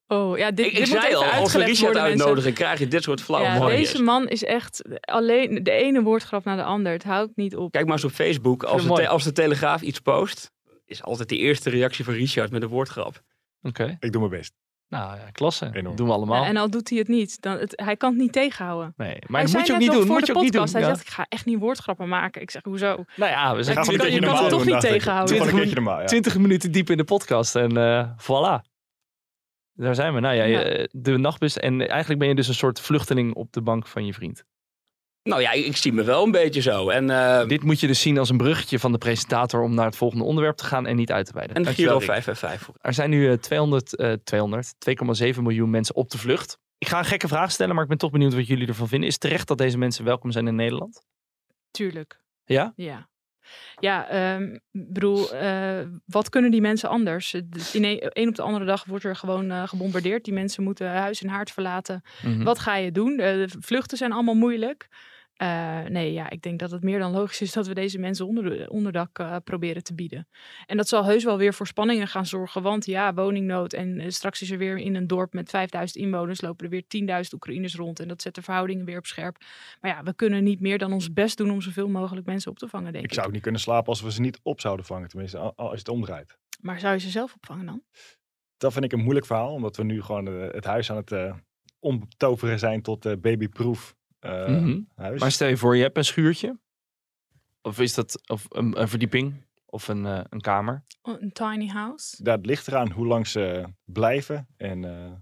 Oh, 0.06 0.38
ja, 0.38 0.50
dit, 0.50 0.66
Ik, 0.66 0.72
ik 0.72 0.78
dit 0.78 0.88
moet 0.88 1.00
zei 1.00 1.12
even 1.14 1.32
al, 1.32 1.40
als 1.40 1.52
we 1.52 1.64
Richard 1.64 1.96
uitnodigen, 1.96 2.52
krijg 2.52 2.78
je 2.78 2.88
dit 2.88 3.02
soort 3.02 3.20
flauwe 3.22 3.46
Ja, 3.48 3.58
mooies. 3.58 3.90
deze 3.90 4.02
man 4.02 4.28
is 4.28 4.44
echt 4.44 4.82
alleen 5.00 5.62
de 5.62 5.70
ene 5.70 6.02
woordgrap 6.02 6.44
naar 6.44 6.56
de 6.56 6.62
ander. 6.64 6.92
Het 6.92 7.04
houdt 7.04 7.36
niet 7.36 7.56
op. 7.56 7.72
Kijk 7.72 7.84
maar 7.84 7.94
eens 7.94 8.04
op 8.04 8.10
Facebook, 8.10 8.62
als, 8.62 8.84
het 8.84 8.94
de, 8.96 9.08
als 9.08 9.24
de 9.24 9.32
Telegraaf 9.32 9.82
iets 9.82 9.98
post, 10.00 10.50
is 10.86 11.02
altijd 11.02 11.28
de 11.28 11.36
eerste 11.36 11.70
reactie 11.70 12.04
van 12.04 12.14
Richard 12.14 12.50
met 12.50 12.62
een 12.62 12.68
woordgrap. 12.68 13.22
Oké. 13.62 13.96
Ik 14.00 14.12
doe 14.12 14.28
mijn 14.28 14.40
best. 14.40 14.52
Nou 14.88 15.16
ja, 15.16 15.30
klasse. 15.32 15.70
Enorm. 15.72 15.96
Doen 15.96 16.06
we 16.06 16.12
allemaal. 16.12 16.42
Ja, 16.42 16.48
en 16.48 16.56
al 16.56 16.70
doet 16.70 16.88
hij 16.88 16.98
het 16.98 17.08
niet, 17.08 17.40
dan 17.42 17.58
het, 17.58 17.72
hij 17.84 17.96
kan 17.96 18.10
het 18.10 18.20
niet 18.20 18.32
tegenhouden. 18.32 18.94
Nee, 18.96 19.18
maar 19.26 19.42
hij 19.42 19.52
moet 19.52 19.66
je 19.66 19.72
ook 19.72 19.78
niet 19.78 19.90
doen. 19.92 20.00
voor 20.00 20.10
Moet 20.10 20.20
de 20.26 20.32
je 20.32 20.38
ook 20.38 20.42
niet 20.42 20.52
doen. 20.52 20.60
podcast. 20.62 20.72
Hij 20.72 20.82
Ja. 20.82 20.88
zegt, 20.88 21.00
ik 21.00 21.12
ga 21.14 21.26
echt 21.28 21.44
niet 21.44 21.58
woordgrappen 21.58 22.08
maken. 22.08 22.42
Ik 22.42 22.50
zeg, 22.50 22.62
hoezo? 22.62 23.04
Nou 23.16 23.30
ja, 23.30 23.56
we 23.56 23.64
Gaat 23.64 23.74
kan- 23.74 23.84
je 24.10 24.26
het 24.26 24.48
toch 24.48 24.64
niet 24.64 24.74
ik. 24.74 24.80
tegenhouden? 24.80 25.36
Doe 25.36 25.38
gewoon 25.38 25.40
een 25.40 25.40
20 25.40 25.52
keertje 25.54 25.74
normaal, 25.74 26.00
ja. 26.00 26.06
20 26.06 26.38
minuten 26.38 26.72
diep 26.72 26.90
in 26.90 26.96
de 26.96 27.04
podcast 27.04 27.56
en 27.56 27.76
eh 27.76 28.08
voilà. 28.22 28.72
Daar 29.74 29.94
zijn 29.94 30.14
we. 30.14 30.20
Nou 30.20 30.34
ja, 30.34 30.44
Ja. 30.44 30.60
je- 30.60 30.88
de 30.92 31.16
nachtbus. 31.18 31.58
En 31.58 31.88
eigenlijk 31.88 32.18
ben 32.20 32.28
je 32.28 32.34
dus 32.34 32.48
een 32.48 32.54
soort 32.54 32.80
vluchteling 32.80 33.34
op 33.34 33.52
de 33.52 33.62
bank 33.62 33.86
van 33.86 34.06
je 34.06 34.14
vriend. 34.14 34.44
Nou 35.22 35.40
ja, 35.40 35.52
ik, 35.52 35.76
zie 35.76 35.92
me 35.92 36.02
wel 36.02 36.24
een 36.24 36.30
beetje 36.30 36.60
zo. 36.60 36.88
En, 36.88 37.10
eh, 37.10 37.46
Dit 37.48 37.62
moet 37.62 37.80
je 37.80 37.86
dus 37.86 38.00
zien 38.00 38.18
als 38.18 38.28
een 38.30 38.36
bruggetje 38.36 38.78
van 38.78 38.92
de 38.92 38.98
presentator 38.98 39.62
om 39.62 39.74
naar 39.74 39.84
het 39.86 39.96
volgende 39.96 40.24
onderwerp 40.24 40.56
te 40.56 40.64
gaan 40.64 40.86
en 40.86 40.96
niet 40.96 41.12
uit 41.12 41.26
te 41.26 41.32
wijden. 41.32 41.56
en 41.56 41.66
Giro 41.66 41.96
Rick. 41.96 42.06
5 42.06 42.26
en 42.26 42.36
5. 42.36 42.68
Er 42.80 42.94
zijn 42.94 43.10
nu 43.10 43.28
eh, 43.30 43.36
200, 43.38 43.96
eh 43.96 44.12
200, 44.24 44.74
2,7 44.78 45.42
miljoen 45.42 45.70
mensen 45.70 45.94
op 45.94 46.10
de 46.10 46.18
vlucht. 46.18 46.58
Ik 46.78 46.88
ga 46.88 46.98
een 46.98 47.04
gekke 47.04 47.28
vraag 47.28 47.50
stellen, 47.50 47.74
maar 47.74 47.82
ik 47.82 47.88
ben 47.88 47.98
toch 47.98 48.10
benieuwd 48.10 48.34
wat 48.34 48.46
jullie 48.46 48.66
ervan 48.68 48.88
vinden. 48.88 49.06
Is 49.08 49.14
het 49.14 49.22
terecht 49.22 49.48
dat 49.48 49.58
deze 49.58 49.78
mensen 49.78 50.04
welkom 50.04 50.30
zijn 50.32 50.46
in 50.46 50.54
Nederland? 50.54 51.04
Tuurlijk. 51.70 52.20
Ja? 52.44 52.72
Ja. 52.76 53.08
Ja, 53.78 54.08
ehm, 54.08 54.42
ik 54.54 54.92
bedoel, 54.92 55.34
eh, 55.34 55.80
wat 56.06 56.28
kunnen 56.28 56.50
die 56.50 56.60
mensen 56.60 56.88
anders? 56.88 57.34
In 57.72 57.84
een, 57.84 57.98
een 58.08 58.28
op 58.28 58.34
de 58.34 58.42
andere 58.42 58.64
dag 58.64 58.84
wordt 58.84 59.04
er 59.04 59.16
gewoon 59.16 59.50
eh, 59.50 59.68
gebombardeerd. 59.68 60.24
Die 60.24 60.34
mensen 60.34 60.62
moeten 60.62 60.90
huis 60.90 61.22
en 61.22 61.28
haard 61.28 61.50
verlaten. 61.50 62.02
Mhm. 62.22 62.42
Wat 62.42 62.58
ga 62.58 62.76
je 62.76 62.92
doen? 62.92 63.18
Eh, 63.18 63.34
de 63.34 63.48
vluchten 63.58 63.96
zijn 63.98 64.12
allemaal 64.12 64.34
moeilijk. 64.34 64.88
Eh, 65.44 65.84
nee, 65.90 66.12
ja, 66.12 66.30
ik 66.30 66.42
denk 66.42 66.58
dat 66.58 66.70
het 66.70 66.82
meer 66.82 66.98
dan 66.98 67.12
logisch 67.12 67.40
is 67.40 67.52
dat 67.52 67.66
we 67.66 67.74
deze 67.74 67.98
mensen 67.98 68.26
onder, 68.26 68.68
onderdak 68.68 69.18
eh, 69.18 69.36
proberen 69.44 69.82
te 69.82 69.94
bieden. 69.94 70.28
En 70.66 70.76
dat 70.76 70.88
zal 70.88 71.04
heus 71.04 71.24
wel 71.24 71.38
weer 71.38 71.54
voor 71.54 71.66
spanningen 71.66 72.08
gaan 72.08 72.26
zorgen. 72.26 72.62
Want 72.62 72.86
ja, 72.86 73.14
woningnood. 73.14 73.72
En 73.72 74.00
eh, 74.00 74.08
straks 74.08 74.42
is 74.42 74.50
er 74.50 74.58
weer 74.58 74.76
in 74.78 74.94
een 74.94 75.06
dorp 75.06 75.32
met 75.32 75.50
5000 75.50 76.04
inwoners. 76.04 76.40
lopen 76.40 76.64
er 76.64 76.70
weer 76.70 77.22
10.000 77.24 77.32
Oekraïners 77.34 77.74
rond. 77.74 78.00
En 78.00 78.08
dat 78.08 78.22
zet 78.22 78.34
de 78.34 78.42
verhoudingen 78.42 78.84
weer 78.84 78.98
op 78.98 79.06
scherp. 79.06 79.36
Maar 79.80 79.90
ja, 79.90 80.02
we 80.02 80.14
kunnen 80.14 80.44
niet 80.44 80.60
meer 80.60 80.78
dan 80.78 80.92
ons 80.92 81.12
best 81.12 81.36
doen 81.36 81.50
om 81.50 81.60
zoveel 81.60 81.88
mogelijk 81.88 82.26
mensen 82.26 82.50
op 82.50 82.58
te 82.58 82.68
vangen, 82.68 82.92
denk 82.92 83.04
ik. 83.04 83.10
Ik 83.10 83.14
zou 83.14 83.26
ook 83.26 83.32
niet 83.32 83.42
kunnen 83.42 83.60
slapen 83.60 83.88
als 83.88 84.00
we 84.02 84.12
ze 84.12 84.20
niet 84.20 84.40
op 84.42 84.60
zouden 84.60 84.84
vangen. 84.84 85.08
Tenminste, 85.08 85.38
al- 85.38 85.52
als 85.56 85.70
je 85.70 85.78
het 85.78 85.88
omdraait. 85.88 86.38
Maar 86.60 86.80
zou 86.80 86.94
je 86.94 87.00
ze 87.00 87.10
zelf 87.10 87.34
opvangen 87.34 87.66
dan? 87.66 87.82
Dat 88.56 88.72
vind 88.72 88.84
ik 88.84 88.92
een 88.92 89.02
moeilijk 89.02 89.26
verhaal. 89.26 89.52
Omdat 89.52 89.76
we 89.76 89.84
nu 89.84 90.02
gewoon 90.02 90.26
het 90.26 90.64
huis 90.64 90.90
aan 90.90 90.96
het 90.96 91.34
omtoveren 91.78 92.58
zijn 92.58 92.82
tot 92.82 93.06
eh 93.06 93.12
eh, 94.24 94.48
Mhm. 94.48 94.80
huis. 94.94 95.20
Maar 95.20 95.30
stel 95.32 95.48
je 95.48 95.56
voor, 95.56 95.76
je 95.76 95.82
hebt 95.82 95.96
een 95.96 96.04
schuurtje. 96.04 96.58
Of 97.62 97.80
is 97.80 97.94
dat 97.94 98.28
of 98.30 98.46
een, 98.48 98.80
een 98.80 98.88
verdieping? 98.88 99.44
Of 99.66 99.88
een, 99.88 100.06
eh, 100.06 100.20
een 100.28 100.40
kamer? 100.40 100.84
Oh, 101.02 101.20
Een 101.22 101.32
tiny 101.32 101.66
house? 101.68 102.30
Het 102.30 102.46
ligt 102.46 102.66
eraan 102.68 102.90
hoe 102.90 103.06
lang 103.06 103.26
ze 103.26 103.64
blijven. 103.84 104.46
En, 104.56 104.84
eh, 104.84 105.12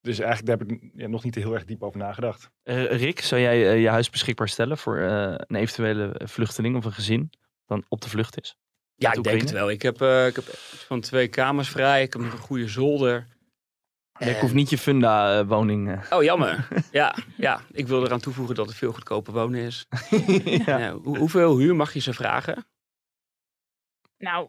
dus 0.00 0.18
eigenlijk 0.18 0.46
daar 0.46 0.68
heb 0.68 0.78
ik 0.82 0.90
ja, 0.94 1.06
nog 1.08 1.24
niet 1.24 1.34
heel 1.34 1.54
erg 1.54 1.64
diep 1.64 1.82
over 1.82 1.98
nagedacht. 1.98 2.50
Eh, 2.62 2.84
Rick, 2.84 3.20
zou 3.20 3.40
jij 3.40 3.78
je 3.78 3.88
huis 3.88 4.10
beschikbaar 4.10 4.48
stellen 4.48 4.78
voor 4.78 4.98
eh, 4.98 5.34
een 5.36 5.56
eventuele 5.56 6.20
vluchteling 6.24 6.76
of 6.76 6.84
een 6.84 6.92
gezin 6.92 7.30
dan 7.66 7.84
op 7.88 8.00
de 8.00 8.08
vlucht 8.08 8.40
is? 8.40 8.56
Ja, 8.94 9.12
ik 9.12 9.22
denk 9.22 9.40
het 9.40 9.50
wel. 9.50 9.70
Ik 9.70 9.82
heb, 9.82 10.00
eh, 10.00 10.26
ik 10.26 10.34
heb 10.34 10.44
van 10.86 11.00
twee 11.00 11.28
kamers 11.28 11.68
vrij. 11.68 12.02
Ik 12.02 12.12
heb 12.12 12.22
nog 12.22 12.32
een 12.32 12.38
goede 12.38 12.68
zolder. 12.68 13.26
Ik 14.20 14.26
En- 14.26 14.40
hoef 14.40 14.52
niet 14.52 14.70
je 14.70 14.78
funda-woning. 14.78 16.00
Oh, 16.10 16.22
jammer. 16.22 16.68
ja, 16.92 17.14
ja, 17.36 17.60
ik 17.72 17.86
wil 17.88 18.04
eraan 18.04 18.20
toevoegen 18.20 18.54
dat 18.54 18.66
het 18.66 18.76
veel 18.76 18.92
goedkoper 18.92 19.32
wonen 19.32 19.60
is. 19.60 19.86
ja. 20.66 20.78
Ja, 20.78 20.92
hoe- 20.92 21.18
hoeveel 21.18 21.58
huur 21.58 21.76
mag 21.76 21.92
je 21.92 22.00
ze 22.00 22.12
vragen? 22.12 22.66
Nou, 24.18 24.48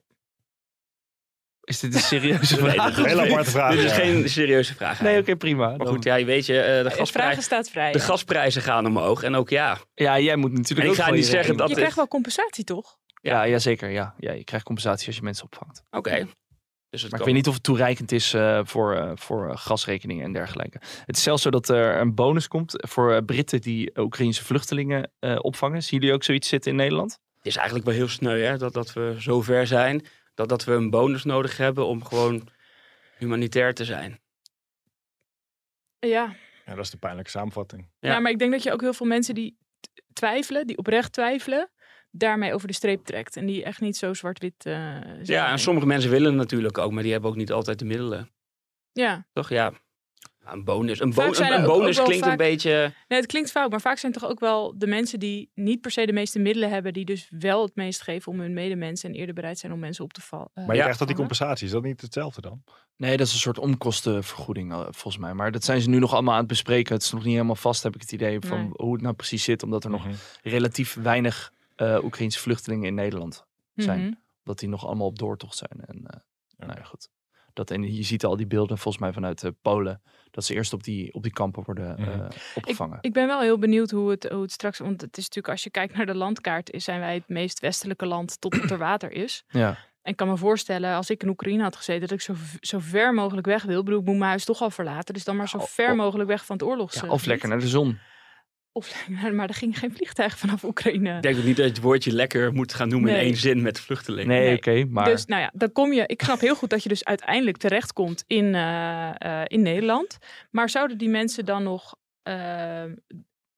Is 1.61 1.79
dit 1.79 1.93
een 1.93 1.99
serieuze 1.99 2.55
Nee, 2.61 2.71
vraag? 2.71 2.97
Een 2.97 3.05
hele 3.05 3.21
aparte 3.29 3.49
vraag. 3.51 3.71
Dit 3.75 3.83
is 3.83 3.89
ja. 3.91 3.97
geen 3.97 4.29
serieuze 4.29 4.75
vraag. 4.75 5.01
Nee, 5.01 5.19
oké, 5.19 5.35
prima. 5.35 5.67
Maar 5.69 5.77
Dan- 5.77 5.87
goed, 5.87 6.03
ja, 6.03 6.15
je 6.15 6.25
weet 6.25 6.45
je, 6.45 6.61
eh, 6.61 6.77
de, 6.77 6.83
de 6.83 6.89
gasprijs, 6.89 7.09
vragen 7.11 7.43
staat 7.43 7.69
vrij. 7.69 7.91
de 7.91 7.97
ja. 7.97 8.03
gasprijzen 8.05 8.61
gaan 8.61 8.85
omhoog. 8.85 9.23
En 9.23 9.35
ook 9.35 9.49
ja, 9.49 9.77
Ja, 9.93 10.19
jij 10.19 10.35
moet 10.35 10.51
natuurlijk 10.51 10.79
En 10.87 10.93
ik 10.93 10.99
ook 10.99 11.05
ga 11.05 11.11
niet 11.11 11.23
je 11.25 11.29
zeggen 11.29 11.57
dat 11.57 11.69
Je 11.69 11.75
krijgt 11.75 11.95
wel 11.95 12.07
compensatie, 12.07 12.63
toch? 12.63 12.97
Ja, 13.21 13.43
ja, 13.43 13.59
zeker. 13.59 13.89
Ja. 13.89 14.15
Ja, 14.19 14.31
je 14.31 14.43
krijgt 14.43 14.65
compensatie 14.65 15.07
als 15.07 15.15
je 15.15 15.21
mensen 15.23 15.45
opvangt. 15.45 15.83
oké. 15.89 16.27
Dus 16.91 17.01
het 17.01 17.11
Maar 17.11 17.19
ik 17.19 17.25
weet 17.25 17.35
niet 17.35 17.47
of 17.47 17.53
het 17.53 17.63
toereikend 17.63 18.11
is 18.11 18.33
eh, 18.33 18.59
voor, 18.63 18.95
eh, 18.95 19.11
voor 19.15 19.49
eh, 19.49 19.57
gasrekeningen 19.57 20.25
en 20.25 20.33
dergelijke. 20.33 20.81
Het 21.05 21.17
is 21.17 21.23
zelfs 21.23 21.41
zo 21.41 21.49
dat 21.49 21.69
er 21.69 21.99
een 21.99 22.15
bonus 22.15 22.47
komt 22.47 22.73
voor 22.87 23.23
Britten 23.23 23.61
die 23.61 23.99
Oekraïnse 23.99 24.43
vluchtelingen 24.43 25.11
eh, 25.19 25.37
opvangen. 25.41 25.83
Zien 25.83 25.99
jullie 25.99 26.15
ook 26.15 26.23
zoiets 26.23 26.47
zitten 26.47 26.71
in 26.71 26.77
Nederland? 26.77 27.11
Het 27.37 27.45
is 27.45 27.55
eigenlijk 27.55 27.85
wel 27.85 27.95
heel 27.95 28.07
sneu 28.07 28.41
hè, 28.41 28.57
dat, 28.57 28.73
dat 28.73 28.93
we 28.93 29.15
zo 29.19 29.41
ver 29.41 29.67
zijn. 29.67 30.05
Dat, 30.33 30.49
dat 30.49 30.63
we 30.63 30.71
een 30.71 30.89
bonus 30.89 31.23
nodig 31.23 31.57
hebben 31.57 31.85
om 31.85 32.05
gewoon 32.05 32.47
humanitair 33.17 33.73
te 33.73 33.85
zijn. 33.85 34.19
Ja. 35.99 36.35
Ja, 36.65 36.75
dat 36.75 36.85
is 36.85 36.91
de 36.91 36.97
pijnlijke 36.97 37.31
samenvatting. 37.31 37.89
Ja. 37.99 38.11
Ja. 38.11 38.19
maar 38.19 38.31
ik 38.31 38.39
denk 38.39 38.51
dat 38.51 38.63
je 38.63 38.71
ook 38.71 38.81
heel 38.81 38.93
veel 38.93 39.07
mensen 39.07 39.35
die 39.35 39.57
twijfelen, 40.13 40.67
die 40.67 40.77
oprecht 40.77 41.13
twijfelen, 41.13 41.69
daarmee 42.11 42.53
over 42.53 42.67
de 42.67 42.73
streep 42.73 43.05
trekt. 43.05 43.35
En 43.37 43.45
die 43.45 43.63
echt 43.63 43.81
niet 43.81 43.97
zo 43.97 44.13
zwart-wit 44.13 44.65
eh 44.65 44.73
zijn. 44.73 45.19
Ja, 45.23 45.51
en 45.51 45.59
sommige 45.59 45.85
mensen 45.87 46.09
willen 46.09 46.27
het 46.27 46.37
natuurlijk 46.37 46.77
ook, 46.77 46.91
maar 46.91 47.03
die 47.03 47.11
hebben 47.11 47.29
ook 47.29 47.35
niet 47.35 47.51
altijd 47.51 47.79
de 47.79 47.85
middelen. 47.85 48.29
Ja, 48.91 49.25
Toch? 49.33 49.49
Ja. 49.49 49.71
Een 50.45 50.63
bonus, 50.63 50.99
een, 50.99 51.13
bo- 51.13 51.21
een, 51.23 51.63
bonus 51.65 51.99
ook 51.99 52.05
klinkt 52.05 52.23
vaak- 52.23 52.31
een 52.31 52.37
beetje... 52.37 52.93
nee, 53.07 53.19
het 53.19 53.27
klinkt 53.27 53.51
fout, 53.51 53.69
maar 53.71 53.81
vaak 53.81 53.97
zijn 53.97 54.11
toch 54.11 54.25
ook 54.25 54.39
wel 54.39 54.73
de 54.77 54.87
mensen 54.87 55.19
die 55.19 55.51
niet 55.53 55.81
per 55.81 55.91
se 55.91 56.05
de 56.05 56.13
meeste 56.13 56.39
middelen 56.39 56.69
hebben, 56.69 56.93
die 56.93 57.05
dus 57.05 57.27
wel 57.39 57.61
het 57.63 57.75
meest 57.75 58.01
geven 58.01 58.31
om 58.31 58.39
hun 58.39 58.53
medemensen 58.53 59.09
en 59.09 59.15
eerder 59.15 59.35
bereid 59.35 59.59
zijn 59.59 59.71
om 59.71 59.79
mensen 59.79 60.03
op 60.03 60.13
te 60.13 60.21
vallen. 60.21 60.49
Maar 60.53 60.65
je 60.65 60.71
Ja. 60.73 60.79
krijgt 60.79 60.97
toch 60.97 61.07
die 61.07 61.15
compensatie. 61.17 61.65
Is 61.65 61.71
dat 61.71 61.83
niet 61.83 62.01
hetzelfde 62.01 62.41
dan? 62.41 62.63
Nee, 62.97 63.17
dat 63.17 63.27
is 63.27 63.33
een 63.33 63.39
soort 63.39 63.59
omkostenvergoeding 63.59 64.71
eh, 64.71 64.79
volgens 64.81 65.17
mij. 65.17 65.33
Maar 65.33 65.51
dat 65.51 65.63
zijn 65.63 65.81
ze 65.81 65.89
nu 65.89 65.99
nog 65.99 66.13
allemaal 66.13 66.33
aan 66.33 66.39
het 66.39 66.47
bespreken. 66.47 66.93
Het 66.93 67.03
is 67.03 67.11
nog 67.11 67.23
niet 67.23 67.33
helemaal 67.33 67.55
vast, 67.55 67.83
heb 67.83 67.95
ik 67.95 68.01
het 68.01 68.11
idee, 68.11 68.39
van 68.39 68.59
Nee. 68.59 68.69
hoe 68.73 68.93
het 68.93 69.01
nou 69.01 69.15
precies 69.15 69.43
zit. 69.43 69.63
Omdat 69.63 69.83
er 69.83 69.89
nog 69.89 70.05
Mhm. 70.05 70.15
relatief 70.43 70.93
weinig 71.01 71.51
eh 71.81 72.03
Oekraïnse 72.03 72.39
vluchtelingen 72.39 72.87
in 72.87 72.93
Nederland 72.93 73.45
zijn. 73.75 73.99
Mhm. 74.01 74.13
Dat 74.43 74.59
die 74.59 74.69
nog 74.69 74.85
allemaal 74.85 75.07
op 75.07 75.19
doortocht 75.19 75.57
zijn. 75.57 75.81
En 75.85 76.01
eh, 76.05 76.19
nou 76.57 76.79
ja, 76.79 76.83
goed. 76.83 77.09
Dat, 77.53 77.71
en 77.71 77.95
je 77.95 78.03
ziet 78.03 78.25
al 78.25 78.35
die 78.35 78.47
beelden 78.47 78.77
volgens 78.77 79.03
mij 79.03 79.13
vanuit 79.13 79.43
eh, 79.43 79.51
Polen. 79.61 80.01
Dat 80.31 80.45
ze 80.45 80.53
eerst 80.53 80.73
op 80.73 80.83
die, 80.83 81.13
op 81.13 81.23
die 81.23 81.31
kampen 81.31 81.63
worden 81.63 81.97
eh, 81.97 82.05
Mhm. 82.07 82.27
opgevangen. 82.55 82.97
Ik 83.01 83.13
ben 83.13 83.27
wel 83.27 83.41
heel 83.41 83.57
benieuwd 83.57 83.91
hoe 83.91 84.09
het, 84.09 84.29
hoe 84.29 84.41
het 84.41 84.51
straks. 84.51 84.79
Want 84.79 85.01
het 85.01 85.17
is 85.17 85.23
natuurlijk, 85.23 85.53
als 85.53 85.63
je 85.63 85.69
kijkt 85.69 85.95
naar 85.95 86.05
de 86.05 86.15
landkaart, 86.15 86.71
is, 86.71 86.83
zijn 86.83 86.99
wij 86.99 87.13
het 87.13 87.27
meest 87.29 87.59
westelijke 87.59 88.05
land 88.05 88.41
tot 88.41 88.71
er 88.71 88.77
water 88.91 89.11
is. 89.11 89.43
ja. 89.47 89.77
En 90.01 90.11
ik 90.11 90.17
kan 90.17 90.27
me 90.27 90.37
voorstellen, 90.37 90.95
als 90.95 91.09
ik 91.09 91.23
in 91.23 91.29
Oekraïne 91.29 91.63
had 91.63 91.75
gezeten, 91.75 92.01
dat 92.01 92.11
ik 92.11 92.21
zo, 92.21 92.33
zo 92.59 92.79
ver 92.79 93.13
mogelijk 93.13 93.47
weg 93.47 93.63
wil. 93.63 93.79
Ik 93.79 93.85
bedoel, 93.85 93.99
ik 93.99 94.05
moet 94.05 94.17
mijn 94.17 94.29
huis 94.29 94.45
toch 94.45 94.61
al 94.61 94.69
verlaten. 94.69 95.13
Dus 95.13 95.23
dan 95.23 95.35
maar 95.35 95.49
zo 95.49 95.57
Ja, 95.57 95.63
ver 95.65 95.95
mogelijk 95.95 96.29
weg 96.29 96.45
van 96.45 96.55
het 96.57 96.65
oorlogs. 96.65 97.01
Ja, 97.01 97.07
of 97.07 97.25
lekker 97.25 97.49
naar 97.49 97.59
de 97.59 97.67
zon. 97.67 97.99
Of, 98.73 99.07
maar 99.33 99.47
er 99.47 99.53
ging 99.53 99.79
geen 99.79 99.93
vliegtuig 99.95 100.37
vanaf 100.37 100.63
Oekraïne. 100.63 101.15
Ik 101.15 101.21
denk 101.21 101.37
ook 101.37 101.43
niet 101.43 101.55
dat 101.55 101.65
je 101.65 101.71
het 101.71 101.81
woordje 101.81 102.11
lekker 102.11 102.53
moet 102.53 102.73
gaan 102.73 102.89
noemen 102.89 103.09
in 103.11 103.15
één 103.17 103.35
zin 103.35 103.61
met 103.61 103.79
vluchtelingen. 103.79 104.27
Nee, 104.27 104.45
Nee. 104.47 104.55
oké, 104.55 104.85
maar 104.89 105.05
Dus 105.05 105.25
nou 105.25 105.41
ja, 105.41 105.51
dan 105.53 105.71
kom 105.71 105.93
je. 105.93 106.03
Ik 106.05 106.21
snap 106.21 106.39
heel 106.39 106.55
goed 106.55 106.69
dat 106.69 106.83
je 106.83 106.89
dus 106.89 107.05
uiteindelijk 107.05 107.57
terechtkomt 107.57 108.23
in, 108.27 108.55
eh, 108.55 109.09
eh, 109.17 109.43
in 109.47 109.61
Nederland. 109.61 110.17
Maar 110.51 110.69
zouden 110.69 110.97
die 110.97 111.09
mensen 111.09 111.45
dan 111.45 111.63
nog 111.63 111.95
eh, 112.23 112.83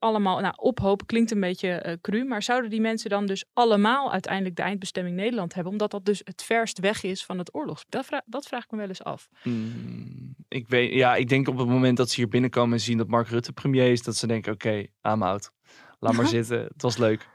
allemaal, 0.04 0.40
nou 0.40 0.54
ophopen 0.58 1.06
klinkt 1.06 1.32
een 1.32 1.40
beetje 1.40 1.70
eh 1.70 1.98
cru, 2.02 2.24
maar 2.24 2.44
zouden 2.44 2.70
die 2.70 2.82
mensen 2.82 3.10
dan 3.10 3.26
dus 3.26 3.46
allemaal 3.54 4.12
uiteindelijk 4.12 4.56
de 4.56 4.62
eindbestemming 4.62 5.16
Nederland 5.16 5.54
hebben, 5.54 5.72
omdat 5.72 5.92
dat 5.92 6.06
dus 6.06 6.22
het 6.24 6.44
verst 6.44 6.80
weg 6.80 7.04
is 7.04 7.26
van 7.26 7.38
het 7.38 7.54
oorlogs? 7.54 7.86
Dat, 7.90 8.06
vra- 8.06 8.24
dat 8.26 8.46
vraag 8.46 8.64
ik 8.64 8.72
me 8.72 8.78
wel 8.78 8.88
eens 8.88 9.04
af. 9.04 9.30
mm, 9.44 10.36
ik, 10.48 10.68
weet, 10.68 10.94
ja, 10.94 11.16
ik 11.16 11.30
denk 11.30 11.48
op 11.48 11.58
het 11.58 11.68
moment 11.68 11.98
dat 11.98 12.10
ze 12.10 12.16
hier 12.16 12.28
binnenkomen 12.28 12.74
en 12.74 12.80
zien 12.84 12.98
dat 12.98 13.08
Mark 13.08 13.28
Rutte 13.28 13.54
premier 13.54 13.92
is, 13.92 14.04
dat 14.04 14.16
ze 14.16 14.28
denken, 14.28 14.54
oké, 14.54 14.86
I'm 15.02 15.24
out. 15.24 15.52
Laat 16.00 16.14
maar 16.14 16.28
zitten, 16.28 16.60
het 16.64 16.82
was 16.82 16.98
leuk. 16.98 17.28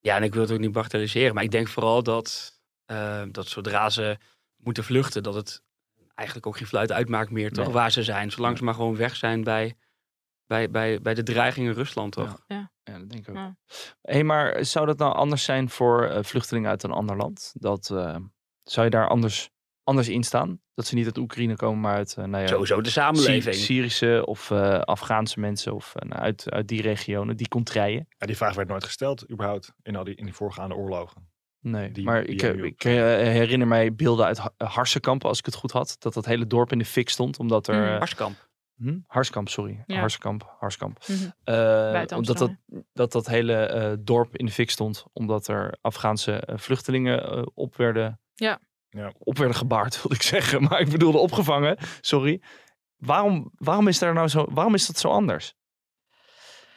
Ja, 0.00 0.16
en 0.16 0.22
ik 0.22 0.32
wil 0.32 0.42
het 0.42 0.52
ook 0.52 0.58
niet 0.58 0.72
bagatelliseren, 0.72 1.34
maar 1.34 1.44
ik 1.44 1.50
denk 1.50 1.68
vooral 1.68 2.02
dat, 2.02 2.60
eh, 2.84 3.22
dat 3.30 3.46
zodra 3.46 3.90
ze 3.90 4.16
moeten 4.56 4.84
vluchten, 4.84 5.22
dat 5.22 5.34
het 5.34 5.62
eigenlijk 6.14 6.46
ook 6.46 6.56
geen 6.56 6.66
fluit 6.66 6.92
uitmaakt 6.92 7.30
meer, 7.30 7.52
toch? 7.52 7.64
Nee. 7.64 7.74
Waar 7.74 7.90
ze 7.92 8.02
zijn. 8.02 8.30
Zolang 8.30 8.58
ze 8.58 8.64
maar 8.64 8.74
gewoon 8.74 8.96
weg 8.96 9.16
zijn 9.16 9.44
bij, 9.44 9.76
bij, 10.46 10.70
bij, 10.70 11.00
bij 11.00 11.14
de 11.14 11.22
dreiging 11.22 11.66
in 11.66 11.72
Rusland, 11.72 12.12
toch? 12.12 12.42
Ja, 12.46 12.70
dat 12.82 13.08
denk 13.10 13.22
ik 13.22 13.28
ook. 13.28 13.34
Ja. 13.36 13.56
Hé, 14.02 14.22
maar 14.22 14.64
zou 14.64 14.86
dat 14.86 14.98
nou 14.98 15.14
anders 15.14 15.44
zijn 15.44 15.70
voor 15.70 16.04
eh, 16.04 16.22
vluchtelingen 16.22 16.70
uit 16.70 16.82
een 16.82 16.90
ander 16.90 17.16
land? 17.16 17.52
Dat, 17.54 17.90
eh, 17.90 18.16
zou 18.62 18.84
je 18.84 18.90
daar 18.90 19.08
anders, 19.08 19.50
anders 19.84 20.08
in 20.08 20.22
staan? 20.22 20.60
Dat 20.74 20.86
ze 20.86 20.94
niet 20.94 21.04
uit 21.06 21.18
Oekraïne 21.18 21.56
komen, 21.56 21.80
maar 21.80 21.94
uit 21.94 22.16
uh, 22.18 22.24
nou 22.24 22.42
ja, 22.42 22.48
Sowieso 22.48 22.80
de 22.80 22.90
samenleving. 22.90 23.54
Syrische 23.54 24.22
of 24.26 24.50
eh, 24.50 24.78
Afghaanse 24.80 25.40
mensen 25.40 25.74
of 25.74 25.92
nou, 25.94 26.20
uit, 26.22 26.50
uit 26.50 26.68
die 26.68 26.82
regionen, 26.82 27.36
die 27.36 27.48
contraien? 27.48 28.06
Ja, 28.18 28.26
die 28.26 28.36
vraag 28.36 28.54
werd 28.54 28.68
nooit 28.68 28.84
gesteld, 28.84 29.30
überhaupt, 29.30 29.72
in, 29.82 29.96
al 29.96 30.04
die, 30.04 30.14
in 30.14 30.24
die 30.24 30.34
voorgaande 30.34 30.74
oorlogen. 30.74 31.30
Nee, 31.60 31.90
Die- 31.92 32.04
maar 32.04 32.24
die 32.24 32.34
ik, 32.34 32.42
ik 32.62 32.82
herinner 32.82 33.66
mij 33.68 33.94
beelden 33.94 34.26
uit 34.26 34.38
Ha- 34.38 34.52
Harsenkamp, 34.56 35.24
als 35.24 35.38
ik 35.38 35.44
het 35.44 35.54
goed 35.54 35.70
had. 35.72 35.96
Dat 35.98 36.14
dat 36.14 36.24
hele 36.24 36.46
dorp 36.46 36.72
in 36.72 36.78
de 36.78 36.84
fik 36.84 37.08
stond, 37.08 37.38
omdat 37.38 37.66
er... 37.68 37.74
Mm. 37.74 37.82
eh, 37.86 37.98
Harskamp. 37.98 38.50
Hm? 38.82 38.98
Harskamp, 39.06 39.48
sorry. 39.48 39.84
Ja. 39.86 39.98
Harskamp, 39.98 40.56
Harskamp. 40.60 40.98
Mhm. 41.06 41.30
Eh, 41.44 42.16
omdat 42.16 42.38
dat, 42.38 42.50
dat 42.92 43.12
dat 43.12 43.26
hele 43.26 43.54
eh, 43.54 43.92
dorp 43.98 44.36
in 44.36 44.46
de 44.46 44.52
fik 44.52 44.70
stond, 44.70 45.04
omdat 45.12 45.48
er 45.48 45.78
Afghaanse 45.80 46.32
eh, 46.32 46.58
vluchtelingen 46.58 47.30
eh, 47.30 47.42
op 47.54 47.76
werden... 47.76 48.20
Ja. 48.34 48.60
Ja. 48.88 49.12
Op 49.18 49.38
werden 49.38 49.56
gebaard, 49.56 49.96
wilde 50.02 50.14
ik 50.14 50.22
zeggen. 50.22 50.62
Maar 50.62 50.80
ik 50.80 50.90
bedoelde 50.90 51.18
opgevangen, 51.18 51.76
sorry. 52.00 52.42
Waarom, 52.96 53.50
waarom, 53.54 53.88
is 53.88 53.98
daar 53.98 54.14
nou 54.14 54.28
zo, 54.28 54.46
waarom 54.50 54.74
is 54.74 54.86
dat 54.86 54.98
zo 54.98 55.08
anders? 55.08 55.54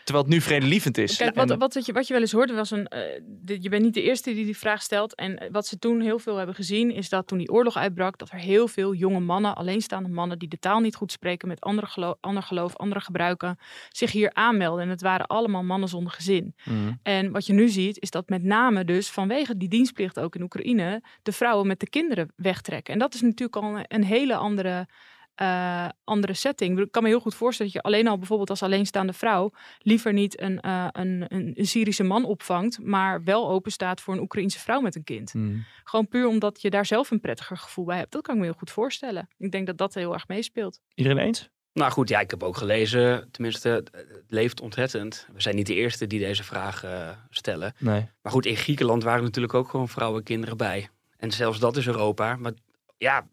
Terwijl 0.06 0.26
het 0.26 0.34
nu 0.36 0.42
vredelievend 0.42 0.98
is. 0.98 1.18
Kijk, 1.18 1.36
wat, 1.36 1.50
wat, 1.50 1.74
wat, 1.74 1.86
je, 1.86 1.94
wat 1.94 2.08
je 2.08 2.14
wel 2.14 2.22
eens 2.22 2.32
hoorde 2.32 2.54
was 2.54 2.72
een. 2.72 2.88
eh, 2.88 3.22
de- 3.28 3.58
je 3.62 3.70
bent 3.70 3.84
niet 3.84 3.94
de 3.94 4.02
eerste 4.02 4.34
die 4.34 4.46
die 4.46 4.58
vraag 4.58 4.82
stelt. 4.82 5.16
En 5.16 5.38
eh, 5.38 5.48
wat 5.52 5.68
ze 5.68 5.80
toen 5.80 6.02
heel 6.02 6.20
veel 6.20 6.36
hebben 6.38 6.56
gezien, 6.56 6.92
is 6.92 7.10
dat 7.10 7.28
toen 7.28 7.38
die 7.38 7.52
oorlog 7.52 7.78
uitbrak, 7.78 8.18
dat 8.18 8.30
er 8.32 8.40
heel 8.40 8.68
veel 8.68 8.94
jonge 8.94 9.20
mannen, 9.20 9.56
alleenstaande 9.56 10.10
mannen, 10.10 10.40
die 10.40 10.48
de 10.48 10.60
taal 10.60 10.80
niet 10.80 10.96
goed 10.96 11.12
spreken, 11.12 11.48
met 11.48 11.62
andere 11.62 11.88
geloof, 11.88 12.16
ander 12.20 12.44
geloof, 12.44 12.76
andere 12.76 13.02
gebruiken, 13.02 13.58
zich 13.90 14.12
hier 14.12 14.34
aanmelden. 14.34 14.84
En 14.84 14.90
het 14.90 15.02
waren 15.02 15.26
allemaal 15.28 15.64
mannen 15.64 15.90
zonder 15.90 16.12
gezin. 16.14 16.56
Mhm. 16.64 16.92
En 17.04 17.32
wat 17.32 17.46
je 17.46 17.54
nu 17.54 17.68
ziet, 17.70 18.00
is 18.02 18.10
dat 18.10 18.30
met 18.30 18.44
name 18.44 18.86
dus 18.86 19.10
vanwege 19.10 19.58
die 19.58 19.70
dienstplicht 19.70 20.20
ook 20.20 20.36
in 20.36 20.42
Oekraïne, 20.42 21.04
de 21.24 21.32
vrouwen 21.32 21.68
met 21.68 21.80
de 21.80 21.90
kinderen 21.90 22.34
wegtrekken. 22.36 22.94
En 22.94 23.00
dat 23.00 23.14
is 23.14 23.22
natuurlijk 23.22 23.56
al 23.64 23.78
een, 23.78 23.86
een 23.88 24.04
hele 24.04 24.36
andere 24.36 24.88
eh, 25.36 25.90
andere 26.04 26.34
setting. 26.34 26.80
Ik 26.80 26.92
kan 26.92 27.04
me 27.04 27.10
heel 27.10 27.20
goed 27.20 27.36
voorstellen 27.36 27.72
dat 27.72 27.82
je 27.82 27.90
alleen 27.90 28.08
al 28.08 28.18
bijvoorbeeld 28.18 28.50
als 28.50 28.64
alleenstaande 28.64 29.14
vrouw 29.14 29.52
liever 29.80 30.14
niet 30.14 30.42
een, 30.42 30.60
eh, 30.60 30.88
een, 30.92 31.26
een, 31.28 31.52
een 31.56 31.68
Syrische 31.68 32.04
man 32.04 32.26
opvangt, 32.26 32.80
maar 32.84 33.24
wel 33.24 33.50
open 33.50 33.72
staat 33.72 34.02
voor 34.02 34.14
een 34.14 34.22
Oekraïense 34.22 34.60
vrouw 34.60 34.82
met 34.82 34.96
een 34.96 35.04
kind. 35.04 35.32
Hmm. 35.32 35.66
Gewoon 35.84 36.08
puur 36.08 36.28
omdat 36.28 36.62
je 36.62 36.70
daar 36.70 36.86
zelf 36.86 37.12
een 37.12 37.20
prettiger 37.20 37.58
gevoel 37.58 37.86
bij 37.86 37.98
hebt. 37.98 38.12
Dat 38.12 38.22
kan 38.22 38.34
ik 38.34 38.40
me 38.40 38.46
heel 38.48 38.58
goed 38.58 38.72
voorstellen. 38.72 39.28
Ik 39.38 39.52
denk 39.52 39.68
dat 39.68 39.78
dat 39.78 39.94
heel 39.94 40.14
erg 40.14 40.28
meespeelt. 40.28 40.80
Iedereen 40.94 41.18
eens? 41.18 41.50
Nou 41.74 41.92
goed, 41.92 42.10
ja, 42.10 42.20
ik 42.20 42.30
heb 42.30 42.44
ook 42.44 42.58
gelezen, 42.58 43.32
tenminste, 43.32 43.70
het 43.70 43.90
het 43.92 44.24
leeft 44.28 44.62
ontzettend. 44.62 45.28
We 45.34 45.42
zijn 45.42 45.56
niet 45.56 45.68
de 45.68 45.74
eerste 45.74 46.08
die 46.08 46.20
deze 46.20 46.44
vraag 46.44 46.84
eh, 46.84 47.10
stellen. 47.30 47.74
Nee. 47.80 48.10
Maar 48.22 48.32
goed, 48.32 48.46
in 48.46 48.56
Griekenland 48.56 49.04
waren 49.04 49.24
natuurlijk 49.24 49.54
ook 49.54 49.70
gewoon 49.70 49.90
vrouwen 49.90 50.20
en 50.20 50.26
kinderen 50.26 50.58
bij. 50.58 50.90
En 51.18 51.32
zelfs 51.32 51.60
dat 51.60 51.78
is 51.78 51.88
Europa. 51.88 52.36
Maar 52.36 52.52
ja, 52.98 53.28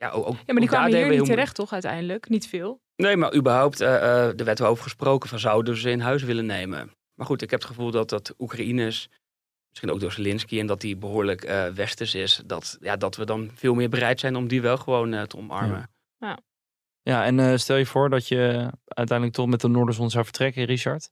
ja 0.00 0.10
ook, 0.10 0.26
ook 0.26 0.36
Ja, 0.36 0.42
maar 0.46 0.60
die 0.60 0.68
kwamen 0.68 0.96
hier 0.96 1.08
niet 1.08 1.24
terecht, 1.24 1.54
toch, 1.54 1.72
uiteindelijk? 1.72 2.28
Niet 2.28 2.48
veel. 2.48 2.80
Nee, 2.96 3.16
maar 3.16 3.34
überhaupt, 3.34 3.80
eh, 3.80 3.96
eh, 3.96 4.38
er 4.38 4.44
werd 4.44 4.58
wel 4.58 4.68
over 4.68 4.82
gesproken 4.82 5.28
van 5.28 5.38
zouden 5.38 5.76
ze 5.76 5.90
in 5.90 6.00
huis 6.00 6.22
willen 6.22 6.46
nemen. 6.46 6.90
Maar 7.14 7.26
goed, 7.26 7.42
ik 7.42 7.50
heb 7.50 7.60
het 7.60 7.68
gevoel 7.68 7.90
dat 7.90 8.08
dat 8.08 8.34
Oekraïners, 8.38 9.08
misschien 9.68 9.90
ook 9.90 10.00
door 10.00 10.12
Zelensky, 10.12 10.58
en 10.58 10.66
dat 10.66 10.80
die 10.80 10.96
behoorlijk 10.96 11.44
eh 11.44 11.66
westers 11.66 12.14
is, 12.14 12.42
dat, 12.46 12.78
ja, 12.80 12.96
dat 12.96 13.16
we 13.16 13.24
dan 13.24 13.50
veel 13.54 13.74
meer 13.74 13.88
bereid 13.88 14.20
zijn 14.20 14.36
om 14.36 14.48
die 14.48 14.62
wel 14.62 14.76
gewoon 14.76 15.12
eh, 15.12 15.22
te 15.22 15.36
omarmen. 15.36 15.90
Ja, 17.02 17.24
en 17.24 17.38
eh, 17.38 17.56
stel 17.56 17.76
je 17.76 17.86
voor 17.86 18.10
dat 18.10 18.28
je 18.28 18.70
uiteindelijk 18.84 19.36
toch 19.36 19.46
met 19.46 19.60
de 19.60 19.68
Noorderzon 19.68 20.10
zou 20.10 20.24
vertrekken, 20.24 20.64
Richard. 20.64 21.10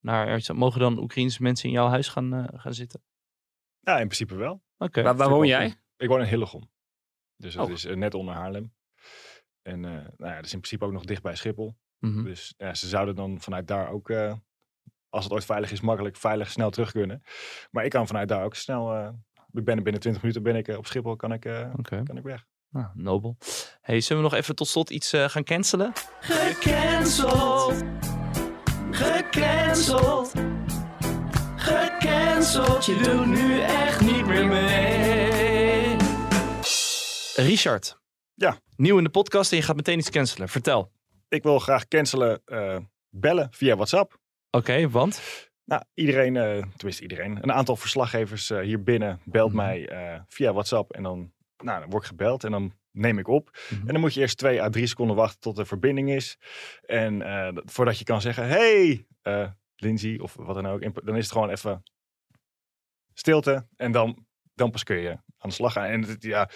Naar, 0.00 0.40
mogen 0.54 0.80
dan 0.80 0.98
Oekraïnse 0.98 1.42
mensen 1.42 1.68
in 1.68 1.74
jouw 1.74 1.88
huis 1.88 2.08
gaan, 2.08 2.34
eh, 2.34 2.60
gaan 2.60 2.74
zitten? 2.74 3.02
Ja, 3.80 3.92
in 3.92 4.06
principe 4.06 4.34
wel. 4.34 4.62
Oké. 4.78 5.02
Waar, 5.02 5.16
waar 5.16 5.28
woon 5.28 5.46
jij? 5.46 5.74
Ik 5.96 6.08
woon 6.08 6.20
in 6.20 6.26
Hillegom. 6.26 6.70
Dus 7.36 7.54
dat 7.54 7.66
Oh. 7.66 7.72
is 7.72 7.84
eh, 7.84 7.96
net 7.96 8.14
onder 8.14 8.34
Haarlem. 8.34 8.74
En 9.62 9.84
eh, 9.84 9.90
nou 9.90 10.30
ja, 10.30 10.34
dat 10.36 10.44
is 10.44 10.52
in 10.52 10.58
principe 10.60 10.84
ook 10.84 10.92
nog 10.92 11.04
dicht 11.04 11.22
bij 11.22 11.34
Schiphol. 11.36 11.76
Mhm. 11.98 12.24
Dus 12.24 12.54
ja, 12.56 12.74
ze 12.74 12.88
zouden 12.88 13.14
dan 13.14 13.40
vanuit 13.40 13.66
daar 13.68 13.90
ook, 13.90 14.10
eh, 14.10 14.32
als 15.08 15.24
het 15.24 15.32
ooit 15.32 15.44
veilig 15.44 15.70
is, 15.72 15.80
makkelijk, 15.80 16.16
veilig, 16.16 16.50
snel 16.50 16.70
terug 16.70 16.92
kunnen. 16.92 17.22
Maar 17.70 17.84
ik 17.84 17.90
kan 17.90 18.06
vanuit 18.06 18.28
daar 18.28 18.44
ook 18.44 18.54
snel, 18.54 18.94
eh, 18.94 19.08
ik 19.52 19.64
ben 19.64 19.76
er 19.76 19.82
binnen 19.82 20.00
20 20.00 20.22
minuten 20.22 20.42
ben 20.42 20.56
ik 20.56 20.68
op 20.68 20.86
Schiphol, 20.86 21.16
kan 21.16 21.32
ik, 21.32 21.44
eh, 21.44 21.74
kan 21.82 22.16
ik 22.16 22.22
weg. 22.22 22.44
Nou, 22.70 22.86
nobel. 22.94 23.36
Hey, 23.80 24.00
zullen 24.00 24.22
we 24.22 24.28
nog 24.30 24.38
even 24.38 24.54
tot 24.54 24.68
slot 24.68 24.90
iets 24.90 25.12
eh, 25.12 25.28
gaan 25.28 25.44
cancelen? 25.44 25.92
Gecanceld. 26.20 27.82
Gecanceld. 28.90 30.32
Gecanceld. 31.56 32.86
Je 32.86 32.96
doet 33.02 33.26
nu 33.26 33.60
echt 33.60 34.00
niet 34.00 34.26
meer 34.26 34.46
mee. 34.46 34.95
Richard. 37.36 38.00
Ja. 38.34 38.58
Nieuw 38.76 38.98
in 38.98 39.04
de 39.04 39.10
podcast 39.10 39.50
en 39.50 39.56
je 39.56 39.62
gaat 39.62 39.76
meteen 39.76 39.98
iets 39.98 40.10
cancelen. 40.10 40.48
Vertel. 40.48 40.92
Ik 41.28 41.42
wil 41.42 41.58
graag 41.58 41.88
cancelen, 41.88 42.42
eh, 42.44 42.78
bellen 43.10 43.48
via 43.50 43.74
WhatsApp. 43.74 44.18
Oké, 44.50 44.88
want? 44.90 45.22
Nou, 45.64 45.82
iedereen, 45.94 46.36
eh 46.36 46.62
tenminste 46.76 47.02
iedereen, 47.02 47.38
een 47.42 47.52
aantal 47.52 47.76
verslaggevers 47.76 48.50
eh, 48.50 48.60
hier 48.60 48.82
binnen 48.82 49.20
belt 49.24 49.52
Mhm. 49.52 49.56
mij 49.56 49.88
via 50.28 50.52
WhatsApp 50.52 50.92
en 50.92 51.02
dan, 51.02 51.32
nou, 51.56 51.80
dan 51.80 51.90
word 51.90 52.02
ik 52.02 52.08
gebeld 52.08 52.44
en 52.44 52.50
dan 52.50 52.72
neem 52.90 53.18
ik 53.18 53.28
op. 53.28 53.58
Mhm. 53.70 53.80
En 53.80 53.86
dan 53.92 54.00
moet 54.00 54.14
je 54.14 54.20
eerst 54.20 54.38
twee 54.38 54.62
à 54.62 54.68
drie 54.68 54.86
seconden 54.86 55.16
wachten 55.16 55.40
tot 55.40 55.58
er 55.58 55.66
verbinding 55.66 56.10
is. 56.10 56.38
En 56.86 57.18
dat- 57.54 57.64
voordat 57.72 57.98
je 57.98 58.04
kan 58.04 58.20
zeggen, 58.20 58.48
hey, 58.48 59.06
Lindsay 59.76 60.18
of 60.18 60.34
wat 60.34 60.54
dan 60.54 60.66
ook, 60.66 61.04
dan 61.06 61.16
is 61.16 61.22
het 61.24 61.32
gewoon 61.32 61.50
even 61.50 61.82
stilte 63.14 63.66
en 63.76 63.92
dan, 63.92 64.25
dan 64.56 64.70
pas 64.70 64.82
kun 64.84 64.96
je 64.96 65.10
aan 65.10 65.48
de 65.48 65.54
slag 65.54 65.72
gaan. 65.72 65.84
En 65.84 66.04
het, 66.04 66.22
ja, 66.22 66.48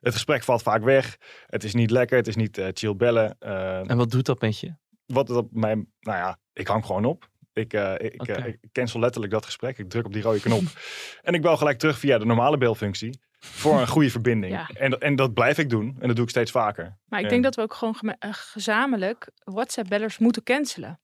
het 0.00 0.12
gesprek 0.12 0.42
valt 0.42 0.62
vaak 0.62 0.82
weg. 0.82 1.16
Het 1.46 1.64
is 1.64 1.74
niet 1.74 1.90
lekker, 1.90 2.16
het 2.16 2.26
is 2.26 2.36
niet 2.36 2.58
eh, 2.58 2.68
chill 2.72 2.96
bellen. 2.96 3.36
Eh, 3.38 3.90
En 3.90 3.96
wat 3.96 4.10
doet 4.10 4.26
dat 4.26 4.40
met 4.40 4.60
je? 4.60 4.74
wat 5.06 5.28
het 5.28 5.36
op 5.36 5.48
mijn, 5.52 5.92
nou 6.00 6.18
ja, 6.18 6.38
ik 6.52 6.66
hang 6.66 6.86
gewoon 6.86 7.04
op. 7.04 7.28
Ik, 7.52 7.72
eh, 7.72 7.92
ik, 7.98 8.22
ik 8.22 8.58
cancel 8.72 9.00
letterlijk 9.00 9.32
dat 9.32 9.44
gesprek. 9.44 9.78
Ik 9.78 9.88
druk 9.90 10.06
op 10.06 10.12
die 10.12 10.22
rode 10.22 10.40
knop. 10.40 10.62
en 11.22 11.34
ik 11.34 11.42
bel 11.42 11.56
gelijk 11.56 11.78
terug 11.78 11.98
via 11.98 12.18
de 12.18 12.24
normale 12.24 12.58
belfunctie. 12.58 13.18
Voor 13.38 13.80
een 13.80 13.88
goede 13.88 14.10
verbinding. 14.10 14.52
Ja. 14.52 14.68
En, 14.74 14.90
dat- 14.90 15.00
en 15.00 15.16
dat 15.16 15.34
blijf 15.34 15.58
ik 15.58 15.70
doen. 15.70 15.96
En 16.00 16.06
dat 16.06 16.16
doe 16.16 16.24
ik 16.24 16.30
steeds 16.30 16.50
vaker. 16.50 16.98
Maar 17.06 17.18
ik 17.18 17.24
En- 17.24 17.30
denk 17.30 17.42
dat 17.42 17.54
we 17.54 17.62
ook 17.62 17.74
gewoon 17.74 17.96
gezamenlijk 18.30 19.30
WhatsApp-bellers 19.44 20.18
moeten 20.18 20.42
cancelen. 20.42 21.00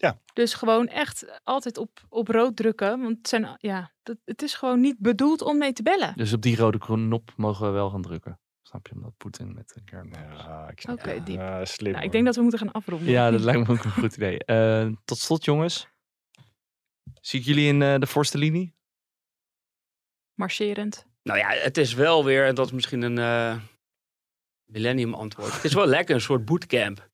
Ja. 0.00 0.20
Dus 0.32 0.54
gewoon 0.54 0.88
echt 0.88 1.40
altijd 1.44 1.78
op, 1.78 2.00
op 2.08 2.28
rood 2.28 2.56
drukken. 2.56 3.00
Want 3.00 3.16
het, 3.16 3.28
zijn, 3.28 3.56
ja, 3.58 3.92
dat, 4.02 4.16
het 4.24 4.42
is 4.42 4.54
gewoon 4.54 4.80
niet 4.80 4.98
bedoeld 4.98 5.42
om 5.42 5.58
mee 5.58 5.72
te 5.72 5.82
bellen. 5.82 6.12
Dus 6.16 6.32
op 6.32 6.42
die 6.42 6.56
rode 6.56 6.78
knop 6.78 7.32
mogen 7.36 7.66
we 7.66 7.72
wel 7.72 7.90
gaan 7.90 8.02
drukken. 8.02 8.40
Snap 8.62 8.86
je? 8.86 8.94
Omdat 8.94 9.16
Poetin 9.16 9.54
met 9.54 9.72
een 9.76 9.84
kern. 9.84 10.10
Ja, 10.12 10.68
ik 10.68 10.80
snap 10.80 10.98
Oké, 10.98 11.22
diep. 11.22 11.36
Ja, 11.36 11.64
slim. 11.64 11.92
Nou, 11.92 12.04
ik 12.04 12.12
denk 12.12 12.24
dat 12.24 12.34
we 12.34 12.42
moeten 12.42 12.58
gaan 12.60 12.72
afronden. 12.72 13.08
Ja, 13.08 13.30
dat 13.30 13.40
lijkt 13.50 13.68
me 13.68 13.74
ook 13.74 13.84
een 13.84 13.90
goed 13.90 14.16
idee. 14.16 14.44
Eh, 14.44 14.88
tot 15.04 15.18
slot, 15.18 15.44
jongens. 15.44 15.88
Zie 17.20 17.40
ik 17.40 17.46
jullie 17.46 17.68
in 17.68 17.82
eh, 17.82 17.98
de 17.98 18.06
voorste 18.06 18.38
linie? 18.38 18.74
Marcherend. 20.34 21.06
Nou 21.22 21.38
ja, 21.38 21.48
het 21.48 21.76
is 21.76 21.94
wel 21.94 22.24
weer, 22.24 22.46
en 22.46 22.54
dat 22.54 22.66
is 22.66 22.72
misschien 22.72 23.02
een 23.02 23.18
eh, 23.18 23.62
millennium 24.64 25.14
antwoord. 25.14 25.52
Het 25.52 25.64
is 25.64 25.74
wel 25.74 25.86
lekker 25.86 26.14
een 26.14 26.20
soort 26.20 26.44
bootcamp. 26.44 27.09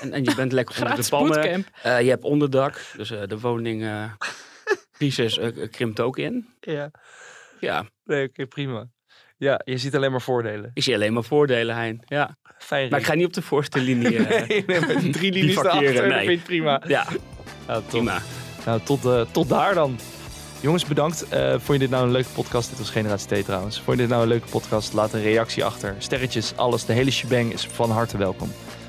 En, 0.00 0.12
en 0.12 0.24
je 0.24 0.34
bent 0.34 0.52
lekker 0.52 0.82
onder 1.12 1.42
de. 1.42 1.64
Eh, 1.82 2.00
je 2.00 2.08
hebt 2.08 2.24
onderdak, 2.24 2.80
dus 2.96 3.10
eh, 3.10 3.22
de 3.26 3.38
woningcrisis 3.40 5.38
eh, 5.38 5.70
krimpt 5.70 6.00
ook 6.00 6.18
in. 6.18 6.48
Ja. 6.60 6.90
Ja, 7.60 7.84
Nee, 8.04 8.28
oké, 8.28 8.46
prima. 8.46 8.86
Ja, 9.36 9.60
je 9.64 9.78
ziet 9.78 9.94
alleen 9.94 10.10
maar 10.10 10.22
voordelen. 10.22 10.70
ik 10.74 10.82
zie 10.82 10.94
alleen 10.94 11.12
maar 11.12 11.24
voordelen, 11.24 11.74
Hein. 11.76 12.02
Ja. 12.04 12.36
Fijn. 12.58 12.90
Maar 12.90 13.00
ik 13.00 13.06
ga 13.06 13.14
niet 13.14 13.26
op 13.26 13.32
de 13.32 13.42
voorste 13.42 13.80
linie. 13.88 14.26
eh, 14.26 14.48
nee, 14.48 14.64
nee, 14.66 14.80
met 14.80 15.12
drie 15.12 15.32
linies 15.32 15.56
erachter, 15.56 15.94
dat 15.94 16.06
nee. 16.06 16.26
vind 16.26 16.38
ik 16.38 16.44
prima. 16.44 16.82
ja, 16.86 17.06
Ja, 17.66 17.74
top. 17.74 17.88
prima. 17.88 18.22
Nou, 18.66 18.80
tot, 18.84 19.04
eh, 19.04 19.20
tot 19.30 19.48
daar 19.48 19.74
dan. 19.74 19.98
Jongens, 20.60 20.84
bedankt. 20.84 21.28
Eh, 21.28 21.50
vond 21.50 21.66
je 21.72 21.78
dit 21.78 21.90
nou 21.90 22.04
een 22.04 22.10
leuke 22.12 22.28
podcast? 22.34 22.68
Dit 22.68 22.78
was 22.78 22.90
Generatie 22.90 23.42
T 23.42 23.44
trouwens. 23.44 23.76
Vond 23.80 23.96
je 23.96 24.02
dit 24.02 24.08
nou 24.10 24.22
een 24.22 24.28
leuke 24.28 24.48
podcast? 24.48 24.92
Laat 24.92 25.12
een 25.12 25.22
reactie 25.22 25.64
achter. 25.64 25.94
Sterretjes, 25.98 26.56
alles. 26.56 26.84
De 26.84 26.92
hele 26.92 27.10
shebang 27.10 27.52
is 27.52 27.66
van 27.66 27.90
harte 27.90 28.16
welkom. 28.18 28.52